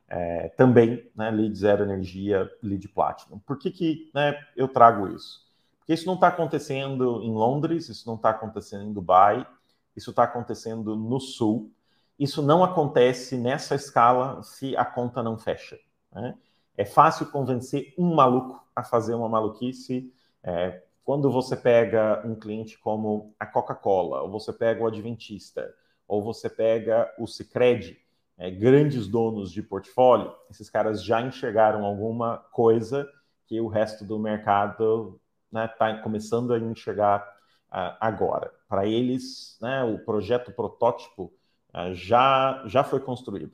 é, 0.08 0.48
também, 0.50 1.10
né, 1.14 1.30
lead 1.30 1.54
zero 1.56 1.84
energia, 1.84 2.50
lead 2.62 2.88
platinum. 2.88 3.38
Por 3.40 3.58
que, 3.58 3.70
que 3.70 4.10
né, 4.14 4.38
eu 4.56 4.66
trago 4.66 5.08
isso? 5.08 5.46
Porque 5.78 5.92
isso 5.92 6.06
não 6.06 6.14
está 6.14 6.28
acontecendo 6.28 7.22
em 7.22 7.32
Londres, 7.32 7.88
isso 7.88 8.06
não 8.06 8.16
está 8.16 8.30
acontecendo 8.30 8.84
em 8.84 8.92
Dubai, 8.92 9.46
isso 9.94 10.10
está 10.10 10.24
acontecendo 10.24 10.96
no 10.96 11.20
Sul. 11.20 11.72
Isso 12.18 12.42
não 12.42 12.64
acontece 12.64 13.36
nessa 13.36 13.74
escala 13.74 14.42
se 14.42 14.76
a 14.76 14.84
conta 14.84 15.22
não 15.22 15.38
fecha. 15.38 15.78
Né? 16.12 16.36
É 16.76 16.84
fácil 16.84 17.26
convencer 17.26 17.94
um 17.96 18.14
maluco 18.14 18.62
a 18.74 18.82
fazer 18.82 19.14
uma 19.14 19.28
maluquice. 19.28 20.12
É, 20.42 20.82
quando 21.04 21.30
você 21.30 21.56
pega 21.56 22.22
um 22.24 22.34
cliente 22.34 22.78
como 22.78 23.34
a 23.38 23.46
Coca-Cola, 23.46 24.22
ou 24.22 24.30
você 24.30 24.52
pega 24.52 24.82
o 24.82 24.86
Adventista, 24.86 25.74
ou 26.06 26.22
você 26.22 26.50
pega 26.50 27.12
o 27.18 27.26
Cicred, 27.26 27.98
é, 28.38 28.50
grandes 28.50 29.08
donos 29.08 29.50
de 29.50 29.62
portfólio, 29.62 30.32
esses 30.48 30.70
caras 30.70 31.02
já 31.02 31.20
enxergaram 31.20 31.84
alguma 31.84 32.38
coisa 32.52 33.08
que 33.46 33.60
o 33.60 33.66
resto 33.66 34.04
do 34.04 34.18
mercado 34.18 35.20
está 35.46 35.60
né, 35.60 35.68
tá 35.68 36.02
começando 36.02 36.52
a 36.52 36.58
enxergar 36.58 37.20
uh, 37.68 37.96
agora. 38.00 38.52
Para 38.68 38.86
eles, 38.86 39.58
né, 39.60 39.82
o 39.82 39.98
projeto 39.98 40.52
protótipo 40.52 41.32
uh, 41.74 41.92
já, 41.94 42.62
já 42.66 42.84
foi 42.84 43.00
construído. 43.00 43.52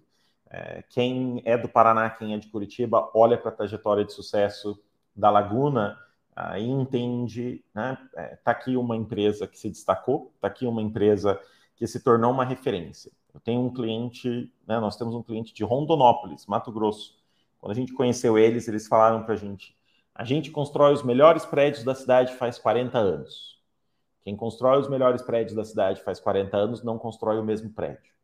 É, 0.50 0.84
quem 0.88 1.42
é 1.44 1.56
do 1.56 1.68
Paraná, 1.68 2.10
quem 2.10 2.34
é 2.34 2.38
de 2.38 2.48
Curitiba, 2.48 3.10
olha 3.14 3.38
para 3.38 3.50
a 3.50 3.54
trajetória 3.54 4.04
de 4.04 4.12
sucesso 4.12 4.78
da 5.16 5.30
Laguna 5.30 5.98
uh, 6.36 6.56
e 6.56 6.68
entende, 6.68 7.64
né, 7.74 7.96
é, 8.16 8.36
tá 8.36 8.50
aqui 8.50 8.76
uma 8.76 8.96
empresa 8.96 9.46
que 9.46 9.58
se 9.58 9.70
destacou, 9.70 10.32
está 10.34 10.48
aqui 10.48 10.66
uma 10.66 10.82
empresa 10.82 11.40
que 11.76 11.86
se 11.86 12.00
tornou 12.00 12.30
uma 12.30 12.44
referência. 12.44 13.10
Eu 13.32 13.40
tenho 13.40 13.60
um 13.60 13.72
cliente, 13.72 14.52
né, 14.66 14.78
nós 14.78 14.96
temos 14.96 15.14
um 15.14 15.22
cliente 15.22 15.52
de 15.52 15.64
Rondonópolis, 15.64 16.46
Mato 16.46 16.70
Grosso. 16.70 17.16
Quando 17.60 17.72
a 17.72 17.74
gente 17.74 17.92
conheceu 17.92 18.38
eles, 18.38 18.68
eles 18.68 18.86
falaram 18.86 19.24
para 19.24 19.34
a 19.34 19.36
gente: 19.36 19.76
a 20.14 20.24
gente 20.24 20.50
constrói 20.50 20.92
os 20.92 21.02
melhores 21.02 21.44
prédios 21.44 21.84
da 21.84 21.94
cidade 21.94 22.34
faz 22.36 22.58
40 22.58 22.96
anos. 22.98 23.60
Quem 24.22 24.36
constrói 24.36 24.78
os 24.78 24.88
melhores 24.88 25.20
prédios 25.20 25.54
da 25.54 25.64
cidade 25.64 26.02
faz 26.02 26.20
40 26.20 26.56
anos 26.56 26.82
não 26.82 26.98
constrói 26.98 27.38
o 27.38 27.44
mesmo 27.44 27.70
prédio. 27.70 28.14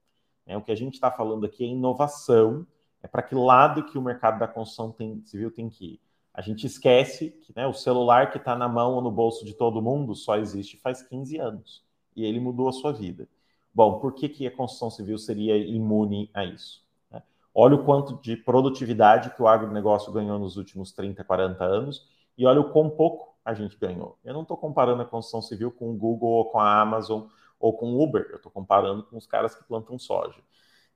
É, 0.47 0.57
o 0.57 0.63
que 0.63 0.73
a 0.73 0.77
gente 0.77 0.95
está 0.95 1.11
falando 1.11 1.45
aqui 1.45 1.65
é 1.65 1.67
inovação, 1.67 2.67
é 3.03 3.09
para 3.09 3.23
que 3.23 3.35
lado 3.35 3.85
que 3.85 3.99
o 3.99 4.03
mercado 4.03 4.39
da 4.39 4.49
construção 4.49 4.91
tem, 4.91 5.23
civil 5.25 5.51
tem 5.51 5.69
que 5.69 5.95
ir. 5.95 6.01
A 6.33 6.41
gente 6.41 6.67
esquece 6.67 7.31
que 7.31 7.53
né, 7.55 7.67
o 7.67 7.73
celular 7.73 8.31
que 8.31 8.39
está 8.39 8.55
na 8.55 8.69
mão 8.69 8.95
ou 8.95 9.03
no 9.03 9.11
bolso 9.11 9.45
de 9.45 9.53
todo 9.53 9.83
mundo 9.83 10.15
só 10.15 10.37
existe 10.37 10.77
faz 10.77 11.03
15 11.03 11.39
anos 11.39 11.85
e 12.15 12.25
ele 12.25 12.41
mudou 12.41 12.69
a 12.69 12.73
sua 12.73 12.93
vida. 12.93 13.29
Bom, 13.73 13.99
por 13.99 14.15
que, 14.15 14.29
que 14.29 14.47
a 14.47 14.51
construção 14.51 14.91
civil 14.91 15.19
seria 15.19 15.57
imune 15.57 16.31
a 16.35 16.45
isso? 16.45 16.85
Né? 17.11 17.23
Olha 17.55 17.77
o 17.77 17.85
quanto 17.85 18.21
de 18.21 18.37
produtividade 18.37 19.31
que 19.31 19.43
o 19.43 19.49
agronegócio 19.49 20.13
ganhou 20.13 20.39
nos 20.39 20.57
últimos 20.57 20.93
30, 20.93 21.23
40 21.23 21.65
anos 21.65 22.09
e 22.37 22.47
olha 22.47 22.61
o 22.61 22.73
quão 22.73 22.91
pouco 22.91 23.37
a 23.45 23.55
gente 23.55 23.79
ganhou. 23.79 24.19
Eu 24.25 24.35
não 24.35 24.43
estou 24.43 24.57
comparando 24.57 25.03
a 25.03 25.07
construção 25.07 25.41
civil 25.41 25.71
com 25.71 25.91
o 25.91 25.97
Google 25.97 26.31
ou 26.31 26.45
com 26.47 26.59
a 26.59 26.81
Amazon 26.81 27.23
ou 27.59 27.77
com 27.77 27.93
o 27.93 28.03
Uber, 28.03 28.27
eu 28.31 28.37
estou 28.37 28.51
comparando 28.51 29.03
com 29.03 29.17
os 29.17 29.27
caras 29.27 29.55
que 29.55 29.65
plantam 29.65 29.99
soja. 29.99 30.41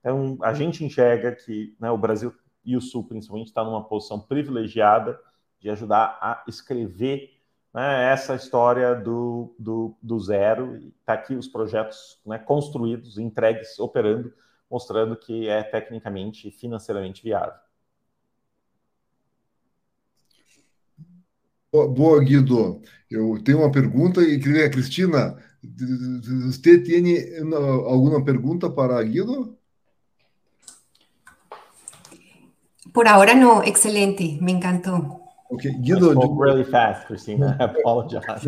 Então, 0.00 0.38
a 0.42 0.52
gente 0.54 0.84
enxerga 0.84 1.32
que 1.32 1.76
né, 1.78 1.90
o 1.90 1.98
Brasil 1.98 2.34
e 2.64 2.76
o 2.76 2.80
Sul, 2.80 3.04
principalmente, 3.04 3.48
está 3.48 3.62
numa 3.62 3.84
posição 3.84 4.18
privilegiada 4.18 5.18
de 5.60 5.70
ajudar 5.70 6.18
a 6.20 6.42
escrever 6.48 7.33
né, 7.74 8.12
essa 8.12 8.36
história 8.36 8.94
do, 8.94 9.52
do, 9.58 9.96
do 10.00 10.20
zero. 10.20 10.76
Está 11.00 11.14
aqui 11.14 11.34
os 11.34 11.48
projetos 11.48 12.20
né, 12.24 12.38
construídos, 12.38 13.18
entregues, 13.18 13.78
operando, 13.80 14.32
mostrando 14.70 15.16
que 15.16 15.48
é 15.48 15.62
tecnicamente 15.64 16.48
e 16.48 16.52
financeiramente 16.52 17.22
viável. 17.22 17.54
Boa, 21.72 22.22
Guido. 22.22 22.80
Eu 23.10 23.42
tenho 23.42 23.58
uma 23.58 23.72
pergunta 23.72 24.22
e 24.22 24.38
queria, 24.38 24.70
Cristina, 24.70 25.36
você 26.46 26.80
tem 26.80 27.26
alguma 27.52 28.24
pergunta 28.24 28.70
para 28.70 29.02
Guido? 29.02 29.58
Por 32.92 33.08
ahora 33.08 33.34
no, 33.34 33.64
excelente, 33.64 34.40
me 34.40 34.52
encantó. 34.52 35.23
Okay, 35.54 35.72
Guido. 35.82 36.10
I 36.10 36.12
spoke 36.12 36.36
really 36.38 36.64
fast, 36.64 37.06
Christina. 37.06 37.56
I 37.60 37.64
apologize. 37.64 38.46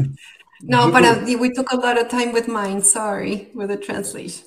no, 0.62 0.90
but 0.90 1.04
uh, 1.04 1.38
we 1.38 1.52
took 1.52 1.72
a 1.72 1.76
lot 1.76 1.98
of 1.98 2.08
time 2.08 2.32
with 2.32 2.48
mine. 2.48 2.82
Sorry 2.82 3.50
with 3.54 3.68
the 3.68 3.76
translation. 3.76 4.44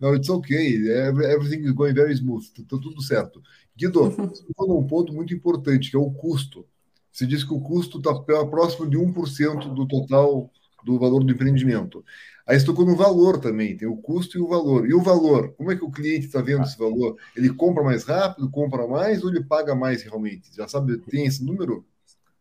No, 0.00 0.14
it's 0.14 0.28
okay. 0.28 0.90
Everything 0.90 1.64
is 1.64 1.72
going 1.72 1.94
very 1.94 2.14
smooth. 2.16 2.44
Está 2.44 2.76
tudo 2.76 3.00
certo. 3.02 3.40
Guido, 3.76 4.10
você 4.10 4.44
falou 4.56 4.80
um 4.80 4.86
ponto 4.86 5.12
muito 5.12 5.32
importante, 5.32 5.90
que 5.90 5.96
é 5.96 6.00
o 6.00 6.10
custo. 6.10 6.66
Você 7.10 7.26
disse 7.26 7.46
que 7.46 7.54
o 7.54 7.60
custo 7.60 7.98
está 7.98 8.14
próximo 8.46 8.88
de 8.88 8.96
1% 8.96 9.74
do 9.74 9.86
total 9.86 10.50
do 10.84 10.98
valor 10.98 11.22
do 11.22 11.32
empreendimento. 11.32 12.04
Aí 12.46 12.58
você 12.58 12.66
tocou 12.66 12.84
no 12.84 12.96
valor 12.96 13.38
também, 13.38 13.76
tem 13.76 13.86
o 13.86 13.96
custo 13.96 14.36
e 14.36 14.40
o 14.40 14.48
valor. 14.48 14.86
E 14.86 14.94
o 14.94 15.00
valor, 15.00 15.52
como 15.54 15.70
é 15.70 15.76
que 15.76 15.84
o 15.84 15.90
cliente 15.90 16.26
está 16.26 16.40
vendo 16.40 16.62
esse 16.62 16.76
valor? 16.76 17.16
Ele 17.36 17.52
compra 17.54 17.84
mais 17.84 18.04
rápido, 18.04 18.50
compra 18.50 18.86
mais 18.86 19.22
ou 19.22 19.30
ele 19.30 19.44
paga 19.44 19.74
mais 19.74 20.02
realmente? 20.02 20.54
Já 20.54 20.66
sabe, 20.66 20.98
tem 20.98 21.24
esse 21.24 21.44
número? 21.44 21.84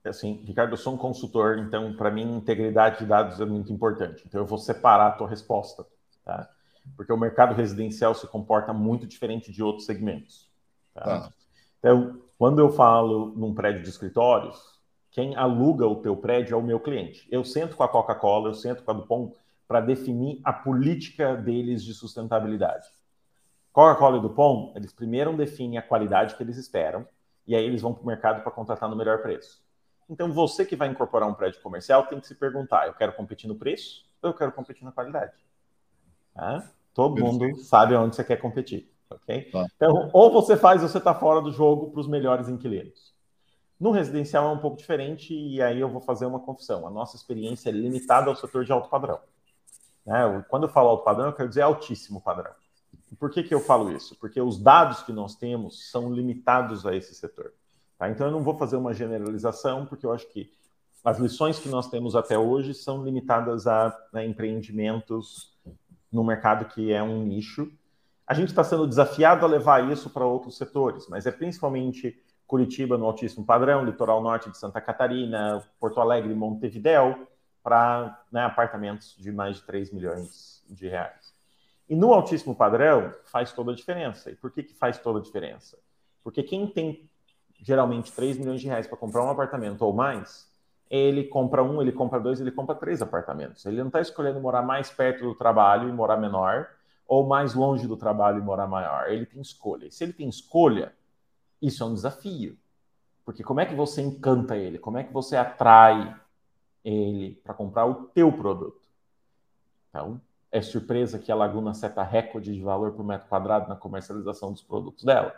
É 0.03 0.09
assim, 0.09 0.41
Ricardo, 0.45 0.73
eu 0.73 0.77
sou 0.77 0.95
um 0.95 0.97
consultor, 0.97 1.59
então 1.59 1.93
para 1.95 2.09
mim 2.09 2.37
integridade 2.37 2.99
de 2.99 3.05
dados 3.05 3.39
é 3.39 3.45
muito 3.45 3.71
importante. 3.71 4.23
Então 4.27 4.41
eu 4.41 4.47
vou 4.47 4.57
separar 4.57 5.07
a 5.07 5.11
tua 5.11 5.29
resposta, 5.29 5.85
tá? 6.25 6.49
Porque 6.97 7.13
o 7.13 7.17
mercado 7.17 7.53
residencial 7.53 8.15
se 8.15 8.25
comporta 8.25 8.73
muito 8.73 9.05
diferente 9.05 9.51
de 9.51 9.61
outros 9.61 9.85
segmentos. 9.85 10.49
Tá? 10.95 11.03
Tá. 11.03 11.33
Então, 11.77 12.19
quando 12.37 12.59
eu 12.59 12.71
falo 12.71 13.33
num 13.35 13.53
prédio 13.53 13.83
de 13.83 13.89
escritórios, 13.89 14.59
quem 15.11 15.35
aluga 15.35 15.85
o 15.85 15.97
teu 15.97 16.15
prédio 16.15 16.55
é 16.55 16.57
o 16.57 16.63
meu 16.63 16.79
cliente. 16.79 17.27
Eu 17.29 17.43
sento 17.43 17.75
com 17.75 17.83
a 17.83 17.87
Coca-Cola, 17.87 18.49
eu 18.49 18.53
sento 18.55 18.81
com 18.83 18.91
a 18.91 18.93
Dupont 18.95 19.35
para 19.71 19.79
definir 19.79 20.41
a 20.43 20.51
política 20.51 21.33
deles 21.33 21.81
de 21.81 21.93
sustentabilidade. 21.93 22.85
Coca-Cola 23.71 24.17
e 24.17 24.21
Dupont, 24.21 24.73
eles 24.75 24.91
primeiro 24.91 25.31
definem 25.37 25.77
a 25.77 25.81
qualidade 25.81 26.35
que 26.35 26.43
eles 26.43 26.57
esperam 26.57 27.07
e 27.47 27.55
aí 27.55 27.63
eles 27.63 27.81
vão 27.81 27.93
para 27.93 28.03
o 28.03 28.05
mercado 28.05 28.43
para 28.43 28.51
contratar 28.51 28.89
no 28.89 28.97
melhor 28.97 29.21
preço. 29.21 29.63
Então, 30.09 30.29
você 30.29 30.65
que 30.65 30.75
vai 30.75 30.89
incorporar 30.89 31.29
um 31.29 31.33
prédio 31.33 31.61
comercial 31.61 32.05
tem 32.07 32.19
que 32.19 32.27
se 32.27 32.35
perguntar: 32.35 32.85
eu 32.85 32.93
quero 32.93 33.13
competir 33.13 33.47
no 33.47 33.55
preço 33.55 34.03
ou 34.21 34.31
eu 34.31 34.33
quero 34.33 34.51
competir 34.51 34.83
na 34.83 34.91
qualidade? 34.91 35.31
Todo 36.93 37.15
Perfeito. 37.15 37.45
mundo 37.45 37.55
sabe 37.61 37.95
onde 37.95 38.13
você 38.13 38.25
quer 38.25 38.41
competir. 38.41 38.93
ok? 39.09 39.51
Tá. 39.51 39.65
Então, 39.77 40.09
ou 40.11 40.33
você 40.33 40.57
faz 40.57 40.83
ou 40.83 40.89
você 40.89 40.97
está 40.97 41.15
fora 41.15 41.39
do 41.39 41.53
jogo 41.53 41.91
para 41.91 42.01
os 42.01 42.09
melhores 42.09 42.49
inquilinos. 42.49 43.13
No 43.79 43.91
residencial 43.91 44.49
é 44.49 44.51
um 44.51 44.59
pouco 44.59 44.75
diferente, 44.75 45.33
e 45.33 45.61
aí 45.61 45.79
eu 45.79 45.87
vou 45.87 46.01
fazer 46.01 46.25
uma 46.25 46.41
confissão. 46.41 46.85
A 46.85 46.91
nossa 46.91 47.15
experiência 47.15 47.69
é 47.69 47.71
limitada 47.71 48.29
ao 48.29 48.35
setor 48.35 48.65
de 48.65 48.73
alto 48.73 48.89
padrão. 48.89 49.17
Né? 50.05 50.43
Quando 50.49 50.63
eu 50.63 50.69
falo 50.69 50.89
alto 50.89 51.03
padrão, 51.03 51.27
eu 51.27 51.33
quero 51.33 51.49
dizer 51.49 51.61
altíssimo 51.61 52.21
padrão. 52.21 52.51
Por 53.19 53.29
que, 53.29 53.43
que 53.43 53.53
eu 53.53 53.59
falo 53.59 53.91
isso? 53.91 54.15
Porque 54.19 54.41
os 54.41 54.57
dados 54.57 55.03
que 55.03 55.11
nós 55.11 55.35
temos 55.35 55.91
são 55.91 56.11
limitados 56.13 56.85
a 56.85 56.95
esse 56.95 57.13
setor. 57.13 57.53
Tá? 57.97 58.09
Então 58.09 58.27
eu 58.27 58.31
não 58.31 58.43
vou 58.43 58.55
fazer 58.55 58.77
uma 58.77 58.93
generalização, 58.93 59.85
porque 59.85 60.05
eu 60.05 60.13
acho 60.13 60.27
que 60.29 60.51
as 61.03 61.19
lições 61.19 61.59
que 61.59 61.69
nós 61.69 61.89
temos 61.89 62.15
até 62.15 62.37
hoje 62.37 62.73
são 62.73 63.03
limitadas 63.03 63.67
a 63.67 63.95
né, 64.13 64.25
empreendimentos 64.25 65.57
no 66.11 66.23
mercado 66.23 66.65
que 66.65 66.91
é 66.91 67.01
um 67.01 67.23
nicho. 67.23 67.71
A 68.25 68.33
gente 68.33 68.49
está 68.49 68.63
sendo 68.63 68.87
desafiado 68.87 69.45
a 69.45 69.49
levar 69.49 69.91
isso 69.91 70.09
para 70.09 70.25
outros 70.25 70.57
setores, 70.57 71.07
mas 71.07 71.25
é 71.25 71.31
principalmente 71.31 72.17
Curitiba 72.47 72.97
no 72.97 73.05
altíssimo 73.05 73.45
padrão, 73.45 73.85
litoral 73.85 74.21
norte 74.21 74.49
de 74.49 74.57
Santa 74.57 74.81
Catarina, 74.81 75.63
Porto 75.79 76.01
Alegre, 76.01 76.33
Montevidéu, 76.35 77.27
para 77.63 78.23
né, 78.31 78.43
apartamentos 78.43 79.15
de 79.17 79.31
mais 79.31 79.57
de 79.57 79.63
3 79.63 79.91
milhões 79.91 80.63
de 80.69 80.87
reais. 80.87 81.33
E 81.87 81.95
no 81.95 82.13
altíssimo 82.13 82.55
padrão 82.55 83.13
faz 83.25 83.51
toda 83.51 83.71
a 83.71 83.75
diferença. 83.75 84.31
E 84.31 84.35
por 84.35 84.51
que, 84.51 84.63
que 84.63 84.73
faz 84.73 84.97
toda 84.97 85.19
a 85.19 85.21
diferença? 85.21 85.77
Porque 86.23 86.41
quem 86.41 86.67
tem 86.67 87.09
geralmente 87.61 88.11
3 88.11 88.37
milhões 88.37 88.61
de 88.61 88.67
reais 88.67 88.87
para 88.87 88.97
comprar 88.97 89.23
um 89.23 89.29
apartamento 89.29 89.81
ou 89.81 89.93
mais, 89.93 90.49
ele 90.89 91.23
compra 91.25 91.63
um, 91.63 91.81
ele 91.81 91.91
compra 91.91 92.19
dois, 92.19 92.41
ele 92.41 92.51
compra 92.51 92.75
três 92.75 93.01
apartamentos. 93.01 93.65
Ele 93.65 93.77
não 93.77 93.87
está 93.87 94.01
escolhendo 94.01 94.39
morar 94.41 94.61
mais 94.61 94.89
perto 94.89 95.23
do 95.23 95.35
trabalho 95.35 95.87
e 95.87 95.91
morar 95.91 96.17
menor, 96.17 96.67
ou 97.07 97.27
mais 97.27 97.53
longe 97.53 97.87
do 97.87 97.95
trabalho 97.95 98.39
e 98.39 98.41
morar 98.41 98.67
maior. 98.67 99.09
Ele 99.09 99.25
tem 99.25 99.41
escolha. 99.41 99.85
E 99.85 99.91
se 99.91 100.03
ele 100.03 100.13
tem 100.13 100.27
escolha, 100.27 100.93
isso 101.61 101.83
é 101.83 101.85
um 101.85 101.93
desafio. 101.93 102.57
Porque 103.23 103.43
como 103.43 103.59
é 103.59 103.65
que 103.65 103.75
você 103.75 104.01
encanta 104.01 104.57
ele? 104.57 104.79
Como 104.79 104.97
é 104.97 105.03
que 105.03 105.13
você 105.13 105.35
atrai 105.35 106.15
ele 106.83 107.35
para 107.43 107.53
comprar 107.53 107.85
o 107.85 108.05
teu 108.07 108.31
produto. 108.31 108.81
Então, 109.89 110.21
é 110.51 110.61
surpresa 110.61 111.19
que 111.19 111.31
a 111.31 111.35
Laguna 111.35 111.73
seta 111.73 112.03
recorde 112.03 112.53
de 112.53 112.61
valor 112.61 112.91
por 112.93 113.05
metro 113.05 113.27
quadrado 113.27 113.69
na 113.69 113.75
comercialização 113.75 114.51
dos 114.51 114.61
produtos 114.61 115.05
dela? 115.05 115.33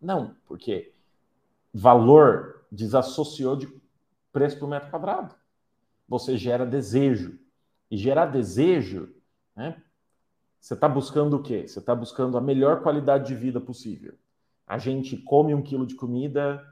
Não, 0.00 0.36
porque 0.46 0.92
valor 1.74 2.64
desassociou 2.70 3.56
de 3.56 3.68
preço 4.32 4.58
por 4.58 4.68
metro 4.68 4.90
quadrado. 4.90 5.34
Você 6.08 6.36
gera 6.36 6.64
desejo. 6.64 7.38
E 7.90 7.96
gerar 7.96 8.26
desejo, 8.26 9.14
né? 9.56 9.82
Você 10.60 10.74
está 10.74 10.88
buscando 10.88 11.36
o 11.36 11.42
quê? 11.42 11.66
Você 11.66 11.78
está 11.78 11.94
buscando 11.94 12.36
a 12.36 12.40
melhor 12.40 12.82
qualidade 12.82 13.28
de 13.28 13.34
vida 13.34 13.60
possível. 13.60 14.14
A 14.66 14.76
gente 14.76 15.16
come 15.16 15.54
um 15.54 15.62
quilo 15.62 15.86
de 15.86 15.94
comida 15.94 16.62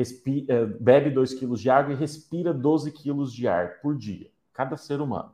respira, 0.00 0.54
é, 0.54 0.64
bebe 0.64 1.10
2 1.10 1.34
quilos 1.34 1.60
de 1.60 1.68
água 1.68 1.92
e 1.92 1.96
respira 1.96 2.54
12 2.54 2.90
quilos 2.92 3.32
de 3.32 3.46
ar 3.46 3.80
por 3.80 3.96
dia, 3.96 4.30
cada 4.52 4.76
ser 4.76 5.00
humano. 5.00 5.32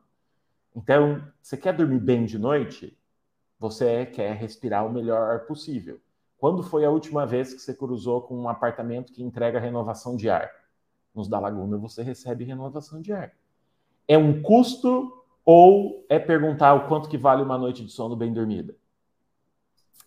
Então, 0.75 1.23
você 1.41 1.55
quer 1.55 1.73
dormir 1.73 1.99
bem 1.99 2.25
de 2.25 2.37
noite? 2.37 2.97
Você 3.59 4.05
quer 4.05 4.35
respirar 4.35 4.85
o 4.85 4.91
melhor 4.91 5.31
ar 5.31 5.39
possível. 5.45 5.99
Quando 6.37 6.61
foi 6.61 6.85
a 6.85 6.91
última 6.91 7.25
vez 7.25 7.53
que 7.53 7.59
você 7.59 7.73
cruzou 7.73 8.21
com 8.21 8.37
um 8.37 8.49
apartamento 8.49 9.11
que 9.11 9.23
entrega 9.23 9.59
renovação 9.59 10.15
de 10.15 10.29
ar? 10.29 10.51
Nos 11.15 11.27
da 11.27 11.39
Laguna 11.39 11.77
você 11.77 12.03
recebe 12.03 12.43
renovação 12.43 13.01
de 13.01 13.11
ar. 13.11 13.31
É 14.07 14.17
um 14.17 14.41
custo 14.41 15.11
ou 15.43 16.05
é 16.09 16.19
perguntar 16.19 16.73
o 16.73 16.87
quanto 16.87 17.09
que 17.09 17.17
vale 17.17 17.41
uma 17.41 17.57
noite 17.57 17.83
de 17.83 17.91
sono 17.91 18.15
bem 18.15 18.31
dormida? 18.31 18.75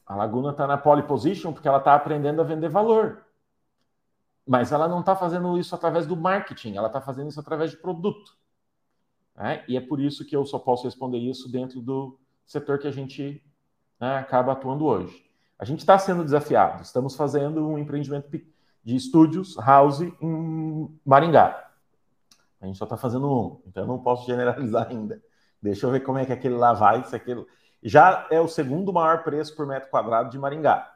A 0.07 0.15
Laguna 0.15 0.51
está 0.51 0.67
na 0.67 0.77
pole 0.77 1.03
position 1.03 1.53
porque 1.53 1.67
ela 1.67 1.79
está 1.79 1.95
aprendendo 1.95 2.41
a 2.41 2.45
vender 2.45 2.69
valor. 2.69 3.25
Mas 4.47 4.73
ela 4.73 4.89
não 4.89 5.01
está 5.01 5.15
fazendo 5.15 5.59
isso 5.59 5.75
através 5.75 6.07
do 6.07 6.17
marketing, 6.17 6.77
ela 6.77 6.89
está 6.89 7.01
fazendo 7.01 7.29
isso 7.29 7.41
através 7.41 7.71
de 7.71 7.77
produto. 7.77 8.37
Né? 9.37 9.65
E 9.69 9.77
é 9.77 9.81
por 9.81 10.01
isso 10.01 10.25
que 10.25 10.37
eu 10.37 10.45
só 10.45 10.59
posso 10.59 10.85
responder 10.85 11.19
isso 11.19 11.51
dentro 11.51 11.81
do 11.81 12.19
setor 12.47 12.79
que 12.79 12.89
a 12.89 12.91
gente 12.91 13.43
né, 13.99 14.17
acaba 14.19 14.53
atuando 14.53 14.85
hoje. 14.85 15.31
A 15.59 15.65
gente 15.65 15.81
está 15.81 15.99
sendo 15.99 16.25
desafiado, 16.25 16.83
estamos 16.83 17.15
fazendo 17.15 17.67
um 17.67 17.79
empreendimento 17.79 18.31
de 18.83 18.97
estúdios, 18.97 19.57
house, 19.57 20.01
em 20.01 21.01
Maringá. 21.05 21.71
A 22.61 22.67
gente 22.67 22.79
só 22.79 22.85
está 22.85 22.97
fazendo 22.97 23.31
um, 23.31 23.63
então 23.67 23.85
eu 23.85 23.87
não 23.87 23.99
posso 23.99 24.27
generalizar 24.27 24.89
ainda. 24.91 25.23
Deixa 25.63 25.87
eu 25.87 25.91
ver 25.91 26.01
como 26.01 26.19
é 26.19 26.25
que 26.25 26.33
aquele 26.33 26.57
lá 26.57 26.73
vai, 26.73 27.05
se 27.05 27.15
aquele... 27.15 27.47
Já 27.83 28.27
é 28.31 28.41
o 28.41 28.49
segundo 28.49 28.93
maior 28.93 29.23
preço 29.23 29.55
por 29.57 29.67
metro 29.67 29.91
quadrado 29.91 30.31
de 30.31 30.39
Maringá. 30.39 30.91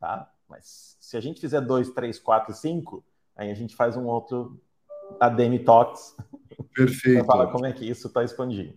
Tá? 0.00 0.28
Mas 0.48 0.96
se 1.00 1.16
a 1.16 1.20
gente 1.20 1.40
fizer 1.40 1.60
dois, 1.60 1.90
três, 1.90 2.18
quatro, 2.18 2.54
cinco, 2.54 3.04
aí 3.36 3.50
a 3.50 3.54
gente 3.54 3.74
faz 3.74 3.96
um 3.96 4.06
outro 4.06 4.60
ADM 5.20 5.58
Talks. 5.64 6.16
Perfeito. 6.74 7.18
para 7.26 7.36
falar 7.36 7.52
como 7.52 7.66
é 7.66 7.72
que 7.72 7.84
isso 7.84 8.06
está 8.06 8.24
expandindo. 8.24 8.74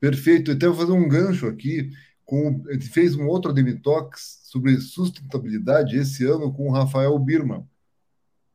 Perfeito. 0.00 0.52
Então, 0.52 0.68
eu 0.68 0.74
vou 0.74 0.86
fazer 0.86 0.98
um 0.98 1.08
gancho 1.08 1.46
aqui. 1.46 1.90
Com, 2.24 2.64
a 2.68 2.72
gente 2.72 2.88
fez 2.88 3.14
um 3.14 3.26
outro 3.26 3.50
ADM 3.50 3.80
Talks 3.82 4.40
sobre 4.44 4.80
sustentabilidade 4.80 5.96
esse 5.96 6.24
ano 6.24 6.52
com 6.52 6.68
o 6.68 6.72
Rafael 6.72 7.18
Birman, 7.18 7.68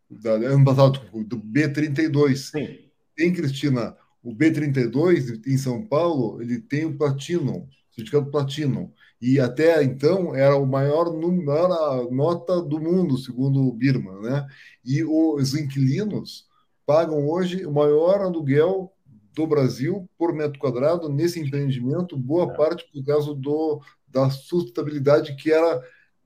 da, 0.09 0.31
ano 0.31 0.65
passado, 0.65 0.99
do 1.25 1.39
B32. 1.39 2.35
Sim. 2.35 2.79
Tem, 3.15 3.31
Cristina, 3.31 3.95
o 4.23 4.33
B32 4.33 5.45
em 5.45 5.57
São 5.57 5.85
Paulo, 5.85 6.41
ele 6.41 6.59
tem 6.59 6.85
o 6.85 6.97
Platinum, 6.97 7.67
certificado 7.91 8.31
Platinum 8.31 8.91
e 9.21 9.39
até 9.39 9.83
então 9.83 10.33
era 10.33 10.55
o 10.55 10.65
maior, 10.65 11.13
maior 11.13 12.09
nota 12.11 12.61
do 12.61 12.79
mundo, 12.79 13.17
segundo 13.17 13.61
o 13.67 13.73
Birman, 13.73 14.21
né? 14.21 14.47
E 14.83 15.03
os 15.03 15.53
inquilinos 15.55 16.45
pagam 16.85 17.27
hoje 17.27 17.65
o 17.65 17.71
maior 17.71 18.21
aluguel 18.21 18.93
do 19.35 19.45
Brasil 19.45 20.09
por 20.17 20.33
metro 20.33 20.59
quadrado 20.59 21.09
nesse 21.09 21.39
empreendimento, 21.39 22.17
boa 22.17 22.51
é. 22.51 22.55
parte 22.55 22.85
por 22.91 23.05
causa 23.05 23.33
do, 23.33 23.81
da 24.07 24.29
sustentabilidade 24.29 25.35
que 25.35 25.51
era 25.51 25.81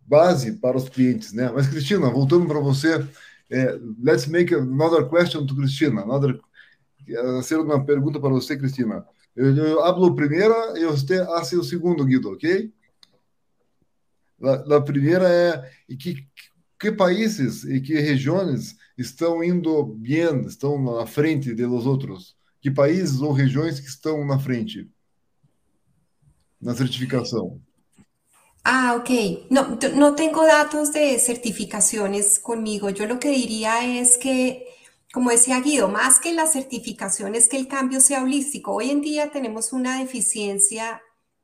base 0.05 0.53
para 0.53 0.77
os 0.77 0.87
clientes, 0.87 1.33
né? 1.33 1.51
Mas 1.53 1.67
Cristina, 1.67 2.09
voltando 2.09 2.45
para 2.45 2.59
você, 2.59 3.05
é, 3.49 3.79
let's 4.03 4.27
make 4.27 4.53
another 4.53 5.07
question 5.09 5.45
to 5.45 5.55
Cristina, 5.55 6.01
another 6.01 6.39
fazer 7.35 7.57
uma 7.57 7.83
pergunta 7.83 8.19
para 8.19 8.29
você, 8.29 8.57
Cristina. 8.57 9.05
Eu, 9.35 9.55
eu 9.55 9.83
hablo 9.83 10.15
primeira 10.15 10.77
e 10.77 10.85
você 10.85 11.19
hace 11.19 11.55
o 11.55 11.63
segundo, 11.63 12.05
Guido, 12.05 12.31
ok? 12.31 12.71
A, 14.43 14.81
primeira 14.81 15.29
é 15.29 15.71
e 15.87 15.95
que, 15.95 16.27
que 16.79 16.91
países 16.91 17.63
e 17.63 17.79
que 17.79 17.93
regiões 17.93 18.75
estão 18.97 19.43
indo 19.43 19.83
bem, 19.85 20.41
estão 20.45 20.81
na 20.81 21.05
frente 21.05 21.53
dos 21.53 21.85
outros? 21.85 22.35
Que 22.61 22.69
países 22.69 23.21
ou 23.21 23.31
regiões 23.31 23.79
que 23.79 23.87
estão 23.87 24.25
na 24.25 24.39
frente 24.39 24.89
na 26.61 26.75
certificação? 26.75 27.59
Ah, 28.63 28.95
ok. 28.95 29.47
No, 29.49 29.77
no 29.95 30.15
tengo 30.15 30.45
datos 30.45 30.93
de 30.93 31.19
certificaciones 31.19 32.39
conmigo. 32.39 32.89
Yo 32.89 33.05
lo 33.05 33.19
que 33.19 33.29
diría 33.29 33.99
es 33.99 34.17
que, 34.17 34.65
como 35.13 35.31
decía 35.31 35.59
Guido, 35.59 35.89
más 35.89 36.19
que 36.19 36.33
la 36.33 36.47
certificación 36.47 37.35
es 37.35 37.49
que 37.49 37.57
el 37.57 37.67
cambio 37.67 37.99
sea 37.99 38.23
holístico. 38.23 38.73
Hoy 38.73 38.91
en 38.91 39.01
día 39.01 39.31
tenemos 39.31 39.73
una 39.73 39.99
deficiencia 39.99 41.01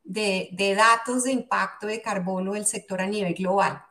de, 0.09 0.75
datos 0.75 1.23
de 1.23 1.31
impacto 1.31 1.87
de 1.87 2.01
carbono 2.01 2.53
del 2.53 2.65
sector 2.65 3.01
a 3.01 3.07
nivel 3.07 3.35
global. 3.35 3.83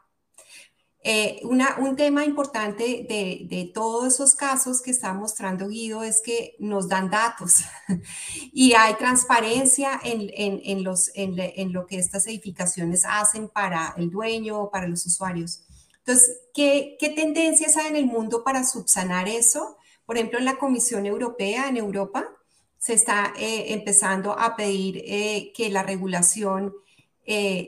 Eh, 1.01 1.41
un 1.45 1.95
tema 1.97 2.25
importante 2.25 3.07
de, 3.09 3.71
todos 3.73 4.15
esos 4.15 4.35
casos 4.35 4.83
que 4.83 4.91
está 4.91 5.15
mostrando 5.15 5.69
Guido 5.69 6.03
es 6.03 6.21
que 6.21 6.57
nos 6.59 6.89
dan 6.89 7.09
datos 7.09 7.61
y 8.53 8.75
hay 8.75 8.95
transparencia 8.95 10.01
en, 10.03 10.83
los, 10.83 11.11
en, 11.15 11.73
lo 11.73 11.87
que 11.87 11.99
estas 11.99 12.27
edificaciones 12.27 13.05
hacen 13.09 13.49
para 13.49 13.95
el 13.97 14.11
dueño 14.11 14.61
o 14.61 14.71
para 14.71 14.89
los 14.89 15.07
usuarios. 15.07 15.63
Entonces, 15.99 16.41
¿qué, 16.53 16.97
¿qué, 16.99 17.11
tendencias 17.11 17.77
hay 17.77 17.87
en 17.87 17.97
el 17.97 18.07
mundo 18.07 18.43
para 18.43 18.65
subsanar 18.65 19.29
eso? 19.29 19.77
Por 20.05 20.17
ejemplo, 20.17 20.39
en 20.39 20.47
la 20.47 20.57
Comisión 20.57 21.07
Europea, 21.07 21.69
en 21.69 21.77
Europa, 21.77 22.27
se 22.79 22.95
está 22.95 23.33
eh, 23.37 23.73
empezando 23.73 24.39
a 24.39 24.57
pedir 24.57 25.03
eh, 25.05 25.53
que 25.55 25.71
la 25.71 25.83
regulación 25.83 26.75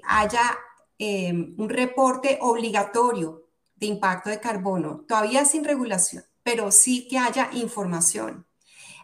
haya 0.04 0.58
Em, 1.02 1.54
un 1.56 1.70
reporte 1.70 2.36
obligatorio 2.42 3.46
de 3.74 3.86
impacto 3.86 4.28
de 4.28 4.38
carbono, 4.38 5.06
todavía 5.08 5.46
sin 5.46 5.64
regulación, 5.64 6.24
pero 6.42 6.70
sí 6.70 7.08
que 7.08 7.16
haya 7.16 7.48
información. 7.54 8.46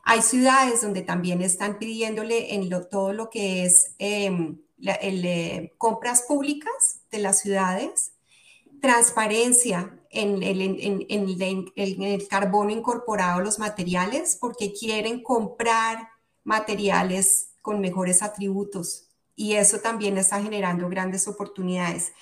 Hay 0.05 0.21
ciudades 0.21 0.83
donde 0.83 1.01
también 1.01 1.41
están 1.41 1.79
pidiéndole 1.79 2.55
en 2.55 2.69
todo 2.91 3.15
lo 3.15 3.31
que 3.31 3.65
es 3.65 3.95
em, 3.99 4.59
eh, 4.85 5.73
compras 5.79 6.25
públicas 6.29 7.01
de 7.11 7.19
las 7.21 7.41
ciudades, 7.41 8.13
transparencia 8.83 9.99
en 10.17 10.43
el, 10.43 10.61
en 11.09 12.03
el, 12.03 12.29
carbono 12.29 12.71
incorporado 12.71 13.41
a 13.41 13.43
los 13.43 13.59
materiales, 13.59 14.37
porque 14.41 14.73
quieren 14.73 15.23
comprar 15.23 16.09
materiales 16.45 17.51
con 17.61 17.81
mejores 17.81 18.23
atributos 18.23 19.07
y 19.37 19.53
eso 19.55 19.81
también 19.81 20.17
está 20.17 20.43
generando 20.43 20.89
grandes 20.89 21.29
oportunidades. 21.29 22.13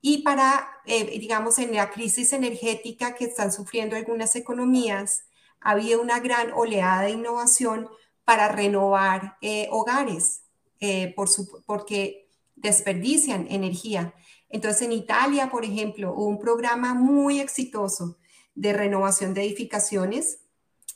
Y 0.00 0.18
para, 0.18 0.68
eh, 0.84 1.18
digamos, 1.18 1.58
en 1.58 1.74
la 1.74 1.90
crisis 1.90 2.32
energética 2.32 3.14
que 3.14 3.24
están 3.24 3.52
sufriendo 3.52 3.96
algunas 3.96 4.34
economías, 4.36 5.22
ha 5.60 5.70
habido 5.70 6.00
una 6.02 6.20
gran 6.20 6.52
oleada 6.52 7.02
de 7.02 7.10
innovación 7.10 7.88
para 8.24 8.48
renovar 8.48 9.36
eh, 9.40 9.68
hogares, 9.70 10.42
eh, 10.80 11.12
por 11.14 11.28
porque 11.64 12.28
desperdician 12.56 13.46
energía. 13.48 14.14
Entonces, 14.48 14.82
en 14.82 14.92
Italia, 14.92 15.50
por 15.50 15.64
ejemplo, 15.64 16.12
hubo 16.12 16.26
un 16.26 16.38
programa 16.38 16.94
muy 16.94 17.40
exitoso 17.40 18.16
de 18.54 18.72
renovación 18.72 19.34
de 19.34 19.42
edificaciones, 19.42 20.40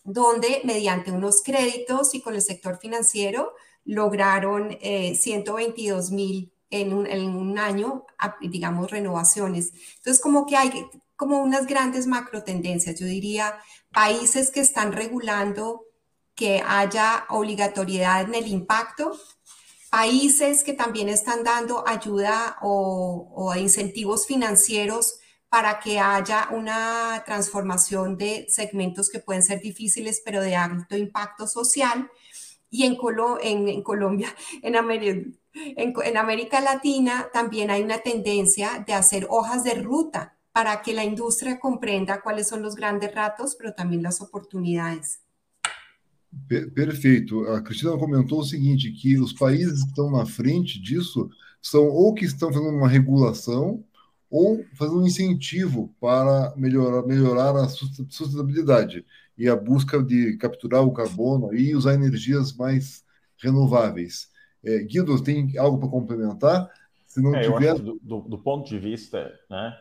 donde 0.04 0.62
mediante 0.64 1.12
unos 1.12 1.42
créditos 1.42 2.14
y 2.14 2.22
con 2.22 2.34
el 2.34 2.42
sector 2.42 2.78
financiero 2.78 3.52
lograron 3.84 4.78
122 4.80 6.10
eh, 6.10 6.14
mil 6.14 6.52
en 6.70 6.92
un, 6.92 7.58
año, 7.58 8.06
digamos, 8.40 8.90
renovaciones. 8.90 9.72
Entonces, 9.96 10.22
como 10.22 10.46
que 10.46 10.56
hay 10.56 10.86
como 11.16 11.38
unas 11.38 11.66
grandes 11.66 12.06
macro 12.06 12.44
tendencias. 12.44 12.98
Yo 12.98 13.06
diría, 13.06 13.58
países 13.92 14.50
que 14.50 14.60
están 14.60 14.92
regulando 14.92 15.84
que 16.34 16.62
haya 16.66 17.26
obligatoriedad 17.28 18.22
en 18.22 18.34
el 18.34 18.46
impacto, 18.46 19.12
países 19.90 20.62
que 20.62 20.72
también 20.72 21.08
están 21.08 21.42
dando 21.44 21.86
ayuda 21.86 22.56
o, 22.62 23.52
incentivos 23.56 24.26
financieros 24.26 25.18
para 25.48 25.80
que 25.80 25.98
haya 25.98 26.48
una 26.52 27.22
transformación 27.26 28.16
de 28.16 28.46
segmentos 28.48 29.10
que 29.10 29.18
pueden 29.18 29.42
ser 29.42 29.60
difíciles, 29.60 30.22
pero 30.24 30.40
de 30.40 30.54
alto 30.54 30.96
impacto 30.96 31.48
social. 31.48 32.08
Y 32.70 32.84
en, 32.84 32.96
en, 33.68 33.82
Colombia, 33.82 34.34
en 34.62 34.76
América, 34.76 35.28
en, 35.52 36.16
América 36.16 36.60
Latina, 36.60 37.28
también 37.32 37.70
hay 37.70 37.82
una 37.82 37.98
tendencia 37.98 38.84
de 38.86 38.94
hacer 38.94 39.26
hojas 39.28 39.64
de 39.64 39.74
ruta 39.74 40.36
para 40.52 40.82
que 40.82 40.92
la 40.92 41.04
indústria 41.04 41.58
comprenda 41.58 42.20
quais 42.22 42.48
são 42.48 42.64
os 42.64 42.74
grandes 42.74 43.12
ratos, 43.12 43.56
mas 43.60 43.74
também 43.74 44.04
as 44.06 44.20
oportunidades. 44.20 45.18
Perfeito. 46.74 47.44
A 47.48 47.60
Cristina 47.60 47.96
comentou 47.98 48.40
o 48.40 48.44
seguinte, 48.44 48.90
que 48.92 49.18
os 49.18 49.32
países 49.32 49.82
que 49.82 49.90
estão 49.90 50.10
na 50.10 50.24
frente 50.24 50.80
disso 50.80 51.28
são 51.60 51.88
ou 51.88 52.14
que 52.14 52.24
estão 52.24 52.52
fazendo 52.52 52.76
uma 52.76 52.88
regulação 52.88 53.84
ou 54.30 54.64
fazendo 54.74 55.00
um 55.00 55.06
incentivo 55.06 55.92
para 56.00 56.54
melhorar, 56.56 57.04
melhorar 57.04 57.56
a 57.56 57.68
sustentabilidade 57.68 59.04
e 59.36 59.48
a 59.48 59.56
busca 59.56 60.00
de 60.02 60.36
capturar 60.36 60.84
o 60.84 60.92
carbono 60.92 61.52
e 61.52 61.74
usar 61.74 61.94
energias 61.94 62.52
mais 62.52 63.04
renováveis. 63.42 64.30
É, 64.64 64.78
Guido, 64.80 65.20
tem 65.22 65.58
algo 65.58 65.78
para 65.78 65.88
complementar? 65.88 66.70
Se 67.06 67.20
não 67.20 67.34
é, 67.34 67.42
tiver... 67.42 67.74
do, 67.74 67.98
do, 68.00 68.20
do, 68.20 68.38
ponto 68.38 68.68
de 68.68 68.78
vista, 68.78 69.32
né, 69.50 69.76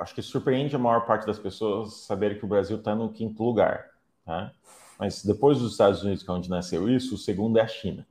acho 0.00 0.14
que 0.14 0.22
surpreende 0.22 0.74
a 0.74 0.78
maior 0.78 1.06
parte 1.06 1.26
das 1.26 1.38
pessoas 1.38 2.06
saber 2.06 2.38
que 2.38 2.44
o 2.44 2.48
Brasil 2.48 2.78
está 2.78 2.94
no 2.94 3.12
quinto 3.12 3.44
lugar. 3.44 3.90
Tá? 4.24 4.52
Mas 4.98 5.24
depois 5.24 5.58
dos 5.58 5.72
Estados 5.72 6.02
Unidos, 6.02 6.22
que 6.22 6.30
é 6.30 6.34
onde 6.34 6.50
nasceu 6.50 6.88
isso, 6.88 7.14
o 7.14 7.18
segundo 7.18 7.58
é 7.58 7.62
a 7.62 7.66
China. 7.66 8.06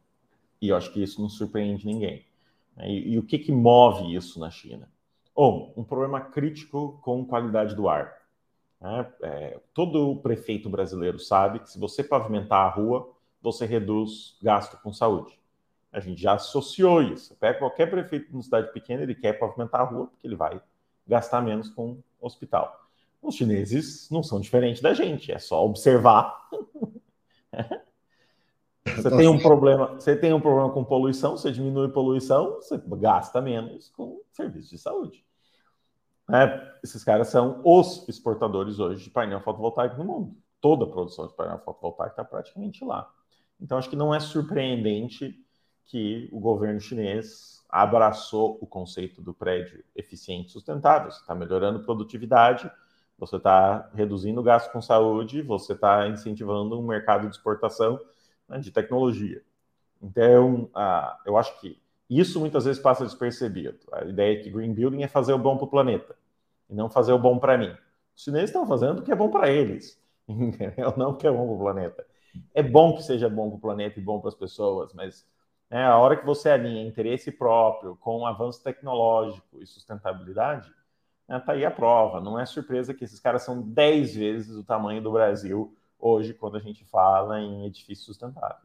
E 0.61 0.69
eu 0.69 0.75
acho 0.75 0.91
que 0.91 1.01
isso 1.01 1.21
não 1.21 1.29
surpreende 1.29 1.85
ninguém. 1.85 2.25
E, 2.79 3.13
e 3.13 3.19
o 3.19 3.23
que, 3.23 3.37
que 3.37 3.51
move 3.51 4.15
isso 4.15 4.39
na 4.39 4.49
China? 4.49 4.89
Ou 5.35 5.73
um 5.75 5.83
problema 5.83 6.21
crítico 6.21 6.99
com 7.01 7.25
qualidade 7.25 7.75
do 7.75 7.87
ar. 7.87 8.13
Né? 8.79 9.07
É, 9.21 9.59
todo 9.73 10.17
prefeito 10.17 10.69
brasileiro 10.69 11.19
sabe 11.19 11.59
que 11.59 11.69
se 11.69 11.79
você 11.79 12.03
pavimentar 12.03 12.65
a 12.65 12.69
rua, 12.69 13.09
você 13.41 13.65
reduz 13.65 14.37
gasto 14.41 14.77
com 14.81 14.93
saúde. 14.93 15.37
A 15.91 15.99
gente 15.99 16.21
já 16.21 16.33
associou 16.33 17.01
isso. 17.01 17.35
Pega 17.35 17.59
qualquer 17.59 17.89
prefeito 17.89 18.27
de 18.27 18.33
uma 18.33 18.41
cidade 18.41 18.71
pequena, 18.73 19.03
ele 19.03 19.15
quer 19.15 19.33
pavimentar 19.33 19.81
a 19.81 19.85
rua 19.85 20.07
porque 20.07 20.25
ele 20.25 20.35
vai 20.35 20.61
gastar 21.07 21.41
menos 21.41 21.69
com 21.69 21.97
hospital. 22.19 22.82
Os 23.23 23.35
chineses 23.35 24.09
não 24.11 24.21
são 24.21 24.41
diferentes 24.41 24.81
da 24.81 24.93
gente, 24.93 25.31
é 25.31 25.39
só 25.39 25.65
observar. 25.65 26.49
você 28.85 29.09
tem 29.15 29.29
um 29.29 29.39
problema, 29.39 29.93
você 29.93 30.15
tem 30.15 30.33
um 30.33 30.41
problema 30.41 30.69
com 30.71 30.83
poluição, 30.83 31.37
você 31.37 31.49
diminui 31.49 31.87
poluição, 31.87 32.55
você 32.55 32.77
gasta 32.85 33.41
menos 33.41 33.89
com 33.91 34.21
serviço 34.33 34.71
de 34.71 34.77
saúde. 34.77 35.25
É, 36.31 36.73
esses 36.83 37.03
caras 37.03 37.29
são 37.29 37.61
os 37.63 38.07
exportadores 38.09 38.79
hoje 38.79 39.05
de 39.05 39.09
painel 39.09 39.41
fotovoltaico 39.41 39.97
no 39.97 40.03
mundo. 40.03 40.37
Toda 40.59 40.83
a 40.83 40.89
produção 40.89 41.25
de 41.25 41.33
painel 41.33 41.59
fotovoltaico 41.59 42.11
está 42.11 42.25
praticamente 42.25 42.83
lá. 42.83 43.09
Então, 43.59 43.77
acho 43.77 43.89
que 43.89 43.95
não 43.95 44.13
é 44.13 44.19
surpreendente 44.19 45.33
que 45.85 46.29
o 46.31 46.39
governo 46.39 46.79
chinês 46.79 47.63
abraçou 47.69 48.57
o 48.61 48.67
conceito 48.67 49.21
do 49.21 49.33
prédio 49.33 49.83
eficiente 49.95 50.49
e 50.49 50.51
sustentável. 50.51 51.11
Você 51.11 51.21
está 51.21 51.33
melhorando 51.33 51.83
produtividade, 51.83 52.69
você 53.25 53.37
está 53.37 53.89
reduzindo 53.93 54.41
o 54.41 54.43
gasto 54.43 54.71
com 54.71 54.81
saúde, 54.81 55.41
você 55.41 55.73
está 55.73 56.07
incentivando 56.07 56.79
um 56.79 56.85
mercado 56.85 57.27
de 57.27 57.35
exportação 57.35 57.99
né, 58.47 58.59
de 58.59 58.71
tecnologia. 58.71 59.41
Então, 60.01 60.69
uh, 60.75 61.15
eu 61.25 61.37
acho 61.37 61.59
que 61.61 61.81
isso 62.09 62.39
muitas 62.39 62.65
vezes 62.65 62.81
passa 62.81 63.05
despercebido. 63.05 63.79
A 63.91 64.03
ideia 64.03 64.39
é 64.39 64.43
que 64.43 64.49
green 64.49 64.73
building 64.73 65.03
é 65.03 65.07
fazer 65.07 65.33
o 65.33 65.37
bom 65.37 65.55
para 65.57 65.65
o 65.65 65.69
planeta 65.69 66.15
e 66.69 66.75
não 66.75 66.89
fazer 66.89 67.13
o 67.13 67.19
bom 67.19 67.39
para 67.39 67.57
mim. 67.57 67.73
Os 68.15 68.23
chineses 68.23 68.49
estão 68.49 68.67
fazendo 68.67 68.99
o 68.99 69.01
que 69.01 69.11
é 69.11 69.15
bom 69.15 69.29
para 69.29 69.49
eles, 69.49 69.99
entendeu? 70.27 70.93
não 70.97 71.11
o 71.11 71.15
que 71.15 71.25
é 71.25 71.31
bom 71.31 71.45
para 71.45 71.55
o 71.55 71.59
planeta. 71.59 72.05
É 72.53 72.61
bom 72.61 72.95
que 72.95 73.03
seja 73.03 73.29
bom 73.29 73.49
para 73.49 73.57
o 73.57 73.61
planeta 73.61 73.99
e 73.99 74.03
bom 74.03 74.19
para 74.19 74.29
as 74.29 74.35
pessoas, 74.35 74.93
mas 74.93 75.25
né, 75.69 75.85
a 75.85 75.97
hora 75.97 76.17
que 76.17 76.25
você 76.25 76.49
alinha 76.49 76.85
interesse 76.85 77.31
próprio 77.31 77.95
com 77.95 78.25
avanço 78.25 78.61
tecnológico 78.63 79.61
e 79.61 79.65
sustentabilidade, 79.65 80.71
está 81.37 81.53
né, 81.53 81.59
tá 81.59 81.59
aí 81.59 81.65
a 81.65 81.71
prova. 81.71 82.21
Não 82.21 82.39
é 82.39 82.45
surpresa 82.45 82.93
que 82.93 83.03
esses 83.03 83.19
caras 83.19 83.43
são 83.43 83.61
10 83.61 84.15
vezes 84.15 84.55
o 84.55 84.63
tamanho 84.63 85.01
do 85.01 85.11
Brasil 85.11 85.75
hoje 85.99 86.33
quando 86.33 86.57
a 86.57 86.59
gente 86.59 86.83
fala 86.85 87.39
em 87.39 87.65
edifícios 87.65 88.05
sustentáveis. 88.05 88.61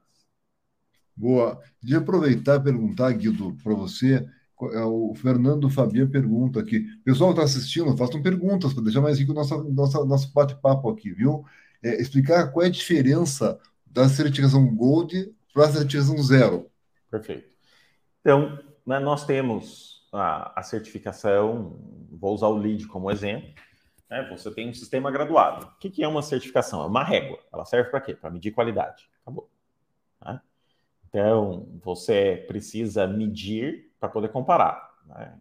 Boa. 1.17 1.61
De 1.83 1.97
aproveitar 1.97 2.57
e 2.57 2.65
perguntar, 2.65 3.13
Guido, 3.13 3.57
para 3.63 3.75
você. 3.75 4.27
É, 4.73 4.83
o 4.83 5.15
Fernando 5.15 5.71
Fabian 5.71 6.09
pergunta 6.09 6.59
aqui. 6.59 6.85
Pessoal 7.05 7.33
que 7.33 7.41
está 7.41 7.45
assistindo, 7.45 7.97
façam 7.97 8.21
perguntas 8.21 8.75
para 8.75 8.83
deixar 8.83 9.01
mais 9.01 9.17
rico 9.19 9.31
o 9.31 9.35
nosso, 9.35 9.63
nosso, 9.65 10.05
nosso 10.05 10.33
bate-papo 10.33 10.91
aqui, 10.91 11.13
viu? 11.13 11.45
É, 11.81 12.01
explicar 12.01 12.51
qual 12.51 12.65
é 12.65 12.67
a 12.67 12.71
diferença 12.71 13.57
da 13.87 14.09
certificação 14.09 14.75
Gold 14.75 15.33
para 15.55 15.67
a 15.67 15.71
certificação 15.71 16.21
Zero. 16.23 16.67
Perfeito. 17.09 17.49
Então, 18.21 18.59
né, 18.85 18.99
nós 18.99 19.25
temos 19.25 19.98
a, 20.13 20.61
a, 20.61 20.63
certificação, 20.63 21.79
vou 22.11 22.35
usar 22.35 22.49
o 22.49 22.57
LEED 22.57 22.87
como 22.87 23.11
exemplo. 23.11 23.53
Né, 24.11 24.27
você 24.31 24.51
tem 24.51 24.69
um 24.69 24.75
sistema 24.75 25.11
graduado. 25.11 25.67
O 25.67 25.79
que, 25.79 25.91
que 25.91 26.03
é 26.03 26.09
uma 26.09 26.23
certificação? 26.23 26.83
É 26.83 26.87
uma 26.87 27.05
régua. 27.05 27.39
Ela 27.53 27.65
serve 27.65 27.91
para 27.91 28.01
quê? 28.01 28.15
Para 28.15 28.31
medir 28.31 28.53
qualidade. 28.53 29.09
Acabou. 29.23 29.51
Né? 30.25 30.41
Então, 31.09 31.69
você 31.83 32.45
precisa 32.47 33.07
medir 33.07 33.93
para 34.01 34.09
poder 34.09 34.29
comparar. 34.29 34.91
Né? 35.05 35.39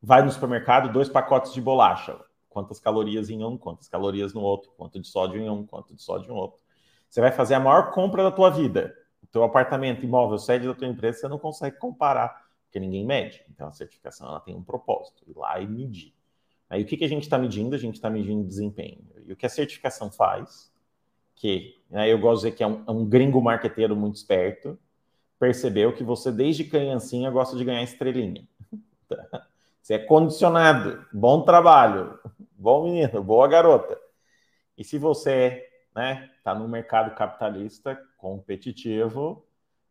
Vai 0.00 0.22
no 0.22 0.30
supermercado, 0.30 0.92
dois 0.92 1.08
pacotes 1.08 1.52
de 1.52 1.60
bolacha. 1.60 2.18
Quantas 2.48 2.80
calorias 2.80 3.28
em 3.28 3.44
um, 3.44 3.58
quantas 3.58 3.88
calorias 3.88 4.32
no 4.32 4.40
outro, 4.40 4.70
quanto 4.76 4.98
de 4.98 5.06
sódio 5.06 5.40
em 5.40 5.48
um, 5.48 5.66
quanto 5.66 5.94
de 5.94 6.02
sódio 6.02 6.32
em 6.32 6.36
outro. 6.36 6.60
Você 7.08 7.20
vai 7.20 7.30
fazer 7.30 7.54
a 7.54 7.60
maior 7.60 7.90
compra 7.90 8.22
da 8.22 8.30
tua 8.30 8.50
vida. 8.50 8.94
O 9.22 9.26
teu 9.26 9.42
apartamento, 9.44 10.04
imóvel, 10.04 10.38
sede 10.38 10.66
da 10.66 10.74
tua 10.74 10.86
empresa, 10.86 11.18
você 11.18 11.28
não 11.28 11.38
consegue 11.38 11.76
comparar, 11.76 12.47
porque 12.68 12.78
ninguém 12.78 13.04
mede. 13.04 13.42
Então, 13.50 13.66
a 13.66 13.72
certificação 13.72 14.28
ela 14.28 14.40
tem 14.40 14.54
um 14.54 14.62
propósito, 14.62 15.24
ir 15.26 15.36
lá 15.36 15.58
e 15.58 15.66
medir. 15.66 16.14
Aí, 16.68 16.82
o 16.82 16.86
que, 16.86 16.98
que 16.98 17.04
a 17.04 17.08
gente 17.08 17.22
está 17.22 17.38
medindo? 17.38 17.74
A 17.74 17.78
gente 17.78 17.94
está 17.94 18.10
medindo 18.10 18.46
desempenho. 18.46 19.00
E 19.26 19.32
o 19.32 19.36
que 19.36 19.46
a 19.46 19.48
certificação 19.48 20.10
faz 20.10 20.70
que 21.34 21.80
né, 21.88 22.12
eu 22.12 22.18
gosto 22.18 22.42
de 22.42 22.48
dizer 22.48 22.56
que 22.56 22.62
é 22.62 22.66
um, 22.66 22.84
é 22.86 22.90
um 22.90 23.06
gringo 23.06 23.40
marqueteiro 23.40 23.96
muito 23.96 24.16
esperto, 24.16 24.78
percebeu 25.38 25.94
que 25.94 26.02
você, 26.02 26.30
desde 26.32 26.64
criancinha, 26.64 27.30
gosta 27.30 27.56
de 27.56 27.64
ganhar 27.64 27.82
estrelinha. 27.82 28.46
Você 29.80 29.94
é 29.94 29.98
condicionado, 29.98 31.02
bom 31.10 31.40
trabalho, 31.40 32.18
bom 32.58 32.84
menino, 32.84 33.24
boa 33.24 33.48
garota. 33.48 33.98
E 34.76 34.84
se 34.84 34.98
você 34.98 35.66
né, 35.94 36.30
está 36.36 36.54
no 36.54 36.68
mercado 36.68 37.14
capitalista 37.14 37.98
competitivo, 38.18 39.46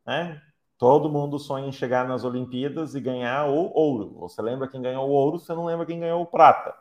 né, 0.05 0.39
todo 0.77 1.09
mundo 1.09 1.39
sonha 1.39 1.67
em 1.67 1.71
chegar 1.71 2.07
nas 2.07 2.23
Olimpíadas 2.23 2.95
e 2.95 3.01
ganhar 3.01 3.45
o 3.45 3.71
ouro. 3.73 4.13
Você 4.19 4.41
lembra 4.41 4.67
quem 4.67 4.81
ganhou 4.81 5.07
o 5.07 5.11
ouro, 5.11 5.39
você 5.39 5.53
não 5.53 5.65
lembra 5.65 5.85
quem 5.85 5.99
ganhou 5.99 6.21
o 6.21 6.25
prata. 6.25 6.75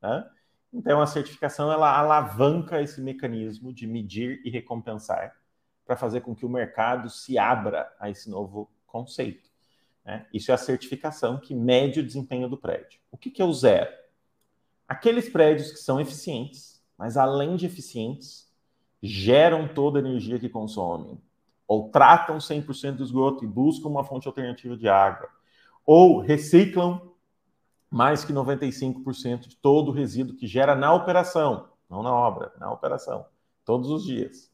Né? 0.00 0.28
Então, 0.72 1.00
a 1.00 1.06
certificação 1.06 1.70
ela 1.70 1.96
alavanca 1.96 2.80
esse 2.82 3.00
mecanismo 3.00 3.72
de 3.72 3.86
medir 3.86 4.40
e 4.44 4.50
recompensar 4.50 5.34
para 5.84 5.96
fazer 5.96 6.20
com 6.20 6.34
que 6.34 6.44
o 6.44 6.50
mercado 6.50 7.08
se 7.08 7.38
abra 7.38 7.90
a 7.98 8.10
esse 8.10 8.28
novo 8.28 8.70
conceito. 8.86 9.48
Né? 10.04 10.26
Isso 10.32 10.50
é 10.50 10.54
a 10.54 10.58
certificação 10.58 11.38
que 11.38 11.54
mede 11.54 12.00
o 12.00 12.06
desempenho 12.06 12.48
do 12.48 12.56
prédio. 12.56 13.00
O 13.10 13.16
que, 13.16 13.30
que 13.30 13.42
é 13.42 13.44
o 13.44 13.52
zero? 13.52 13.90
Aqueles 14.86 15.28
prédios 15.28 15.70
que 15.70 15.78
são 15.78 16.00
eficientes, 16.00 16.82
mas 16.96 17.16
além 17.16 17.56
de 17.56 17.66
eficientes, 17.66 18.50
geram 19.02 19.68
toda 19.68 19.98
a 19.98 20.02
energia 20.02 20.38
que 20.38 20.48
consomem, 20.48 21.20
ou 21.68 21.90
tratam 21.90 22.38
100% 22.38 22.96
do 22.96 23.04
esgoto 23.04 23.44
e 23.44 23.46
buscam 23.46 23.88
uma 23.88 24.02
fonte 24.02 24.26
alternativa 24.26 24.74
de 24.74 24.88
água, 24.88 25.28
ou 25.84 26.18
reciclam 26.18 27.12
mais 27.90 28.24
que 28.24 28.32
95% 28.32 29.48
de 29.48 29.56
todo 29.56 29.88
o 29.88 29.92
resíduo 29.92 30.34
que 30.34 30.46
gera 30.46 30.74
na 30.74 30.92
operação, 30.92 31.68
não 31.88 32.02
na 32.02 32.12
obra, 32.12 32.52
na 32.58 32.72
operação, 32.72 33.26
todos 33.64 33.90
os 33.90 34.04
dias. 34.04 34.50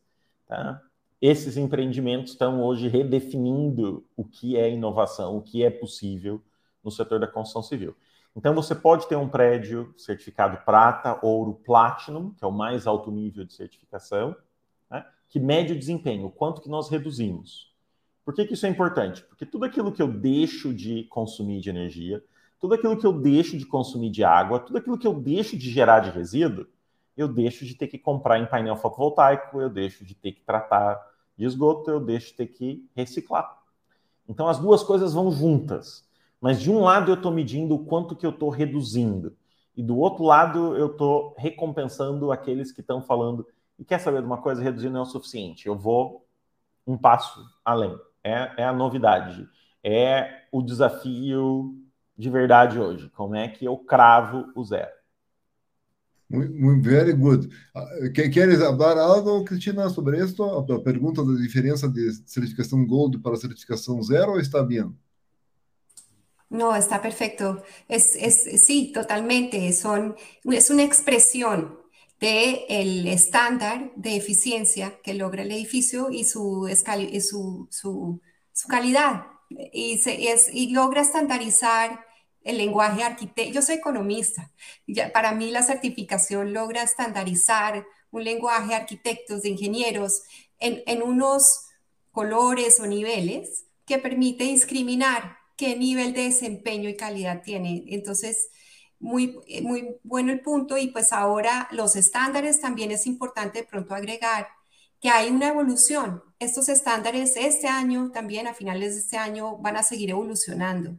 Tá? 0.47 0.81
Esses 1.21 1.57
empreendimentos 1.57 2.33
estão 2.33 2.63
hoje 2.63 2.89
redefinindo 2.89 4.05
o 4.17 4.25
que 4.25 4.57
é 4.57 4.71
inovação, 4.71 5.37
o 5.37 5.43
que 5.43 5.65
é 5.65 5.71
possível 5.71 6.43
no 6.83 6.91
setor 6.91 7.19
da 7.19 7.27
construção 7.27 7.63
civil. 7.63 7.97
Então, 8.37 8.53
você 8.55 8.75
pode 8.75 9.07
ter 9.07 9.17
um 9.17 9.29
prédio 9.29 9.95
certificado 9.97 10.59
prata, 10.65 11.19
ouro, 11.23 11.55
platinum, 11.65 12.35
que 12.35 12.45
é 12.45 12.49
o 12.49 12.53
mais 12.53 12.87
alto 12.87 13.11
nível 13.11 13.45
de 13.45 13.55
certificação, 13.55 14.37
que 15.35 15.41
mede 15.41 15.73
o 15.73 15.77
desempenho, 15.77 16.27
o 16.27 16.31
quanto 16.31 16.61
que 16.61 16.69
nós 16.69 16.89
reduzimos. 16.89 17.69
Por 18.25 18.33
que, 18.33 18.45
que 18.45 18.55
isso 18.55 18.67
é 18.67 18.69
importante? 18.69 19.21
Porque 19.25 19.45
tudo 19.45 19.65
aquilo 19.65 19.91
que 19.91 20.01
eu 20.01 20.07
deixo 20.07 20.73
de 20.73 21.03
consumir 21.11 21.61
de 21.61 21.69
energia, 21.69 22.23
tudo 22.61 22.75
aquilo 22.75 22.97
que 22.97 23.05
eu 23.05 23.13
deixo 23.13 23.59
de 23.59 23.67
consumir 23.67 24.11
de 24.11 24.23
água, 24.23 24.61
tudo 24.61 24.79
aquilo 24.79 24.97
que 24.97 25.09
eu 25.09 25.13
deixo 25.13 25.57
de 25.57 25.69
gerar 25.69 25.99
de 25.99 26.11
resíduo, 26.11 26.69
eu 27.17 27.27
deixo 27.27 27.65
de 27.65 27.75
ter 27.75 27.89
que 27.89 27.99
comprar 27.99 28.39
em 28.39 28.47
painel 28.47 28.77
fotovoltaico, 28.77 29.61
eu 29.61 29.69
deixo 29.69 30.05
de 30.05 30.15
ter 30.15 30.31
que 30.31 30.41
tratar 30.41 31.05
de 31.37 31.45
esgoto, 31.45 31.91
eu 31.91 31.99
deixo 31.99 32.29
de 32.29 32.35
ter 32.35 32.47
que 32.47 32.89
reciclar. 32.95 33.59
Então 34.29 34.47
as 34.47 34.61
duas 34.61 34.85
coisas 34.85 35.15
vão 35.15 35.33
juntas. 35.33 36.09
Mas 36.41 36.63
de 36.63 36.71
um 36.71 36.79
lado 36.79 37.11
eu 37.11 37.17
estou 37.17 37.33
medindo 37.33 37.75
o 37.75 37.85
quanto 37.85 38.15
que 38.15 38.25
eu 38.25 38.31
estou 38.31 38.51
reduzindo. 38.51 39.37
E 39.77 39.83
do 39.83 39.99
outro 39.99 40.23
lado 40.23 40.77
eu 40.77 40.93
estou 40.93 41.35
recompensando 41.37 42.31
aqueles 42.31 42.71
que 42.71 42.83
estão 42.83 43.03
falando, 43.03 43.45
e 43.79 43.85
quer 43.85 43.99
saber 43.99 44.21
de 44.21 44.27
uma 44.27 44.41
coisa, 44.41 44.63
reduzir 44.63 44.91
não 44.91 45.01
é 45.01 45.03
o 45.03 45.07
suficiente. 45.07 45.67
Eu 45.67 45.77
vou 45.77 46.27
um 46.87 46.97
passo 46.97 47.45
além. 47.65 47.99
É, 48.23 48.63
é 48.63 48.65
a 48.65 48.73
novidade. 48.73 49.49
É 49.83 50.45
o 50.51 50.63
desafio 50.63 51.75
de 52.17 52.31
verdade 52.31 52.79
hoje? 52.79 53.11
Como 53.11 53.35
é 53.35 53.49
que 53.49 53.65
eu 53.65 53.77
cravo 53.77 54.51
o 54.55 54.65
zero? 54.65 54.93
Muito, 56.31 56.83
very 56.83 57.13
good. 57.13 57.49
Ah, 57.75 57.87
queres 58.13 58.59
falar 58.59 58.99
algo, 58.99 59.45
Cristina, 59.45 59.89
sobre 59.91 60.19
isso? 60.19 60.43
A 60.43 60.81
pergunta 60.81 61.25
da 61.25 61.35
diferença 61.35 61.89
de 61.89 62.13
certificação 62.27 62.85
Gold 62.87 63.19
para 63.19 63.37
certificação 63.37 64.03
zero 64.03 64.41
está 64.41 64.63
bem? 64.63 64.91
No, 66.51 66.75
está 66.75 66.99
perfecto. 66.99 67.63
Es, 67.89 68.17
es, 68.17 68.65
sí, 68.65 68.93
totalmente. 68.93 69.73
Son, 69.73 70.15
es 70.45 70.71
una 70.71 70.83
expresión 70.83 71.84
del 72.21 72.61
el 72.69 73.07
estándar 73.09 73.93
de 73.97 74.17
eficiencia 74.17 75.01
que 75.03 75.15
logra 75.15 75.43
el 75.43 75.53
edificio 75.53 76.11
y 76.11 76.25
su, 76.25 76.69
su, 77.21 77.69
su, 77.71 78.21
su 78.53 78.69
calidad 78.69 79.27
y, 79.51 79.99
se, 79.99 80.31
es, 80.31 80.49
y 80.53 80.71
logra 80.71 81.03
estandarizar 81.03 82.05
el 82.43 82.59
lenguaje 82.59 83.03
arquitecto. 83.03 83.53
Yo 83.53 83.63
soy 83.63 83.77
economista. 83.77 84.53
Ya, 84.87 85.13
para 85.13 85.33
mí 85.33 85.51
la 85.51 85.63
certificación 85.63 86.53
logra 86.53 86.83
estandarizar 86.83 87.87
un 88.11 88.25
lenguaje 88.25 88.69
de 88.69 88.75
arquitectos, 88.75 89.43
de 89.43 89.49
ingenieros, 89.51 90.23
en, 90.59 90.83
en 90.87 91.03
unos 91.03 91.63
colores 92.13 92.79
o 92.81 92.87
niveles 92.87 93.65
que 93.87 93.99
permite 93.99 94.45
discriminar 94.45 95.37
qué 95.57 95.77
nivel 95.77 96.13
de 96.13 96.25
desempeño 96.25 96.89
y 96.89 96.97
calidad 96.97 97.43
tiene. 97.43 97.85
Entonces, 97.89 98.49
muy, 99.05 99.39
muy 99.63 99.97
bueno 100.03 100.33
el 100.33 100.41
punto 100.41 100.79
y 100.79 100.89
pues 100.89 101.13
ahora 101.13 101.69
los 101.71 101.95
estándares 101.95 102.61
también 102.61 102.91
es 102.91 103.07
importante 103.07 103.59
de 103.59 103.67
pronto 103.67 103.95
agregar 103.95 104.49
que 104.99 105.11
hay 105.11 105.29
una 105.29 105.49
evolución. 105.49 106.23
Estos 106.39 106.71
estándares 106.71 107.37
este 107.37 107.69
año, 107.69 108.11
también 108.13 108.47
a 108.47 108.55
finales 108.55 108.95
de 108.95 109.01
este 109.01 109.19
año, 109.19 109.59
van 109.59 109.77
a 109.77 109.83
seguir 109.83 110.09
evolucionando 110.11 110.97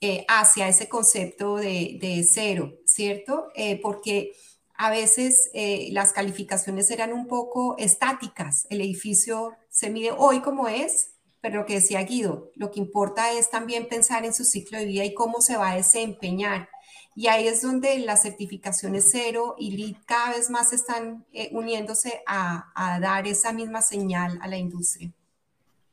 eh, 0.00 0.24
hacia 0.28 0.66
ese 0.68 0.88
concepto 0.88 1.56
de, 1.56 1.98
de 2.00 2.24
cero, 2.24 2.72
¿cierto? 2.86 3.48
Eh, 3.54 3.78
porque 3.82 4.32
a 4.78 4.90
veces 4.90 5.50
eh, 5.52 5.90
las 5.92 6.14
calificaciones 6.14 6.90
eran 6.90 7.12
un 7.12 7.26
poco 7.26 7.76
estáticas. 7.76 8.66
El 8.70 8.80
edificio 8.80 9.52
se 9.68 9.90
mide 9.90 10.10
hoy 10.16 10.40
como 10.40 10.68
es, 10.68 11.10
pero 11.42 11.60
lo 11.60 11.66
que 11.66 11.74
decía 11.74 12.02
Guido, 12.02 12.50
lo 12.54 12.70
que 12.70 12.80
importa 12.80 13.30
es 13.32 13.50
también 13.50 13.88
pensar 13.88 14.24
en 14.24 14.32
su 14.32 14.44
ciclo 14.44 14.78
de 14.78 14.86
vida 14.86 15.04
y 15.04 15.12
cómo 15.12 15.42
se 15.42 15.58
va 15.58 15.72
a 15.72 15.76
desempeñar 15.76 16.70
y 17.16 17.28
ahí 17.28 17.48
es 17.48 17.62
donde 17.62 17.98
las 18.00 18.22
certificaciones 18.22 19.08
cero 19.10 19.56
y 19.58 19.74
LEED 19.74 19.96
cada 20.04 20.36
vez 20.36 20.50
más 20.50 20.74
están 20.74 21.24
eh, 21.32 21.48
uniéndose 21.52 22.20
a, 22.26 22.70
a, 22.74 23.00
dar 23.00 23.26
essa 23.26 23.54
mesma 23.54 23.80
señal 23.80 24.38
à 24.42 24.54
indústria. 24.54 25.10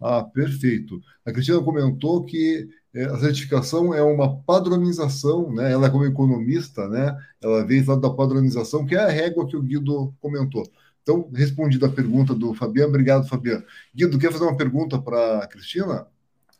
Ah, 0.01 0.21
perfeito. 0.21 0.99
A 1.25 1.31
Cristina 1.31 1.61
comentou 1.61 2.25
que 2.25 2.67
eh, 2.93 3.05
a 3.05 3.17
certificação 3.19 3.93
é 3.93 4.03
uma 4.03 4.35
padronização, 4.41 5.49
né? 5.53 5.71
Ela, 5.71 5.89
como 5.89 6.03
economista, 6.03 6.89
né? 6.89 7.17
Ela 7.41 7.65
veio 7.65 7.87
lá 7.87 7.95
da 7.95 8.09
padronização, 8.09 8.85
que 8.85 8.93
é 8.93 8.99
a 8.99 9.09
régua 9.09 9.47
que 9.47 9.55
o 9.55 9.63
Guido 9.63 10.13
comentou. 10.19 10.69
Então, 11.01 11.29
respondido 11.33 11.85
a 11.85 11.89
pergunta 11.89 12.35
do 12.35 12.53
Fabiano, 12.53 12.89
obrigado, 12.89 13.29
Fabiano. 13.29 13.63
Guido, 13.95 14.19
quer 14.19 14.31
fazer 14.31 14.43
uma 14.43 14.57
pergunta 14.57 15.01
para 15.01 15.39
a 15.39 15.47
Cristina, 15.47 16.05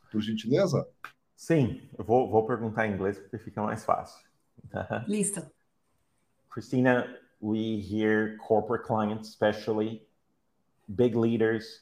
por 0.09 0.21
gentileza? 0.21 0.87
Sim, 1.35 1.81
eu 1.97 2.05
vou, 2.05 2.31
vou 2.31 2.45
perguntar 2.45 2.87
em 2.87 2.93
inglês 2.93 3.19
porque 3.19 3.37
fica 3.37 3.61
mais 3.61 3.83
fácil. 3.83 4.23
Uh-huh. 4.73 5.01
Listo. 5.07 5.49
Christina, 6.49 7.15
we 7.39 7.79
hear 7.79 8.37
corporate 8.41 8.83
clients, 8.83 9.29
especially 9.29 10.03
big 10.95 11.15
leaders, 11.15 11.79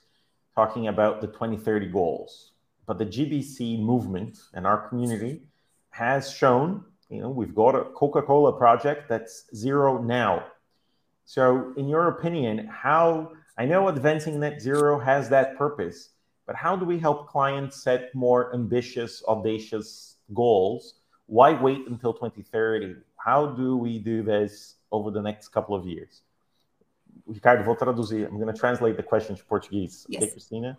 talking 0.55 0.87
about 0.87 1.21
the 1.21 1.27
2030 1.27 1.87
goals. 1.87 2.51
But 2.87 2.97
the 2.97 3.05
GBC 3.05 3.79
movement 3.79 4.39
and 4.53 4.65
our 4.65 4.87
community 4.89 5.43
has 5.91 6.31
shown, 6.31 6.83
you 7.09 7.21
know, 7.21 7.29
we've 7.29 7.55
got 7.55 7.75
a 7.75 7.85
Coca 7.85 8.21
Cola 8.21 8.57
project 8.57 9.07
that's 9.07 9.45
zero 9.55 10.01
now. 10.01 10.45
So, 11.25 11.73
in 11.77 11.87
your 11.87 12.07
opinion, 12.09 12.67
how 12.67 13.33
I 13.57 13.65
know 13.65 13.87
advancing 13.87 14.39
net 14.39 14.61
zero 14.61 14.99
has 14.99 15.29
that 15.29 15.57
purpose, 15.57 16.09
but 16.47 16.55
how 16.55 16.75
do 16.75 16.85
we 16.85 16.97
help 16.97 17.27
clients 17.27 17.83
set 17.83 18.13
more 18.15 18.53
ambitious, 18.53 19.23
audacious 19.27 20.17
goals 20.33 21.00
why 21.31 21.53
wait 21.53 21.87
until 21.87 22.13
2030? 22.13 22.97
How 23.15 23.47
do 23.47 23.77
we 23.77 23.97
do 23.97 24.21
this 24.21 24.75
over 24.91 25.09
the 25.09 25.21
next 25.21 25.47
couple 25.49 25.75
of 25.75 25.87
years? 25.87 26.21
Ricardo, 27.25 27.63
vou 27.63 27.75
traduzir. 27.75 28.27
I'm 28.27 28.37
going 28.37 28.53
to 28.53 28.59
translate 28.59 28.97
the 28.97 29.03
question 29.03 29.35
to 29.37 29.45
Portuguese. 29.45 30.05
Yes. 30.09 30.23
Okay, 30.23 30.31
Cristina? 30.31 30.77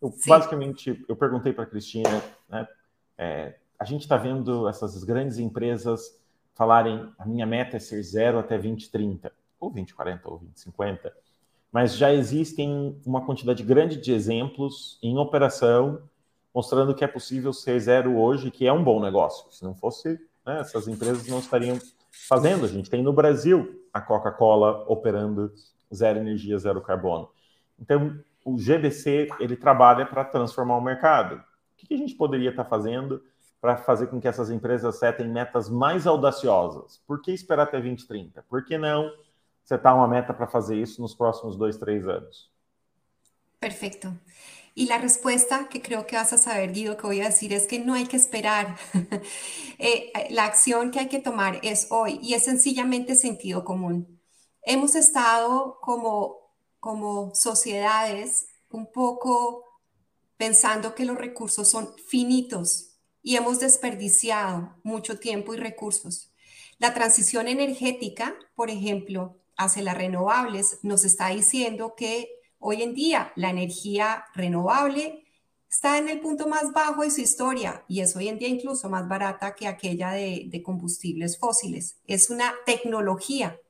Eu, 0.00 0.14
basicamente, 0.26 1.04
eu 1.08 1.16
perguntei 1.16 1.52
para 1.52 1.64
a 1.64 1.66
Cristina, 1.66 2.22
né, 2.48 2.68
é, 3.16 3.56
a 3.78 3.84
gente 3.84 4.02
está 4.02 4.16
vendo 4.16 4.68
essas 4.68 5.02
grandes 5.02 5.38
empresas 5.38 6.16
falarem 6.54 7.10
a 7.18 7.26
minha 7.26 7.46
meta 7.46 7.76
é 7.76 7.80
ser 7.80 8.02
zero 8.02 8.38
até 8.38 8.56
2030, 8.56 9.32
ou 9.58 9.70
2040, 9.70 10.28
ou 10.28 10.38
2050, 10.38 11.12
mas 11.72 11.96
já 11.96 12.12
existem 12.12 13.00
uma 13.04 13.24
quantidade 13.24 13.62
grande 13.62 13.96
de 13.96 14.12
exemplos 14.12 14.98
em 15.02 15.16
operação 15.18 16.02
mostrando 16.54 16.94
que 16.94 17.04
é 17.04 17.08
possível 17.08 17.52
ser 17.52 17.78
zero 17.80 18.16
hoje, 18.18 18.50
que 18.50 18.66
é 18.66 18.72
um 18.72 18.82
bom 18.82 19.00
negócio. 19.00 19.50
Se 19.52 19.62
não 19.64 19.74
fosse, 19.74 20.18
né, 20.44 20.60
essas 20.60 20.88
empresas 20.88 21.26
não 21.28 21.38
estariam 21.38 21.78
fazendo. 22.10 22.64
A 22.64 22.68
gente 22.68 22.90
tem 22.90 23.02
no 23.02 23.12
Brasil 23.12 23.84
a 23.92 24.00
Coca-Cola 24.00 24.84
operando 24.88 25.52
zero 25.94 26.18
energia, 26.18 26.58
zero 26.58 26.80
carbono. 26.80 27.28
Então, 27.78 28.18
o 28.44 28.56
GBC 28.56 29.28
ele 29.38 29.56
trabalha 29.56 30.06
para 30.06 30.24
transformar 30.24 30.76
o 30.76 30.80
mercado. 30.80 31.36
O 31.36 31.86
que 31.86 31.94
a 31.94 31.98
gente 31.98 32.14
poderia 32.14 32.50
estar 32.50 32.64
fazendo 32.64 33.22
para 33.60 33.76
fazer 33.76 34.06
com 34.08 34.20
que 34.20 34.28
essas 34.28 34.50
empresas 34.50 34.98
setem 34.98 35.28
metas 35.28 35.68
mais 35.68 36.06
audaciosas? 36.06 37.02
Por 37.06 37.20
que 37.20 37.32
esperar 37.32 37.64
até 37.64 37.80
2030? 37.80 38.44
Por 38.48 38.64
que 38.64 38.78
não 38.78 39.10
setar 39.64 39.94
uma 39.94 40.08
meta 40.08 40.32
para 40.32 40.46
fazer 40.46 40.76
isso 40.76 41.02
nos 41.02 41.14
próximos 41.14 41.56
dois, 41.56 41.76
três 41.76 42.06
anos? 42.08 42.50
Perfeito. 43.60 44.16
Y 44.78 44.86
la 44.86 44.98
respuesta 44.98 45.68
que 45.68 45.82
creo 45.82 46.06
que 46.06 46.14
vas 46.14 46.32
a 46.32 46.38
saber, 46.38 46.72
Guido, 46.72 46.96
que 46.96 47.08
voy 47.08 47.20
a 47.20 47.30
decir 47.30 47.52
es 47.52 47.66
que 47.66 47.80
no 47.80 47.94
hay 47.94 48.06
que 48.06 48.16
esperar. 48.16 48.76
Eh, 49.80 50.12
la 50.30 50.44
acción 50.44 50.90
que 50.90 50.98
hay 50.98 51.08
que 51.08 51.20
tomar 51.20 51.60
es 51.62 51.86
hoy 51.90 52.18
y 52.20 52.34
es 52.34 52.44
sencillamente 52.44 53.14
sentido 53.14 53.64
común. 53.64 54.20
Hemos 54.62 54.96
estado 54.96 55.78
como, 55.80 56.52
como 56.80 57.32
sociedades 57.32 58.48
un 58.70 58.90
poco 58.90 59.64
pensando 60.36 60.96
que 60.96 61.04
los 61.04 61.16
recursos 61.16 61.70
son 61.70 61.94
finitos 62.08 62.98
y 63.22 63.36
hemos 63.36 63.60
desperdiciado 63.60 64.74
mucho 64.82 65.20
tiempo 65.20 65.54
y 65.54 65.58
recursos. 65.58 66.32
La 66.78 66.92
transición 66.92 67.46
energética, 67.46 68.34
por 68.56 68.68
ejemplo, 68.68 69.36
hacia 69.56 69.84
las 69.84 69.96
renovables, 69.96 70.80
nos 70.82 71.04
está 71.04 71.28
diciendo 71.28 71.94
que 71.96 72.37
Hoy 72.58 72.82
en 72.82 72.94
día 72.94 73.32
la 73.36 73.50
energía 73.50 74.24
renovable 74.34 75.24
está 75.70 75.98
en 75.98 76.08
el 76.08 76.20
punto 76.20 76.48
más 76.48 76.72
bajo 76.72 77.02
de 77.02 77.10
su 77.10 77.20
historia 77.20 77.84
y 77.88 78.00
es 78.00 78.16
hoy 78.16 78.28
en 78.28 78.38
día 78.38 78.48
incluso 78.48 78.88
más 78.88 79.06
barata 79.06 79.54
que 79.54 79.68
aquella 79.68 80.10
de, 80.10 80.62
combustibles 80.64 81.38
fósiles. 81.38 81.98
Es 82.06 82.30
una 82.30 82.54
tecnología. 82.66 83.60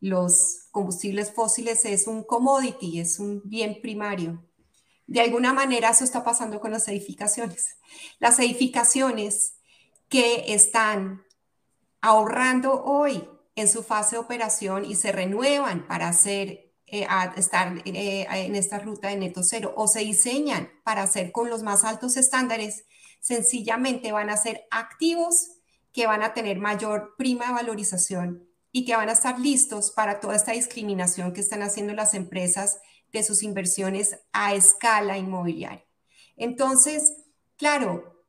Los 0.00 0.66
combustibles 0.72 1.32
fósiles 1.32 1.84
es 1.84 2.06
un 2.06 2.24
commodity, 2.24 3.00
es 3.00 3.18
un 3.18 3.40
bien 3.44 3.80
primario. 3.80 4.44
De 5.06 5.20
alguna 5.20 5.52
manera 5.52 5.90
eso 5.90 6.04
está 6.04 6.24
pasando 6.24 6.60
con 6.60 6.70
las 6.70 6.88
edificaciones. 6.88 7.76
Las 8.18 8.38
edificaciones 8.40 9.54
que 10.08 10.52
están 10.52 11.22
ahorrando 12.00 12.82
hoy 12.84 13.26
en 13.54 13.68
su 13.68 13.82
fase 13.82 14.16
de 14.16 14.20
operación 14.20 14.84
y 14.84 14.96
se 14.96 15.12
renuevan 15.12 15.86
para 15.86 16.08
hacer 16.08 16.61
eh, 16.94 17.06
a 17.08 17.32
estar 17.38 17.82
eh, 17.86 18.26
en 18.30 18.54
esta 18.54 18.78
ruta 18.78 19.08
de 19.08 19.16
neto 19.16 19.42
cero 19.42 19.72
o 19.78 19.88
se 19.88 20.00
diseñan 20.00 20.68
para 20.84 21.02
hacer 21.02 21.32
con 21.32 21.48
los 21.48 21.62
más 21.62 21.84
altos 21.84 22.18
estándares, 22.18 22.84
sencillamente 23.18 24.12
van 24.12 24.28
a 24.28 24.36
ser 24.36 24.66
activos 24.70 25.52
que 25.90 26.06
van 26.06 26.22
a 26.22 26.34
tener 26.34 26.58
mayor 26.58 27.14
prima 27.16 27.46
de 27.46 27.54
valorización 27.54 28.46
y 28.72 28.84
que 28.84 28.94
van 28.94 29.08
a 29.08 29.12
estar 29.12 29.40
listos 29.40 29.90
para 29.90 30.20
toda 30.20 30.36
esta 30.36 30.52
discriminación 30.52 31.32
que 31.32 31.40
están 31.40 31.62
haciendo 31.62 31.94
las 31.94 32.12
empresas 32.12 32.78
de 33.10 33.22
sus 33.22 33.42
inversiones 33.42 34.18
a 34.34 34.52
escala 34.52 35.16
inmobiliaria. 35.16 35.86
Entonces, 36.36 37.14
claro, 37.56 38.22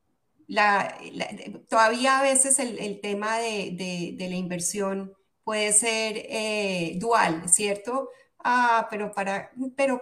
todavía 1.68 2.20
a 2.20 2.24
veces 2.24 2.60
el, 2.60 3.02
tema 3.02 3.40
de, 3.40 4.16
la 4.18 4.36
inversión 4.38 5.14
puede 5.44 5.74
ser 5.74 6.16
eh, 6.30 6.96
dual, 6.98 7.50
¿cierto? 7.50 8.08
Ah, 8.44 8.88
pero 8.90 9.12
para, 9.12 9.52
pero 9.76 10.02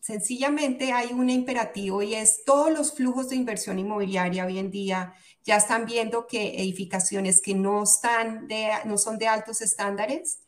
sencillamente 0.00 0.92
hay 0.92 1.12
un 1.12 1.30
imperativo 1.30 2.02
y 2.02 2.14
es 2.14 2.44
todos 2.44 2.72
los 2.72 2.94
flujos 2.94 3.28
de 3.28 3.36
inversión 3.36 3.78
inmobiliaria 3.78 4.46
hoy 4.46 4.58
en 4.58 4.70
día 4.70 5.14
ya 5.44 5.56
están 5.56 5.86
viendo 5.86 6.26
que 6.26 6.60
edificaciones 6.60 7.40
que 7.40 7.54
no, 7.54 7.84
están 7.84 8.48
de, 8.48 8.68
no 8.84 8.98
son 8.98 9.18
de 9.18 9.28
altos 9.28 9.60
estándares 9.60 10.42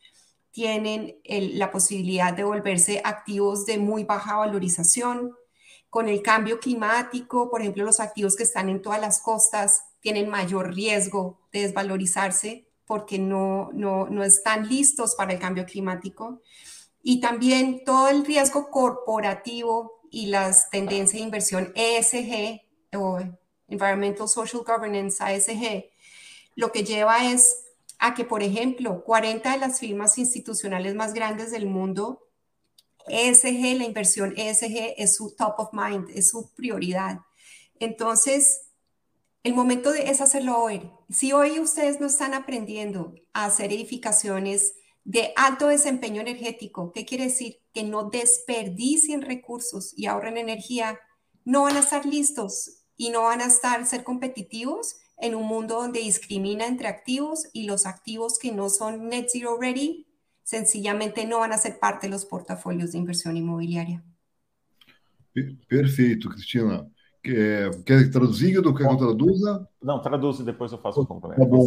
tienen 0.55 1.17
la 1.25 1.73
posibilidad 1.73 2.33
de 2.33 2.45
volverse 2.45 3.03
activos 3.05 3.67
de 3.67 3.77
muy 3.77 4.05
baja 4.05 4.37
valorización. 4.37 5.35
Con 5.91 6.09
el 6.09 6.23
cambio 6.23 6.61
climático, 6.61 7.51
por 7.51 7.61
ejemplo, 7.61 7.85
los 7.85 7.99
activos 7.99 8.37
que 8.37 8.45
están 8.45 8.69
en 8.69 8.81
todas 8.81 9.01
las 9.01 9.21
costas 9.21 9.83
tienen 9.99 10.29
mayor 10.29 10.73
riesgo 10.73 11.41
de 11.53 11.63
desvalorizarse 11.63 12.69
porque 12.87 13.19
no, 13.19 13.71
no, 13.73 14.09
no 14.09 14.23
están 14.23 14.69
listos 14.69 15.17
para 15.17 15.33
el 15.33 15.41
cambio 15.41 15.65
climático 15.65 16.41
y 17.07 17.21
también 17.21 17.85
todo 17.85 18.09
el 18.09 18.25
riesgo 18.25 18.71
corporativo 18.71 20.01
y 20.11 20.27
las 20.27 20.71
tendencias 20.71 21.21
de 21.21 21.27
inversión 21.27 21.73
ESG 21.77 22.63
o 22.97 23.21
Environmental 23.69 24.27
Social 24.27 24.63
Governance, 24.67 25.23
ASG, 25.23 25.85
lo 26.57 26.73
que 26.73 26.83
lleva 26.83 27.31
es 27.31 27.67
a 27.99 28.15
que, 28.15 28.25
por 28.25 28.43
ejemplo, 28.43 29.05
40 29.05 29.53
de 29.53 29.59
las 29.59 29.81
firmas 29.81 30.17
institucionales 30.17 30.95
más 30.95 31.13
grandes 31.13 31.51
del 31.51 31.67
mundo, 31.67 32.27
ESG, 33.07 33.77
la 33.77 33.85
inversión 33.85 34.33
ESG 34.35 34.95
es 34.97 35.15
su 35.15 35.37
top 35.37 35.57
of 35.59 35.69
mind, 35.73 36.09
es 36.15 36.31
su 36.31 36.55
prioridad. 36.55 37.21
Entonces, 37.81 38.63
el 39.43 39.55
momento 39.55 39.93
de, 39.93 40.09
es 40.09 40.23
hacerlo 40.23 40.57
hoy. 40.59 40.91
Si 41.11 41.35
hoy 41.35 41.61
ustedes 41.61 42.01
no 42.01 42.07
están 42.07 42.33
aprendiendo 42.33 43.15
a 43.35 43.45
hacer 43.45 43.75
edificaciones 43.75 44.73
de 45.05 45.33
alto 45.37 45.69
desempeño 45.69 46.21
energético. 46.21 46.93
¿Qué 46.93 47.05
quiere 47.05 47.25
decir? 47.25 47.61
Que 47.73 47.83
no 47.83 48.11
desperdicien 48.11 49.23
recursos 49.23 49.93
y 49.97 50.07
ahorren 50.07 50.39
energía. 50.39 50.99
No 51.45 51.63
van 51.65 51.77
a 51.77 51.81
estar 51.81 52.07
listos 52.07 52.85
y 52.97 53.11
no 53.11 53.23
van 53.23 53.41
a 53.41 53.47
estar 53.47 53.85
ser 53.87 54.03
competitivos 54.03 54.97
en 55.19 55.35
un 55.35 55.47
mundo 55.47 55.77
donde 55.77 56.01
discrimina 56.01 56.67
entre 56.67 56.89
activos 56.89 57.49
y 57.53 57.67
los 57.67 57.87
activos 57.87 58.39
que 58.39 58.53
no 58.53 58.69
son 58.69 59.09
net 59.09 59.29
zero 59.31 59.59
ready 59.61 60.07
sencillamente 60.43 61.27
no 61.27 61.39
van 61.39 61.53
a 61.53 61.59
ser 61.59 61.79
parte 61.79 62.07
de 62.07 62.13
los 62.13 62.25
portafolios 62.25 62.93
de 62.93 62.99
inversión 62.99 63.37
inmobiliaria. 63.37 64.05
Perfeito, 65.69 66.29
Cristina. 66.29 66.87
Quer, 67.25 67.83
quer 67.85 68.11
traduzir, 68.11 68.61
do 68.61 68.75
que 68.75 68.83
eu 68.83 68.97
traduza? 68.99 69.67
Não, 69.83 69.99
traduz 69.99 70.41
e 70.41 70.43
depois 70.43 70.71
eu 70.73 70.77
faço 70.77 71.01
o 71.01 71.07
complemento. 71.07 71.41
Tá 71.41 71.47
bom. 71.47 71.67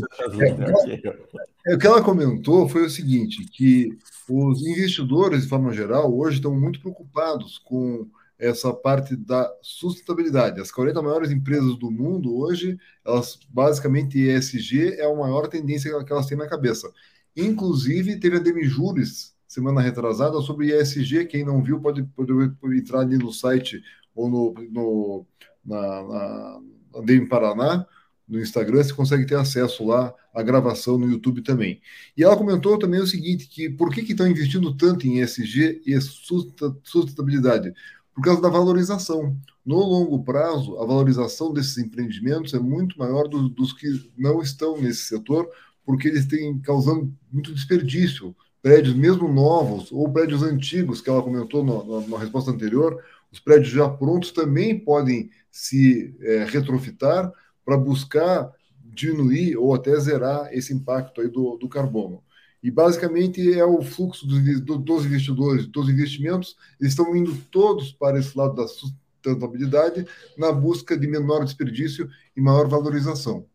É, 1.65 1.71
é, 1.71 1.75
o 1.75 1.79
que 1.79 1.87
ela 1.87 2.03
comentou 2.03 2.69
foi 2.69 2.85
o 2.85 2.89
seguinte, 2.89 3.43
que 3.45 3.97
os 4.29 4.61
investidores, 4.61 5.41
de 5.41 5.49
forma 5.49 5.73
geral, 5.73 6.15
hoje 6.15 6.35
estão 6.35 6.53
muito 6.53 6.79
preocupados 6.79 7.57
com 7.57 8.07
essa 8.37 8.71
parte 8.71 9.15
da 9.15 9.51
sustentabilidade. 9.63 10.61
As 10.61 10.71
40 10.71 11.01
maiores 11.01 11.31
empresas 11.31 11.75
do 11.75 11.89
mundo 11.89 12.37
hoje, 12.37 12.77
elas 13.03 13.39
basicamente 13.49 14.19
ESG 14.19 14.99
é 14.99 15.11
a 15.11 15.15
maior 15.15 15.47
tendência 15.47 15.91
que 16.03 16.13
elas 16.13 16.27
têm 16.27 16.37
na 16.37 16.47
cabeça. 16.47 16.87
Inclusive, 17.35 18.19
teve 18.19 18.37
a 18.37 18.39
Demijuris 18.39 19.35
semana 19.47 19.81
retrasada 19.81 20.39
sobre 20.41 20.67
ESG. 20.67 21.25
Quem 21.25 21.43
não 21.43 21.63
viu 21.63 21.79
pode, 21.79 22.03
pode, 22.03 22.31
pode 22.61 22.77
entrar 22.77 22.99
ali 22.99 23.17
no 23.17 23.31
site 23.31 23.81
ou 24.17 24.29
no, 24.29 24.53
no 24.71 25.25
na, 25.63 26.03
na 26.03 27.13
em 27.13 27.27
Paraná, 27.27 27.85
no 28.27 28.41
Instagram, 28.41 28.83
você 28.83 28.93
consegue 28.93 29.25
ter 29.25 29.35
acesso 29.35 29.85
lá 29.85 30.13
à 30.33 30.41
gravação 30.41 30.97
no 30.97 31.09
YouTube 31.09 31.41
também. 31.41 31.79
E 32.15 32.23
ela 32.23 32.35
comentou 32.35 32.77
também 32.77 32.99
o 32.99 33.07
seguinte, 33.07 33.47
que 33.47 33.69
por 33.69 33.93
que 33.93 34.01
estão 34.01 34.27
investindo 34.27 34.75
tanto 34.75 35.07
em 35.07 35.21
ESG 35.21 35.81
e 35.85 35.99
sustentabilidade? 36.01 37.73
Por 38.13 38.23
causa 38.23 38.41
da 38.41 38.49
valorização. 38.49 39.37
No 39.63 39.77
longo 39.77 40.23
prazo, 40.23 40.77
a 40.79 40.85
valorização 40.85 41.53
desses 41.53 41.77
empreendimentos 41.77 42.53
é 42.53 42.59
muito 42.59 42.97
maior 42.97 43.27
do, 43.27 43.47
dos 43.47 43.71
que 43.71 44.11
não 44.17 44.41
estão 44.41 44.77
nesse 44.81 45.03
setor, 45.03 45.47
porque 45.85 46.07
eles 46.07 46.25
têm 46.25 46.57
causando 46.59 47.13
muito 47.31 47.53
desperdício. 47.53 48.35
Prédios 48.61 48.95
mesmo 48.95 49.31
novos 49.31 49.91
ou 49.91 50.11
prédios 50.11 50.41
antigos, 50.41 50.99
que 50.99 51.09
ela 51.09 51.21
comentou 51.21 51.63
na 52.07 52.17
resposta 52.17 52.51
anterior, 52.51 53.01
os 53.31 53.39
prédios 53.39 53.69
já 53.69 53.89
prontos 53.89 54.31
também 54.31 54.79
podem 54.79 55.29
se 55.51 56.15
é, 56.21 56.45
retrofitar 56.45 57.31
para 57.65 57.77
buscar 57.77 58.51
diminuir 58.83 59.57
ou 59.57 59.73
até 59.73 59.97
zerar 59.99 60.49
esse 60.51 60.73
impacto 60.73 61.21
aí 61.21 61.27
do, 61.27 61.57
do 61.57 61.69
carbono. 61.69 62.23
E 62.63 62.71
basicamente 62.71 63.53
é 63.53 63.63
o 63.63 63.81
fluxo 63.81 64.25
dos, 64.25 64.81
dos 64.81 65.05
investidores, 65.05 65.67
dos 65.67 65.89
investimentos, 65.89 66.55
eles 66.79 66.93
estão 66.93 67.15
indo 67.15 67.35
todos 67.51 67.91
para 67.91 68.19
esse 68.19 68.35
lado 68.37 68.55
da 68.55 68.67
sustentabilidade 68.67 70.05
na 70.37 70.51
busca 70.51 70.97
de 70.97 71.07
menor 71.07 71.43
desperdício 71.43 72.09
e 72.35 72.41
maior 72.41 72.67
valorização. 72.67 73.45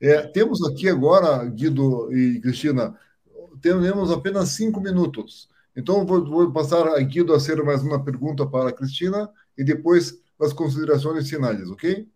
É, 0.00 0.22
temos 0.22 0.62
aqui 0.64 0.88
agora, 0.88 1.44
Guido 1.44 2.12
e 2.14 2.40
Cristina, 2.40 2.98
temos 3.60 4.10
apenas 4.10 4.50
cinco 4.50 4.80
minutos. 4.80 5.48
Então, 5.76 6.04
vou, 6.04 6.24
vou 6.24 6.52
passar 6.52 6.86
aqui 6.96 7.20
a 7.20 7.40
ser 7.40 7.62
mais 7.62 7.82
uma 7.82 8.02
pergunta 8.02 8.46
para 8.46 8.68
a 8.68 8.72
Cristina 8.72 9.30
e 9.56 9.64
depois 9.64 10.22
as 10.40 10.52
considerações 10.52 11.28
finais, 11.28 11.70
ok? 11.70 12.08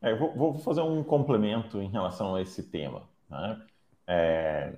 É, 0.00 0.14
vou, 0.14 0.34
vou, 0.34 0.54
fazer 0.54 0.80
um 0.80 1.02
complemento 1.02 1.80
em 1.80 1.88
relação 1.88 2.34
a 2.34 2.42
esse 2.42 2.62
tema. 2.62 3.02
Né? 3.30 3.62
É, 4.06 4.72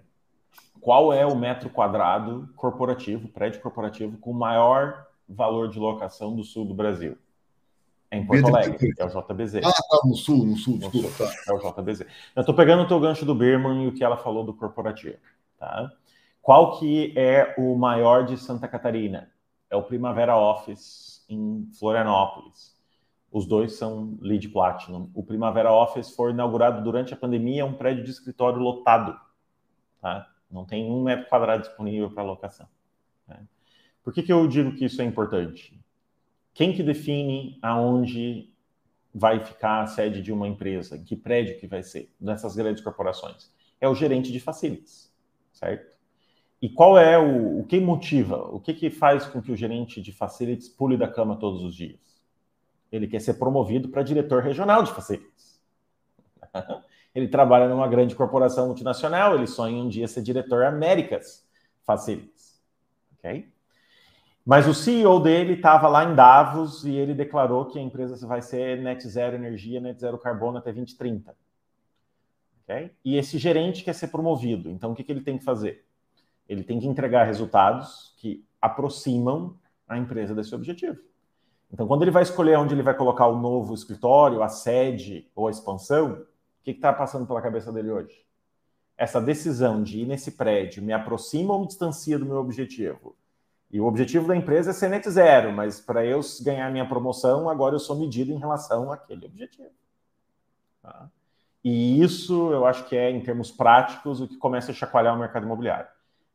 qual 0.80 1.12
é 1.12 1.24
o 1.24 1.36
metro 1.36 1.70
quadrado 1.70 2.48
corporativo, 2.56 3.28
prédio 3.28 3.60
corporativo, 3.60 4.18
com 4.18 4.32
maior 4.32 5.06
valor 5.28 5.68
de 5.68 5.78
locação 5.78 6.34
do 6.34 6.44
sul 6.44 6.66
do 6.66 6.74
Brasil? 6.74 7.16
É 8.10 8.18
em 8.18 8.26
Porto 8.26 8.46
Alegre, 8.48 8.92
é 8.98 9.04
o 9.04 9.08
JBZ. 9.08 9.56
Ah, 9.64 9.72
tá, 9.72 10.00
no 10.04 10.14
sul, 10.14 10.44
no 10.44 10.56
sul, 10.56 10.76
no 10.76 10.90
sul 10.90 11.10
tá. 11.16 11.32
É 11.48 11.52
o 11.52 11.58
JBZ. 11.58 12.06
Eu 12.36 12.40
estou 12.40 12.54
pegando 12.54 12.82
o 12.82 12.86
teu 12.86 13.00
gancho 13.00 13.24
do 13.24 13.34
Berman 13.34 13.84
e 13.84 13.88
o 13.88 13.94
que 13.94 14.04
ela 14.04 14.16
falou 14.16 14.44
do 14.44 14.52
corporativo. 14.52 15.16
Tá? 15.58 15.90
Qual 16.44 16.78
que 16.78 17.14
é 17.16 17.54
o 17.56 17.74
maior 17.74 18.26
de 18.26 18.36
Santa 18.36 18.68
Catarina? 18.68 19.32
É 19.70 19.76
o 19.76 19.82
Primavera 19.82 20.36
Office 20.36 21.24
em 21.26 21.66
Florianópolis. 21.78 22.78
Os 23.32 23.46
dois 23.46 23.72
são 23.78 24.18
lead 24.20 24.46
platinum. 24.50 25.10
O 25.14 25.22
Primavera 25.22 25.72
Office 25.72 26.10
foi 26.10 26.32
inaugurado 26.32 26.84
durante 26.84 27.14
a 27.14 27.16
pandemia, 27.16 27.62
é 27.62 27.64
um 27.64 27.72
prédio 27.72 28.04
de 28.04 28.10
escritório 28.10 28.58
lotado. 28.58 29.18
Tá? 30.02 30.30
Não 30.50 30.66
tem 30.66 30.84
um 30.84 31.02
metro 31.02 31.30
quadrado 31.30 31.62
disponível 31.62 32.10
para 32.10 32.22
locação. 32.22 32.68
Né? 33.26 33.40
Por 34.02 34.12
que, 34.12 34.22
que 34.22 34.30
eu 34.30 34.46
digo 34.46 34.76
que 34.76 34.84
isso 34.84 35.00
é 35.00 35.04
importante? 35.06 35.82
Quem 36.52 36.74
que 36.74 36.82
define 36.82 37.58
aonde 37.62 38.52
vai 39.14 39.42
ficar 39.42 39.80
a 39.80 39.86
sede 39.86 40.20
de 40.20 40.30
uma 40.30 40.46
empresa? 40.46 40.98
Que 40.98 41.16
prédio 41.16 41.58
que 41.58 41.66
vai 41.66 41.82
ser 41.82 42.14
dessas 42.20 42.54
grandes 42.54 42.84
corporações? 42.84 43.50
É 43.80 43.88
o 43.88 43.94
gerente 43.94 44.30
de 44.30 44.40
facilities, 44.40 45.10
certo? 45.54 45.93
E 46.64 46.68
qual 46.70 46.96
é 46.96 47.18
o, 47.18 47.60
o 47.60 47.64
que 47.66 47.78
motiva? 47.78 48.38
O 48.50 48.58
que, 48.58 48.72
que 48.72 48.88
faz 48.88 49.26
com 49.26 49.42
que 49.42 49.52
o 49.52 49.56
gerente 49.56 50.00
de 50.00 50.10
facilities 50.10 50.66
pule 50.66 50.96
da 50.96 51.06
cama 51.06 51.36
todos 51.36 51.62
os 51.62 51.76
dias? 51.76 52.00
Ele 52.90 53.06
quer 53.06 53.20
ser 53.20 53.34
promovido 53.34 53.90
para 53.90 54.02
diretor 54.02 54.42
regional 54.42 54.82
de 54.82 54.90
facilities. 54.90 55.62
ele 57.14 57.28
trabalha 57.28 57.68
numa 57.68 57.86
grande 57.86 58.16
corporação 58.16 58.64
multinacional, 58.64 59.34
ele 59.34 59.46
sonha 59.46 59.76
um 59.76 59.90
dia 59.90 60.08
ser 60.08 60.22
diretor 60.22 60.64
Américas 60.64 61.46
Facilities. 61.82 62.58
Ok? 63.18 63.52
Mas 64.42 64.66
o 64.66 64.72
CEO 64.72 65.20
dele 65.20 65.52
estava 65.52 65.86
lá 65.86 66.10
em 66.10 66.14
Davos 66.14 66.82
e 66.86 66.96
ele 66.96 67.12
declarou 67.12 67.66
que 67.66 67.78
a 67.78 67.82
empresa 67.82 68.26
vai 68.26 68.40
ser 68.40 68.80
net 68.80 69.06
zero 69.06 69.36
energia, 69.36 69.82
net 69.82 70.00
zero 70.00 70.16
carbono 70.16 70.56
até 70.56 70.72
2030. 70.72 71.36
Okay? 72.62 72.90
E 73.04 73.18
esse 73.18 73.36
gerente 73.36 73.84
quer 73.84 73.92
ser 73.92 74.08
promovido. 74.08 74.70
Então, 74.70 74.92
o 74.92 74.94
que, 74.94 75.04
que 75.04 75.12
ele 75.12 75.20
tem 75.20 75.36
que 75.36 75.44
fazer? 75.44 75.84
Ele 76.48 76.62
tem 76.62 76.78
que 76.78 76.86
entregar 76.86 77.24
resultados 77.24 78.14
que 78.18 78.44
aproximam 78.60 79.56
a 79.88 79.98
empresa 79.98 80.34
desse 80.34 80.54
objetivo. 80.54 80.98
Então, 81.72 81.86
quando 81.86 82.02
ele 82.02 82.10
vai 82.10 82.22
escolher 82.22 82.56
onde 82.56 82.74
ele 82.74 82.82
vai 82.82 82.94
colocar 82.94 83.26
o 83.26 83.38
novo 83.38 83.74
escritório, 83.74 84.42
a 84.42 84.48
sede 84.48 85.28
ou 85.34 85.48
a 85.48 85.50
expansão, 85.50 86.12
o 86.12 86.26
que 86.62 86.70
está 86.70 86.92
passando 86.92 87.26
pela 87.26 87.42
cabeça 87.42 87.72
dele 87.72 87.90
hoje? 87.90 88.24
Essa 88.96 89.20
decisão 89.20 89.82
de 89.82 90.00
ir 90.00 90.06
nesse 90.06 90.32
prédio 90.32 90.82
me 90.82 90.92
aproxima 90.92 91.52
ou 91.52 91.60
me 91.60 91.66
distancia 91.66 92.18
do 92.18 92.24
meu 92.24 92.36
objetivo? 92.36 93.16
E 93.70 93.80
o 93.80 93.86
objetivo 93.86 94.28
da 94.28 94.36
empresa 94.36 94.70
é 94.70 94.72
ser 94.72 94.88
net 94.88 95.10
zero, 95.10 95.52
mas 95.52 95.80
para 95.80 96.06
eu 96.06 96.20
ganhar 96.42 96.70
minha 96.70 96.86
promoção, 96.88 97.48
agora 97.48 97.74
eu 97.74 97.80
sou 97.80 97.96
medido 97.98 98.30
em 98.30 98.38
relação 98.38 98.92
àquele 98.92 99.26
objetivo. 99.26 99.72
Tá? 100.80 101.10
E 101.64 102.00
isso 102.00 102.52
eu 102.52 102.66
acho 102.66 102.86
que 102.86 102.94
é, 102.94 103.10
em 103.10 103.20
termos 103.20 103.50
práticos, 103.50 104.20
o 104.20 104.28
que 104.28 104.36
começa 104.36 104.70
a 104.70 104.74
chacoalhar 104.74 105.16
o 105.16 105.18
mercado 105.18 105.44
imobiliário. 105.44 105.88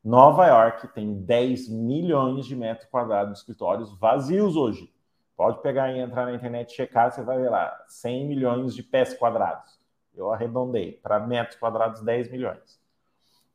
Nova 0.04 0.48
York 0.48 0.88
tem 0.94 1.22
10 1.24 1.68
milhões 1.68 2.46
de 2.46 2.56
metros 2.56 2.88
quadrados 2.90 3.34
de 3.34 3.40
escritórios 3.40 3.98
vazios 4.00 4.56
hoje. 4.56 4.94
Pode 5.36 5.62
pegar 5.62 5.92
e 5.92 6.00
entrar 6.00 6.26
na 6.26 6.34
internet 6.34 6.72
e 6.72 6.76
checar, 6.76 7.12
você 7.12 7.22
vai 7.22 7.38
ver 7.38 7.50
lá, 7.50 7.78
100 7.88 8.28
milhões 8.28 8.74
de 8.74 8.82
pés 8.82 9.14
quadrados. 9.14 9.78
Eu 10.16 10.32
arredondei 10.32 10.94
para 10.94 11.20
metros 11.20 11.60
quadrados 11.60 12.02
10 12.02 12.32
milhões. 12.32 12.80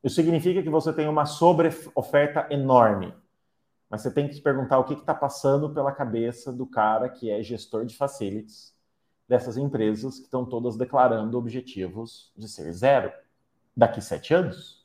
Isso 0.03 0.16
significa 0.16 0.62
que 0.62 0.68
você 0.68 0.92
tem 0.92 1.09
uma 1.09 1.24
sobre-oferta 1.24 2.47
enorme. 2.51 3.14
Mas 3.88 4.03
você 4.03 4.12
tem 4.12 4.28
que 4.28 4.34
se 4.34 4.42
perguntar 4.42 4.78
o 4.78 4.84
que 4.84 4.92
está 4.92 5.14
passando 5.14 5.72
pela 5.72 5.92
cabeça 5.92 6.53
do 6.53 6.66
cara 6.66 7.09
que 7.09 7.30
é 7.30 7.42
gestor 7.42 7.86
de 7.86 7.97
facilities 7.97 8.74
dessas 9.26 9.57
empresas 9.57 10.18
que 10.18 10.26
estão 10.26 10.45
todas 10.45 10.76
declarando 10.76 11.38
objetivos 11.38 12.30
de 12.36 12.49
ser 12.49 12.70
zero 12.72 13.11
daqui 13.74 14.03
sete 14.03 14.34
anos 14.34 14.84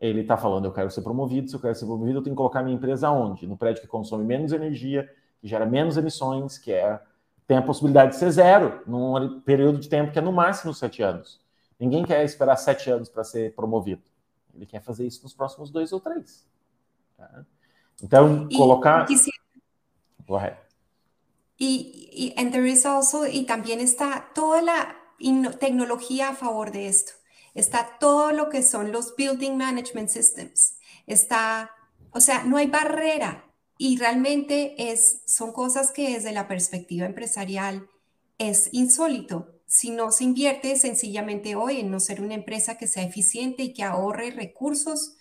ele 0.00 0.20
está 0.20 0.36
falando, 0.36 0.66
eu 0.66 0.72
quero 0.72 0.90
ser 0.90 1.02
promovido, 1.02 1.48
se 1.48 1.56
eu 1.56 1.60
quero 1.60 1.74
ser 1.74 1.86
promovido, 1.86 2.18
eu 2.18 2.22
tenho 2.22 2.34
que 2.34 2.38
colocar 2.38 2.62
minha 2.62 2.76
empresa 2.76 3.10
onde? 3.10 3.46
No 3.46 3.56
prédio 3.56 3.82
que 3.82 3.88
consome 3.88 4.24
menos 4.24 4.52
energia, 4.52 5.08
que 5.40 5.48
gera 5.48 5.66
menos 5.66 5.96
emissões, 5.96 6.56
que 6.56 6.72
é, 6.72 7.00
tem 7.46 7.56
a 7.56 7.62
possibilidade 7.62 8.12
de 8.12 8.18
ser 8.18 8.30
zero, 8.30 8.82
num 8.86 9.40
período 9.40 9.78
de 9.78 9.88
tempo 9.88 10.12
que 10.12 10.18
é 10.18 10.22
no 10.22 10.32
máximo 10.32 10.72
sete 10.72 11.02
anos. 11.02 11.40
Ninguém 11.78 12.04
quer 12.04 12.24
esperar 12.24 12.56
sete 12.56 12.90
anos 12.90 13.08
para 13.08 13.24
ser 13.24 13.54
promovido. 13.54 14.02
Ele 14.54 14.66
quer 14.66 14.82
fazer 14.82 15.06
isso 15.06 15.22
nos 15.22 15.34
próximos 15.34 15.70
dois 15.70 15.92
ou 15.92 16.00
três. 16.00 16.46
Tá? 17.16 17.44
Então, 18.02 18.48
e, 18.50 18.56
colocar... 18.56 19.06
Correto. 20.26 20.68
Y, 21.58 22.10
y, 22.12 22.34
and 22.36 22.52
there 22.52 22.68
is 22.68 22.86
also, 22.86 23.26
y 23.26 23.44
también 23.44 23.80
está 23.80 24.28
toda 24.32 24.62
la 24.62 24.96
tecnología 25.58 26.30
a 26.30 26.34
favor 26.34 26.70
de 26.70 26.86
esto. 26.86 27.17
Está 27.54 27.98
todo 27.98 28.32
lo 28.32 28.48
que 28.48 28.62
son 28.62 28.92
los 28.92 29.14
Building 29.16 29.56
Management 29.56 30.08
Systems, 30.08 30.76
está, 31.06 31.70
o 32.10 32.20
sea, 32.20 32.44
no 32.44 32.56
hay 32.56 32.66
barrera 32.66 33.44
y 33.78 33.96
realmente 33.96 34.90
es, 34.90 35.22
son 35.26 35.52
cosas 35.52 35.92
que 35.92 36.14
desde 36.14 36.32
la 36.32 36.48
perspectiva 36.48 37.06
empresarial 37.06 37.88
es 38.38 38.68
insólito. 38.72 39.54
Si 39.66 39.90
no 39.90 40.10
se 40.10 40.24
invierte 40.24 40.76
sencillamente 40.76 41.54
hoy 41.54 41.80
en 41.80 41.90
no 41.90 42.00
ser 42.00 42.20
una 42.22 42.34
empresa 42.34 42.78
que 42.78 42.86
sea 42.86 43.04
eficiente 43.04 43.62
y 43.62 43.72
que 43.72 43.84
ahorre 43.84 44.30
recursos, 44.30 45.16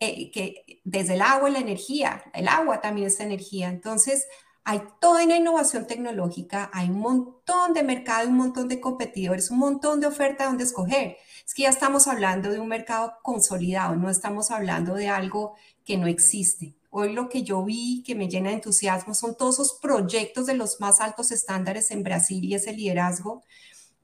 eh, 0.00 0.30
que 0.32 0.80
desde 0.84 1.14
el 1.14 1.22
agua 1.22 1.50
la 1.50 1.60
energía, 1.60 2.24
el 2.32 2.48
agua 2.48 2.80
también 2.80 3.08
es 3.08 3.20
energía. 3.20 3.68
Entonces, 3.68 4.26
hay 4.64 4.82
toda 5.00 5.24
una 5.24 5.36
innovación 5.36 5.86
tecnológica, 5.86 6.70
hay 6.72 6.88
un 6.88 6.98
montón 7.00 7.74
de 7.74 7.82
mercado, 7.82 8.28
un 8.28 8.36
montón 8.36 8.68
de 8.68 8.80
competidores, 8.80 9.50
un 9.50 9.58
montón 9.58 10.00
de 10.00 10.06
oferta 10.06 10.46
donde 10.46 10.64
escoger. 10.64 11.18
Es 11.46 11.52
que 11.54 11.64
ya 11.64 11.68
estamos 11.68 12.06
hablando 12.06 12.50
de 12.50 12.58
un 12.58 12.68
mercado 12.68 13.14
consolidado, 13.22 13.96
no 13.96 14.08
estamos 14.08 14.50
hablando 14.50 14.94
de 14.94 15.08
algo 15.08 15.54
que 15.84 15.98
no 15.98 16.06
existe. 16.06 16.74
Hoy 16.90 17.12
lo 17.12 17.28
que 17.28 17.42
yo 17.42 17.64
vi 17.64 18.02
que 18.06 18.14
me 18.14 18.28
llena 18.28 18.48
de 18.48 18.56
entusiasmo 18.56 19.14
son 19.14 19.36
todos 19.36 19.56
esos 19.56 19.74
proyectos 19.74 20.46
de 20.46 20.54
los 20.54 20.80
más 20.80 21.00
altos 21.00 21.30
estándares 21.32 21.90
en 21.90 22.02
Brasil 22.02 22.44
y 22.44 22.54
ese 22.54 22.72
liderazgo. 22.72 23.42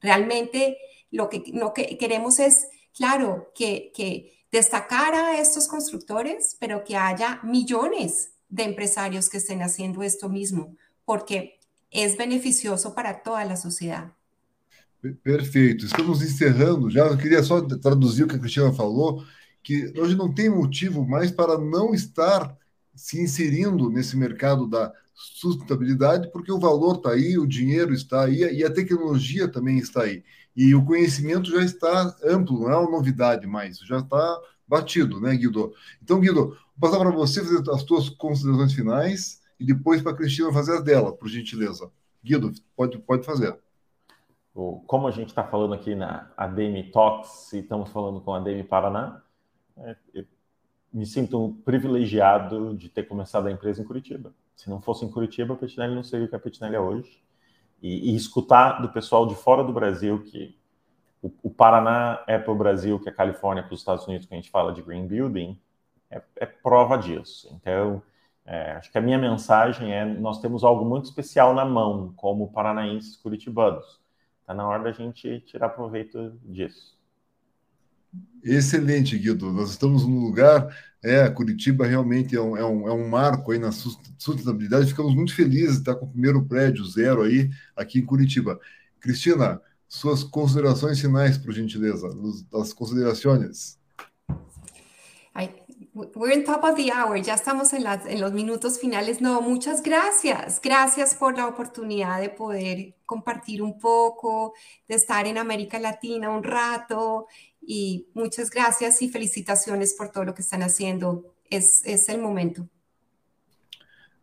Realmente 0.01 0.77
lo 1.09 1.29
que, 1.29 1.43
lo 1.53 1.73
que 1.73 1.97
queremos 1.97 2.39
es, 2.39 2.67
claro, 2.93 3.51
que, 3.55 3.91
que 3.95 4.45
destacar 4.51 5.15
a 5.15 5.39
estos 5.39 5.67
constructores, 5.67 6.57
pero 6.59 6.83
que 6.83 6.97
haya 6.97 7.39
millones 7.43 8.33
de 8.49 8.63
empresarios 8.63 9.29
que 9.29 9.37
estén 9.37 9.63
haciendo 9.63 10.03
esto 10.03 10.29
mismo, 10.29 10.75
porque 11.05 11.59
es 11.89 12.17
beneficioso 12.17 12.93
para 12.93 13.23
toda 13.23 13.45
la 13.45 13.57
sociedad. 13.57 14.11
Perfeito. 15.23 15.85
Estamos 15.85 16.21
encerrando 16.21 16.89
já. 16.89 17.07
Eu 17.07 17.17
queria 17.17 17.41
só 17.41 17.61
traduzir 17.61 18.23
o 18.23 18.27
que 18.27 18.35
a 18.35 18.39
Cristina 18.39 18.71
falou, 18.71 19.23
que 19.63 19.91
hoje 19.99 20.15
não 20.15 20.31
tem 20.33 20.49
motivo 20.49 21.05
mais 21.07 21.31
para 21.31 21.57
não 21.57 21.93
estar 21.93 22.55
se 22.95 23.19
inserindo 23.19 23.89
nesse 23.89 24.15
mercado 24.15 24.67
da 24.67 24.93
sustentabilidade, 25.13 26.31
porque 26.31 26.51
o 26.51 26.59
valor 26.59 26.97
está 26.97 27.11
aí, 27.11 27.37
o 27.37 27.47
dinheiro 27.47 27.93
está 27.93 28.25
aí 28.25 28.41
e 28.57 28.63
a 28.63 28.71
tecnologia 28.71 29.47
também 29.47 29.77
está 29.79 30.03
aí. 30.03 30.23
E 30.55 30.75
o 30.75 30.83
conhecimento 30.85 31.49
já 31.49 31.63
está 31.63 32.15
amplo, 32.23 32.59
não 32.59 32.71
é 32.71 32.77
uma 32.77 32.91
novidade 32.91 33.47
mais, 33.47 33.79
já 33.79 33.99
está 33.99 34.41
batido, 34.67 35.19
né, 35.19 35.35
Guido? 35.35 35.73
Então, 36.01 36.19
Guido, 36.19 36.57
vou 36.77 36.89
passar 36.91 36.99
para 36.99 37.11
você 37.11 37.41
fazer 37.41 37.69
as 37.71 37.81
suas 37.83 38.09
considerações 38.09 38.73
finais 38.73 39.41
e 39.59 39.65
depois 39.65 40.01
para 40.01 40.11
a 40.11 40.15
Cristina 40.15 40.51
fazer 40.51 40.73
as 40.77 40.83
dela, 40.83 41.15
por 41.15 41.27
gentileza. 41.29 41.89
Guido, 42.23 42.51
pode, 42.75 42.97
pode 42.99 43.25
fazer. 43.25 43.57
Como 44.53 45.07
a 45.07 45.11
gente 45.11 45.29
está 45.29 45.43
falando 45.43 45.73
aqui 45.73 45.95
na 45.95 46.31
ADM 46.35 46.91
Talks 46.91 47.53
e 47.53 47.59
estamos 47.59 47.89
falando 47.89 48.19
com 48.19 48.33
a 48.33 48.37
ADM 48.37 48.63
Paraná, 48.63 49.21
é, 49.77 49.95
me 50.91 51.05
sinto 51.05 51.57
privilegiado 51.63 52.75
de 52.75 52.89
ter 52.89 53.03
começado 53.03 53.47
a 53.47 53.51
empresa 53.51 53.81
em 53.81 53.85
Curitiba. 53.85 54.33
Se 54.55 54.69
não 54.69 54.81
fosse 54.81 55.05
em 55.05 55.09
Curitiba, 55.09 55.53
a 55.53 55.57
Petinelli 55.57 55.95
não 55.95 56.03
seria 56.03 56.25
o 56.25 56.29
que 56.29 56.35
a 56.35 56.39
Petinelli 56.39 56.75
é 56.75 56.79
hoje. 56.79 57.23
E, 57.81 58.11
e 58.11 58.15
escutar 58.15 58.81
do 58.81 58.89
pessoal 58.89 59.25
de 59.25 59.35
fora 59.35 59.63
do 59.63 59.73
Brasil 59.73 60.21
que 60.23 60.55
o, 61.21 61.31
o 61.43 61.49
Paraná 61.49 62.23
é 62.27 62.37
para 62.37 62.51
o 62.51 62.55
Brasil, 62.55 62.99
que 62.99 63.09
a 63.09 63.13
Califórnia 63.13 63.61
é 63.61 63.63
para 63.63 63.73
os 63.73 63.79
Estados 63.79 64.05
Unidos, 64.05 64.27
que 64.27 64.33
a 64.33 64.37
gente 64.37 64.51
fala 64.51 64.73
de 64.73 64.81
green 64.81 65.07
building, 65.07 65.59
é, 66.09 66.21
é 66.35 66.45
prova 66.45 66.97
disso. 66.97 67.49
Então, 67.55 68.03
é, 68.45 68.73
acho 68.73 68.91
que 68.91 68.97
a 68.97 69.01
minha 69.01 69.17
mensagem 69.17 69.93
é: 69.93 70.03
nós 70.03 70.41
temos 70.41 70.63
algo 70.63 70.83
muito 70.83 71.05
especial 71.05 71.53
na 71.53 71.63
mão, 71.63 72.13
como 72.17 72.51
paranaenses 72.51 73.15
curitibanos. 73.15 74.00
Está 74.41 74.53
na 74.53 74.67
hora 74.67 74.83
da 74.83 74.91
gente 74.91 75.39
tirar 75.41 75.69
proveito 75.69 76.37
disso. 76.43 76.99
Excelente, 78.43 79.17
Guido. 79.17 79.51
Nós 79.51 79.69
estamos 79.69 80.05
num 80.05 80.19
lugar, 80.19 80.75
é, 81.01 81.29
Curitiba 81.29 81.85
realmente 81.85 82.35
é 82.35 82.41
um, 82.41 82.57
é 82.57 82.65
um, 82.65 82.87
é 82.87 82.91
um 82.91 83.07
marco 83.07 83.51
aí 83.51 83.59
na 83.59 83.71
sustentabilidade. 83.71 84.87
Ficamos 84.87 85.15
muito 85.15 85.33
felizes 85.33 85.75
de 85.75 85.79
estar 85.79 85.95
com 85.95 86.05
o 86.05 86.11
primeiro 86.11 86.43
prédio 86.45 86.83
zero 86.85 87.21
aí, 87.21 87.49
aqui 87.75 87.99
em 87.99 88.05
Curitiba. 88.05 88.59
Cristina, 88.99 89.61
suas 89.87 90.23
considerações 90.23 90.99
finais, 90.99 91.37
por 91.37 91.53
gentileza, 91.53 92.07
as 92.53 92.73
considerações. 92.73 93.79
We're 95.93 96.31
in 96.31 96.45
top 96.45 96.63
of 96.63 96.75
the 96.75 96.89
hour, 96.89 97.21
ya 97.21 97.33
estamos 97.33 97.73
en, 97.73 97.85
en 97.85 98.21
los 98.21 98.31
minutos 98.31 98.79
finales. 98.79 99.19
No, 99.19 99.41
muchas 99.41 99.83
gracias. 99.83 100.61
Gracias 100.63 101.15
por 101.15 101.35
la 101.35 101.47
oportunidad 101.47 102.21
de 102.21 102.29
poder 102.29 102.95
compartir 103.05 103.61
un 103.61 103.77
poco, 103.77 104.53
de 104.87 104.95
estar 104.95 105.27
en 105.27 105.37
América 105.37 105.79
Latina 105.79 106.29
un 106.29 106.43
rato 106.43 107.27
y 107.61 108.07
muchas 108.13 108.49
gracias 108.49 109.01
y 109.01 109.09
felicitaciones 109.09 109.93
por 109.93 110.11
todo 110.11 110.23
lo 110.23 110.33
que 110.33 110.43
están 110.43 110.63
haciendo. 110.63 111.35
Es, 111.49 111.81
es 111.83 112.07
el 112.07 112.21
momento. 112.21 112.69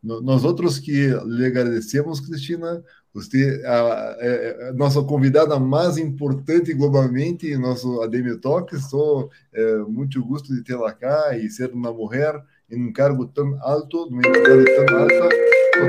Nosotros 0.00 0.80
que 0.80 1.14
le 1.26 1.46
agradecemos, 1.48 2.22
Cristina, 2.22 2.80
Você, 3.18 3.62
a, 3.66 3.78
a, 3.78 4.68
a, 4.68 4.72
nossa 4.74 5.02
convidada 5.02 5.58
mais 5.58 5.98
importante 5.98 6.72
globalmente 6.72 7.56
nosso 7.56 8.00
ADM 8.00 8.38
Talk. 8.40 8.74
Estou 8.74 9.28
é, 9.52 9.78
muito 9.78 10.24
gosto 10.24 10.54
de 10.54 10.62
tê-la 10.62 10.92
cá 10.92 11.36
e 11.36 11.50
ser 11.50 11.72
uma 11.72 11.92
mulher 11.92 12.40
em 12.70 12.80
um 12.88 12.92
cargo 12.92 13.26
tão 13.26 13.58
alto, 13.60 14.08
numa 14.08 14.22
entidade 14.24 14.64
tão 14.76 14.98
alta. 14.98 15.28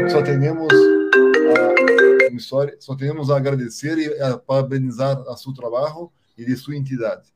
Só 0.09 0.23
temos 0.23 0.73
a, 2.33 2.71
só 2.79 2.95
temos 2.95 3.29
a 3.29 3.37
agradecer 3.37 3.97
e 3.97 4.21
a 4.21 4.37
parabenizar 4.37 5.21
a 5.27 5.37
seu 5.37 5.53
trabalho 5.53 6.11
e 6.35 6.43
de 6.43 6.55
sua 6.55 6.75
entidade. 6.75 7.31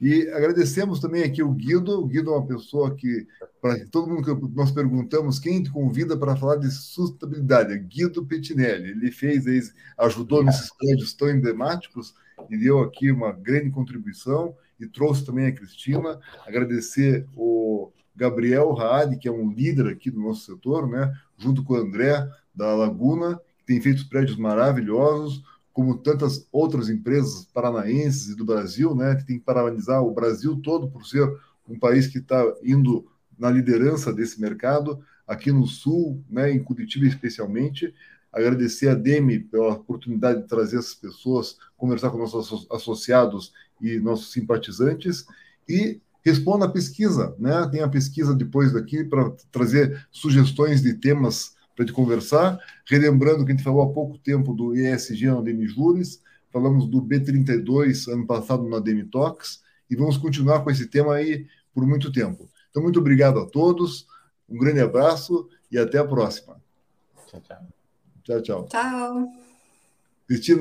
E 0.00 0.28
agradecemos 0.30 0.98
também 0.98 1.22
aqui 1.22 1.42
o 1.42 1.52
Guido. 1.52 2.00
O 2.00 2.06
Guido 2.06 2.30
é 2.30 2.36
uma 2.38 2.46
pessoa 2.46 2.94
que, 2.94 3.26
para 3.60 3.84
todo 3.88 4.08
mundo 4.08 4.22
que 4.24 4.56
nós 4.56 4.70
perguntamos, 4.70 5.38
quem 5.38 5.62
te 5.62 5.70
convida 5.70 6.16
para 6.16 6.36
falar 6.36 6.56
de 6.56 6.70
sustentabilidade? 6.70 7.74
É 7.74 7.76
Guido 7.76 8.24
Petinelli. 8.24 8.92
Ele 8.92 9.12
fez, 9.12 9.74
ajudou 9.98 10.42
nesses 10.42 10.74
prédios 10.74 11.12
tão 11.12 11.28
emblemáticos 11.28 12.14
e 12.48 12.56
deu 12.56 12.80
aqui 12.80 13.12
uma 13.12 13.30
grande 13.30 13.70
contribuição 13.70 14.56
e 14.80 14.86
trouxe 14.86 15.26
também 15.26 15.46
a 15.46 15.52
Cristina. 15.52 16.18
Agradecer 16.46 17.26
o 17.36 17.92
Gabriel 18.16 18.72
Raad, 18.72 19.18
que 19.18 19.28
é 19.28 19.32
um 19.32 19.52
líder 19.52 19.86
aqui 19.88 20.10
do 20.10 20.20
nosso 20.20 20.50
setor, 20.50 20.88
né? 20.88 21.12
junto 21.36 21.62
com 21.62 21.74
o 21.74 21.76
André 21.76 22.26
da 22.54 22.74
Laguna, 22.74 23.38
que 23.58 23.66
tem 23.66 23.80
feito 23.82 24.08
prédios 24.08 24.38
maravilhosos 24.38 25.42
como 25.72 25.98
tantas 25.98 26.46
outras 26.50 26.88
empresas 26.88 27.46
paranaenses 27.52 28.28
e 28.28 28.36
do 28.36 28.44
Brasil, 28.44 28.94
né, 28.94 29.14
que 29.14 29.26
tem 29.26 29.38
que 29.38 29.44
parabenizar 29.44 30.02
o 30.02 30.12
Brasil 30.12 30.60
todo 30.62 30.88
por 30.88 31.06
ser 31.06 31.28
um 31.68 31.78
país 31.78 32.06
que 32.06 32.18
está 32.18 32.44
indo 32.62 33.06
na 33.38 33.50
liderança 33.50 34.12
desse 34.12 34.40
mercado, 34.40 35.00
aqui 35.26 35.52
no 35.52 35.66
Sul, 35.66 36.22
né, 36.28 36.50
em 36.50 36.62
Curitiba 36.62 37.06
especialmente. 37.06 37.94
Agradecer 38.32 38.88
a 38.88 38.94
Demi 38.94 39.40
pela 39.40 39.74
oportunidade 39.74 40.42
de 40.42 40.48
trazer 40.48 40.78
essas 40.78 40.94
pessoas, 40.94 41.56
conversar 41.76 42.10
com 42.10 42.18
nossos 42.18 42.66
associados 42.70 43.52
e 43.80 43.98
nossos 43.98 44.32
simpatizantes 44.32 45.24
e 45.68 46.00
responda 46.22 46.66
a 46.66 46.70
pesquisa, 46.70 47.34
né? 47.38 47.66
Tem 47.70 47.80
a 47.80 47.88
pesquisa 47.88 48.34
depois 48.34 48.72
daqui 48.72 49.02
para 49.04 49.30
trazer 49.50 50.06
sugestões 50.10 50.82
de 50.82 50.94
temas 50.94 51.54
para 51.80 51.86
gente 51.86 51.94
conversar. 51.94 52.58
Relembrando 52.84 53.44
que 53.44 53.52
a 53.52 53.54
gente 53.54 53.64
falou 53.64 53.82
há 53.82 53.92
pouco 53.92 54.18
tempo 54.18 54.52
do 54.52 54.74
ESG 54.74 55.26
na 55.26 55.40
Demi 55.40 55.66
Juris, 55.66 56.22
falamos 56.52 56.86
do 56.86 57.00
B32 57.00 58.12
ano 58.12 58.26
passado 58.26 58.68
na 58.68 58.78
Demi 58.78 59.04
Talks, 59.04 59.62
e 59.88 59.96
vamos 59.96 60.18
continuar 60.18 60.62
com 60.62 60.70
esse 60.70 60.86
tema 60.86 61.14
aí 61.14 61.46
por 61.72 61.86
muito 61.86 62.12
tempo. 62.12 62.48
Então, 62.68 62.82
muito 62.82 63.00
obrigado 63.00 63.38
a 63.40 63.46
todos, 63.46 64.06
um 64.48 64.58
grande 64.58 64.80
abraço 64.80 65.48
e 65.70 65.78
até 65.78 65.98
a 65.98 66.04
próxima. 66.04 66.60
Tchau, 67.26 67.40
tchau. 67.40 67.66
Tchau, 68.24 68.42
tchau. 68.42 68.68
Tchau. 68.68 69.32
Cristina. 70.28 70.58